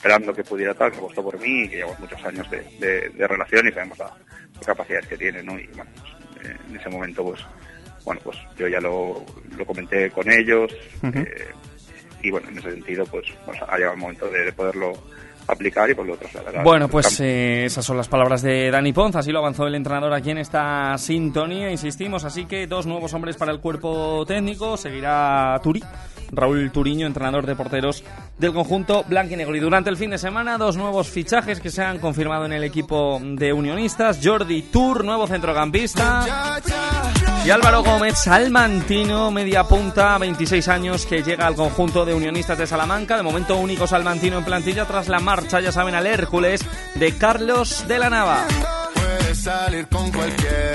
[0.00, 3.08] esperando que pudiera tal, que apostó por mí y que llevamos muchos años de, de-
[3.10, 4.16] de relación y sabemos la-
[4.56, 5.58] las capacidades que tiene, ¿no?
[5.58, 7.40] Y bueno, pues, eh, en ese momento, pues,
[8.06, 9.22] bueno, pues yo ya lo,
[9.58, 10.72] lo comenté con ellos
[11.02, 11.48] eh,
[12.22, 14.92] y bueno, en ese sentido, pues, pues ha llegado el momento de, de poderlo
[15.48, 17.24] aplicar y por lo trasladar Bueno, pues campo.
[17.24, 20.38] eh, esas son las palabras de Dani Ponz, así lo avanzó el entrenador aquí en
[20.38, 25.82] esta sintonía, insistimos, así que dos nuevos hombres para el cuerpo técnico, seguirá Turi,
[26.30, 28.04] Raúl Turiño, entrenador de porteros
[28.38, 29.56] del conjunto blanco y negro.
[29.56, 32.64] Y durante el fin de semana, dos nuevos fichajes que se han confirmado en el
[32.64, 36.60] equipo de unionistas, Jordi Tour, nuevo centrocampista,
[37.44, 42.66] y Álvaro Gómez, salmantino, media punta, 26 años, que llega al conjunto de unionistas de
[42.66, 43.16] Salamanca.
[43.16, 46.60] De momento único salmantino en plantilla tras la marcha, ya saben, al Hércules
[46.94, 48.46] de Carlos de la Nava.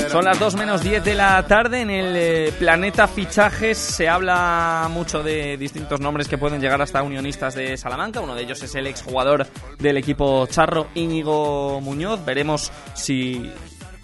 [0.10, 1.82] Son las 2 menos 10 de la tarde.
[1.82, 7.04] En el eh, planeta fichajes se habla mucho de distintos nombres que pueden llegar hasta
[7.04, 8.22] unionistas de Salamanca.
[8.22, 9.46] Uno de ellos es el exjugador
[9.78, 12.24] del equipo Charro, Íñigo Muñoz.
[12.24, 13.52] Veremos si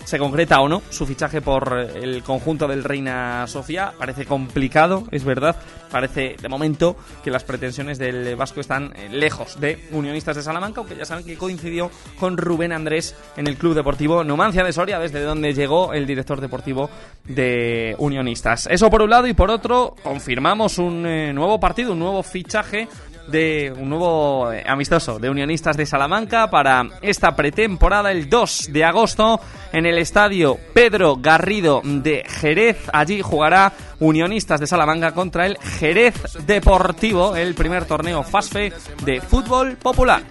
[0.03, 3.93] se concreta o no su fichaje por el conjunto del Reina Sofía.
[3.97, 5.55] Parece complicado, es verdad.
[5.89, 10.79] Parece de momento que las pretensiones del Vasco están eh, lejos de Unionistas de Salamanca,
[10.79, 14.99] aunque ya saben que coincidió con Rubén Andrés en el Club Deportivo Numancia de Soria,
[14.99, 16.89] desde donde llegó el director deportivo
[17.25, 18.67] de Unionistas.
[18.71, 22.87] Eso por un lado y por otro, confirmamos un eh, nuevo partido, un nuevo fichaje
[23.31, 28.83] de un nuevo eh, amistoso de Unionistas de Salamanca para esta pretemporada el 2 de
[28.83, 29.39] agosto
[29.71, 32.89] en el estadio Pedro Garrido de Jerez.
[32.93, 39.77] Allí jugará Unionistas de Salamanca contra el Jerez Deportivo, el primer torneo FASFE de fútbol
[39.77, 40.23] popular.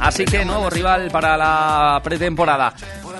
[0.00, 2.72] Así que nuevo rival para la pretemporada.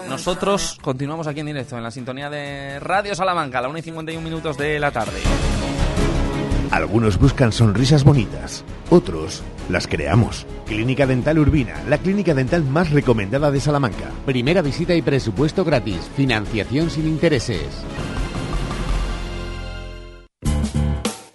[0.08, 3.82] Nosotros continuamos aquí en directo en la sintonía de Radio Salamanca a la 1 y
[3.82, 5.20] 51 minutos de la tarde.
[6.70, 10.46] Algunos buscan sonrisas bonitas, otros las creamos.
[10.66, 14.10] Clínica Dental Urbina, la clínica dental más recomendada de Salamanca.
[14.24, 16.10] Primera visita y presupuesto gratis.
[16.16, 17.84] Financiación sin intereses.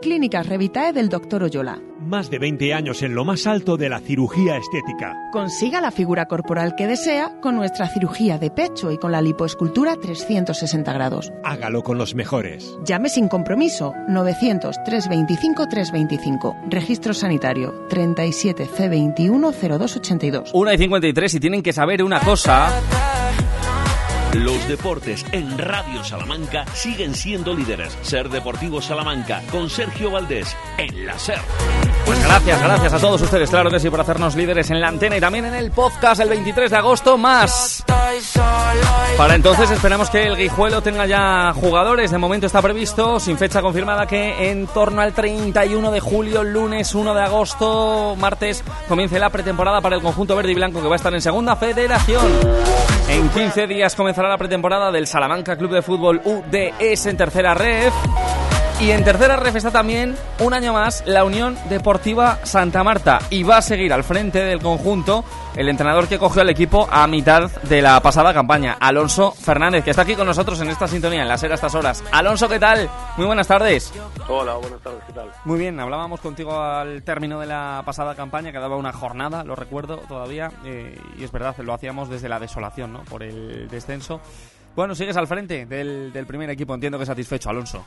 [0.00, 1.42] Clínicas Revitae del Dr.
[1.42, 1.80] Oyola.
[2.00, 5.16] Más de 20 años en lo más alto de la cirugía estética.
[5.32, 9.96] Consiga la figura corporal que desea con nuestra cirugía de pecho y con la lipoescultura
[9.96, 11.32] 360 grados.
[11.42, 12.78] Hágalo con los mejores.
[12.84, 16.70] Llame sin compromiso 900-325-325.
[16.70, 20.50] Registro sanitario 37 C21 0282.
[20.54, 22.70] 1 y 53 y tienen que saber una cosa.
[24.34, 27.96] Los deportes en Radio Salamanca siguen siendo líderes.
[28.02, 31.38] Ser Deportivo Salamanca con Sergio Valdés en la SER.
[32.04, 35.16] Pues gracias, gracias a todos ustedes, claro que sí, por hacernos líderes en la antena
[35.16, 37.84] y también en el podcast el 23 de agosto más.
[39.16, 42.10] Para entonces esperamos que el Guijuelo tenga ya jugadores.
[42.10, 46.94] De momento está previsto, sin fecha confirmada, que en torno al 31 de julio, lunes
[46.94, 50.94] 1 de agosto, martes, comience la pretemporada para el conjunto verde y blanco que va
[50.94, 52.26] a estar en segunda federación.
[53.08, 57.92] En 15 días comenzará la pretemporada del Salamanca Club de Fútbol UDS en tercera red.
[58.80, 63.18] Y en tercera ref está también, un año más, la Unión Deportiva Santa Marta.
[63.28, 65.24] Y va a seguir al frente del conjunto
[65.56, 69.90] el entrenador que cogió al equipo a mitad de la pasada campaña, Alonso Fernández, que
[69.90, 72.04] está aquí con nosotros en esta sintonía, en la SER a estas horas.
[72.12, 72.88] Alonso, ¿qué tal?
[73.16, 73.92] Muy buenas tardes.
[74.28, 75.32] Hola, buenas tardes, ¿qué tal?
[75.44, 79.56] Muy bien, hablábamos contigo al término de la pasada campaña, que daba una jornada, lo
[79.56, 83.02] recuerdo todavía, eh, y es verdad, lo hacíamos desde la desolación, ¿no?
[83.02, 84.20] Por el descenso.
[84.76, 87.84] Bueno, sigues al frente del, del primer equipo, entiendo que satisfecho, Alonso.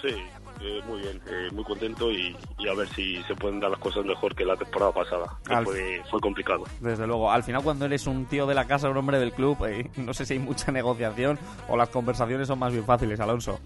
[0.00, 0.14] Sí,
[0.60, 3.80] eh, muy bien, eh, muy contento y, y a ver si se pueden dar las
[3.80, 6.64] cosas mejor que la temporada pasada, que Al- fue, fue complicado.
[6.80, 9.56] Desde luego, al final cuando eres un tío de la casa, un hombre del club,
[9.66, 11.38] eh, no sé si hay mucha negociación
[11.68, 13.58] o las conversaciones son más bien fáciles, Alonso.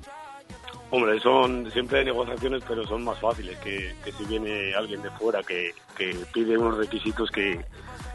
[0.91, 5.11] Hombre, son siempre hay negociaciones, pero son más fáciles que, que si viene alguien de
[5.13, 7.59] fuera que, que pide unos requisitos que,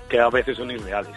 [0.07, 1.15] que a veces son irreales.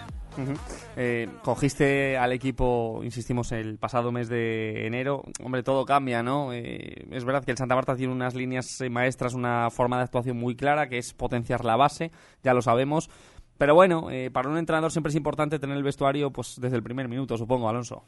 [0.96, 5.22] Eh, cogiste al equipo, insistimos, el pasado mes de enero.
[5.42, 6.52] Hombre, todo cambia, ¿no?
[6.52, 10.04] Eh, es verdad que el Santa Marta tiene unas líneas eh, maestras, una forma de
[10.04, 12.10] actuación muy clara, que es potenciar la base,
[12.42, 13.10] ya lo sabemos.
[13.58, 16.82] Pero bueno, eh, para un entrenador siempre es importante tener el vestuario pues desde el
[16.82, 18.04] primer minuto, supongo, Alonso.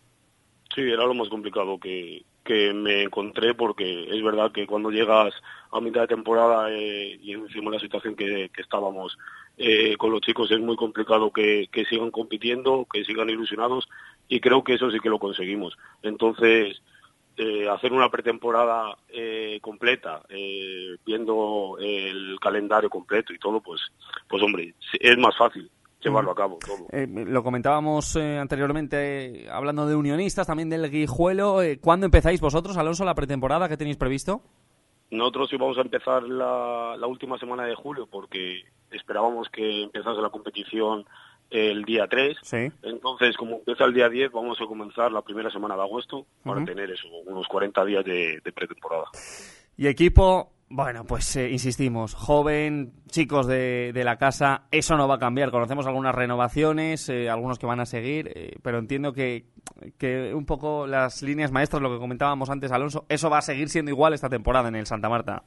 [0.75, 5.35] Sí, era lo más complicado que, que me encontré porque es verdad que cuando llegas
[5.71, 9.19] a mitad de temporada eh, y encima la situación que, que estábamos
[9.59, 13.87] eh, con los chicos es muy complicado que, que sigan compitiendo, que sigan ilusionados
[14.29, 15.77] y creo que eso sí que lo conseguimos.
[16.03, 16.81] Entonces,
[17.37, 18.97] eh, hacer una pretemporada
[19.61, 20.23] completa,
[21.05, 23.81] viendo el calendario completo y todo, pues,
[24.29, 25.71] pues hombre, es más fácil
[26.03, 26.87] llevarlo a cabo todo.
[26.91, 31.59] Eh, lo comentábamos eh, anteriormente, eh, hablando de unionistas, también del Guijuelo.
[31.81, 34.43] ¿Cuándo empezáis vosotros, Alonso, la pretemporada que tenéis previsto?
[35.11, 40.31] Nosotros íbamos a empezar la, la última semana de julio porque esperábamos que empezase la
[40.31, 41.05] competición
[41.51, 42.39] el día 3.
[42.43, 42.73] Sí.
[42.83, 46.65] Entonces, como empieza el día 10, vamos a comenzar la primera semana de agosto para
[46.65, 49.05] tener eso, unos 40 días de, de pretemporada.
[49.77, 55.17] Y equipo, bueno, pues eh, insistimos, joven, chicos de, de la casa, eso no va
[55.17, 55.51] a cambiar.
[55.51, 59.45] Conocemos algunas renovaciones, eh, algunos que van a seguir, eh, pero entiendo que,
[59.99, 63.69] que un poco las líneas maestras, lo que comentábamos antes, Alonso, eso va a seguir
[63.69, 65.43] siendo igual esta temporada en el Santa Marta.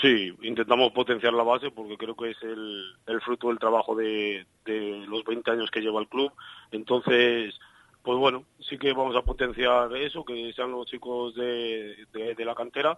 [0.00, 5.24] Sí, intentamos potenciar la base porque creo que es el, fruto del trabajo de los
[5.24, 6.30] 20 años que lleva el club.
[6.70, 7.58] Entonces,
[8.06, 12.44] pues bueno, sí que vamos a potenciar eso, que sean los chicos de, de- de
[12.44, 12.96] la cantera,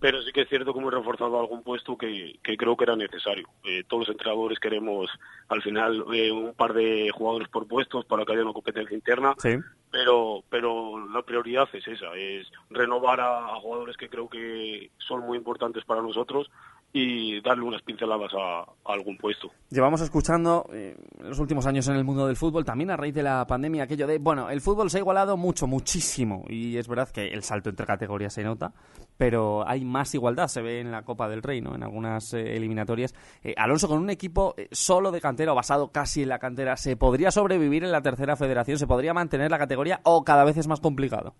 [0.00, 2.96] pero sí que es cierto que hemos reforzado algún puesto que, que creo que era
[2.96, 3.46] necesario.
[3.62, 5.08] Eh, todos los entrenadores queremos
[5.48, 9.34] al final eh, un par de jugadores por puestos para que haya una competencia interna,
[9.38, 9.56] Sí.
[9.92, 15.20] pero pero la prioridad es esa, es renovar a, a jugadores que creo que son
[15.20, 16.50] muy importantes para nosotros
[16.92, 19.50] y darle unas pinceladas a, algún puesto.
[19.70, 23.22] Llevamos escuchando eh, los últimos años en el mundo del fútbol, también a raíz de
[23.22, 27.10] la pandemia, aquello de, bueno, el fútbol se ha igualado mucho, muchísimo, y es verdad
[27.10, 28.72] que el salto entre categorías se nota,
[29.18, 31.74] pero hay más igualdad, se ve en la Copa del Rey, ¿no?
[31.74, 33.14] en algunas eh, eliminatorias.
[33.42, 36.76] Eh, Alonso, con un equipo eh, solo de cantera o basado casi en la cantera,
[36.76, 38.78] ¿se podría sobrevivir en la tercera federación?
[38.78, 41.34] ¿Se podría mantener la categoría o cada vez es más complicado?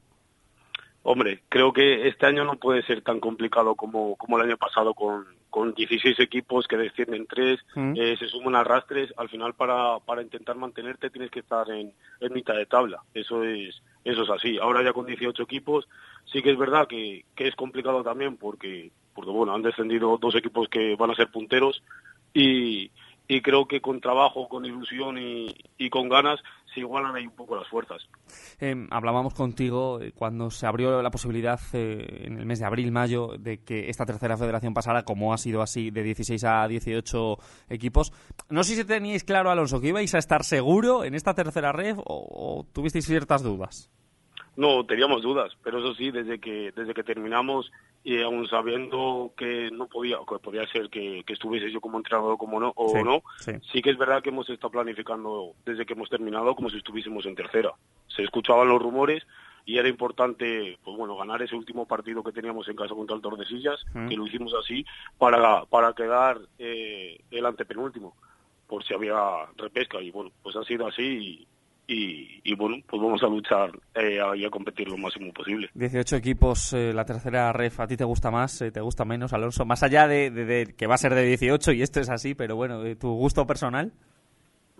[1.10, 4.92] Hombre, creo que este año no puede ser tan complicado como, como el año pasado
[4.92, 7.94] con, con 16 equipos que descienden tres, Mm.
[7.96, 12.32] eh, se suman arrastres, al final para, para intentar mantenerte tienes que estar en, en
[12.34, 14.58] mitad de tabla, eso es, eso es así.
[14.58, 15.88] Ahora ya con 18 equipos
[16.30, 20.34] sí que es verdad que, que es complicado también porque, porque bueno, han descendido dos
[20.34, 21.82] equipos que van a ser punteros
[22.34, 22.90] y,
[23.26, 26.38] y creo que con trabajo, con ilusión y, y con ganas
[26.78, 28.08] igualan ahí un poco las fuerzas.
[28.60, 32.92] Eh, hablábamos contigo eh, cuando se abrió la posibilidad eh, en el mes de abril,
[32.92, 37.36] mayo, de que esta tercera federación pasara, como ha sido así, de 16 a 18
[37.68, 38.12] equipos.
[38.48, 41.96] No sé si teníais claro, Alonso, que ibais a estar seguro en esta tercera red
[42.04, 43.90] o tuvisteis ciertas dudas.
[44.58, 47.70] No, teníamos dudas, pero eso sí, desde que desde que terminamos
[48.02, 52.36] y aún sabiendo que no podía, que podía ser que, que estuviese yo como entrenador
[52.38, 53.52] como no, o Sí, no, sí.
[53.72, 57.24] sí que es verdad que hemos estado planificando desde que hemos terminado como si estuviésemos
[57.26, 57.72] en tercera.
[58.08, 59.24] Se escuchaban los rumores
[59.64, 63.22] y era importante, pues bueno, ganar ese último partido que teníamos en casa contra el
[63.22, 64.08] Tordesillas, Mm.
[64.08, 64.84] que lo hicimos así,
[65.18, 68.16] para, para quedar eh, el antepenúltimo,
[68.66, 69.20] por si había
[69.56, 70.00] repesca.
[70.00, 71.46] Y bueno, pues ha sido así y,
[71.90, 75.70] y, y bueno, pues vamos a luchar eh, y a competir lo máximo posible.
[75.74, 79.32] 18 equipos, eh, la tercera ref, ¿a ti te gusta más, eh, te gusta menos,
[79.32, 79.64] Alonso?
[79.64, 82.34] Más allá de, de- de que va a ser de 18 y esto es así,
[82.34, 83.90] pero bueno, eh, ¿tu gusto personal?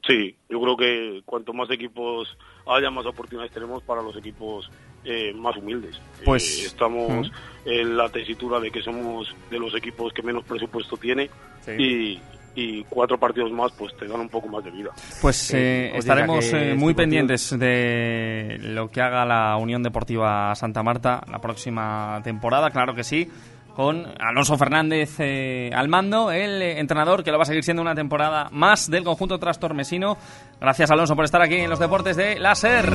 [0.07, 2.37] Sí, yo creo que cuanto más equipos
[2.67, 4.71] haya, más oportunidades tenemos para los equipos
[5.05, 5.99] eh, más humildes.
[6.25, 7.69] Pues- estamos Mm.
[7.71, 11.31] en la tesitura de que somos de los equipos que menos presupuesto tiene
[11.79, 12.19] y,
[12.61, 14.91] y cuatro partidos más pues te dan un poco más de vida.
[15.23, 20.55] Pues eh, estaremos eh, muy este partido- pendientes de lo que haga la Unión Deportiva
[20.57, 23.29] Santa Marta la próxima temporada, claro que sí,
[23.77, 27.95] con Alonso Fernández eh, al mando, el entrenador que lo va a seguir siendo una
[27.95, 30.17] temporada más del conjunto trastormesino.
[30.61, 32.91] Gracias Alonso por estar aquí en los deportes de la SER.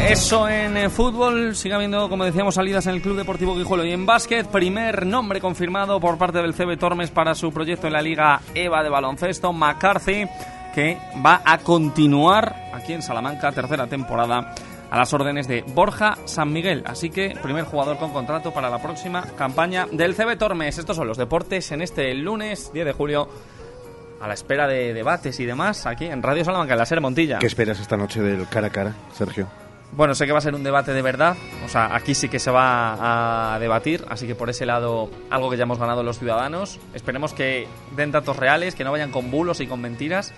[0.00, 3.92] Eso en eh, fútbol, sigue habiendo, como decíamos, salidas en el Club Deportivo Guijuelo y
[3.92, 4.46] en básquet.
[4.46, 8.82] Primer nombre confirmado por parte del CB Tormes para su proyecto en la Liga EVA
[8.82, 10.26] de baloncesto, McCarthy,
[10.74, 14.54] que va a continuar aquí en Salamanca, tercera temporada,
[14.90, 16.82] a las órdenes de Borja San Miguel.
[16.86, 20.76] Así que, primer jugador con contrato para la próxima campaña del CB Tormes.
[20.76, 23.28] Estos son los deportes en este lunes 10 de julio.
[24.20, 27.38] A la espera de debates y demás, aquí en Radio Salamanca, en la SER Montilla.
[27.40, 29.48] ¿Qué esperas esta noche del cara a cara, Sergio?
[29.96, 32.40] Bueno, sé que va a ser un debate de verdad, o sea, aquí sí que
[32.40, 36.18] se va a debatir, así que por ese lado algo que ya hemos ganado los
[36.18, 36.80] ciudadanos.
[36.94, 40.32] Esperemos que den datos reales, que no vayan con bulos y con mentiras.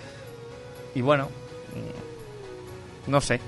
[0.93, 1.25] Y bueno,
[3.07, 3.39] mm, no sé.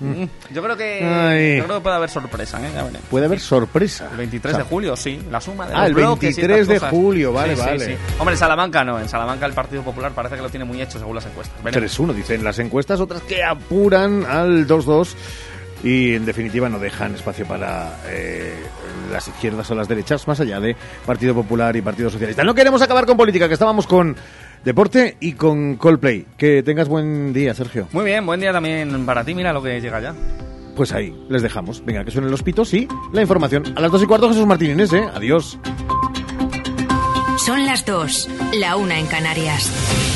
[0.00, 0.22] Mm.
[0.22, 1.56] Mm, Yo creo que Ay.
[1.58, 2.70] yo creo que puede haber sorpresa, ¿eh?
[2.74, 2.86] Ya.
[3.10, 4.08] Puede haber sorpresa.
[4.12, 6.82] El 23 de julio, sí, la suma de Ah, los el bloques y 23 estas
[6.90, 7.84] de julio, vale, Sí, vale.
[7.86, 7.92] sí.
[8.18, 10.98] Hombre, en Salamanca no, en Salamanca el Partido Popular parece que lo tiene muy hecho
[10.98, 11.62] según las encuestas.
[11.64, 11.98] Veremos.
[11.98, 15.14] 3-1, dicen las encuestas, otras que apuran al 2-2
[15.82, 18.52] y en definitiva no dejan espacio para eh,
[19.12, 20.76] las izquierdas o las derechas, más allá de
[21.06, 22.42] Partido Popular y Partido Socialista.
[22.44, 24.16] No queremos acabar con política, que estábamos con
[24.68, 26.26] deporte y con Coldplay.
[26.36, 27.88] Que tengas buen día, Sergio.
[27.92, 30.14] Muy bien, buen día también para ti, mira lo que llega ya.
[30.76, 31.84] Pues ahí, les dejamos.
[31.84, 33.64] Venga, que suenen los pitos y la información.
[33.76, 35.08] A las dos y cuarto, Jesús Martínez, ¿eh?
[35.14, 35.58] Adiós.
[37.38, 40.07] Son las dos, la una en Canarias.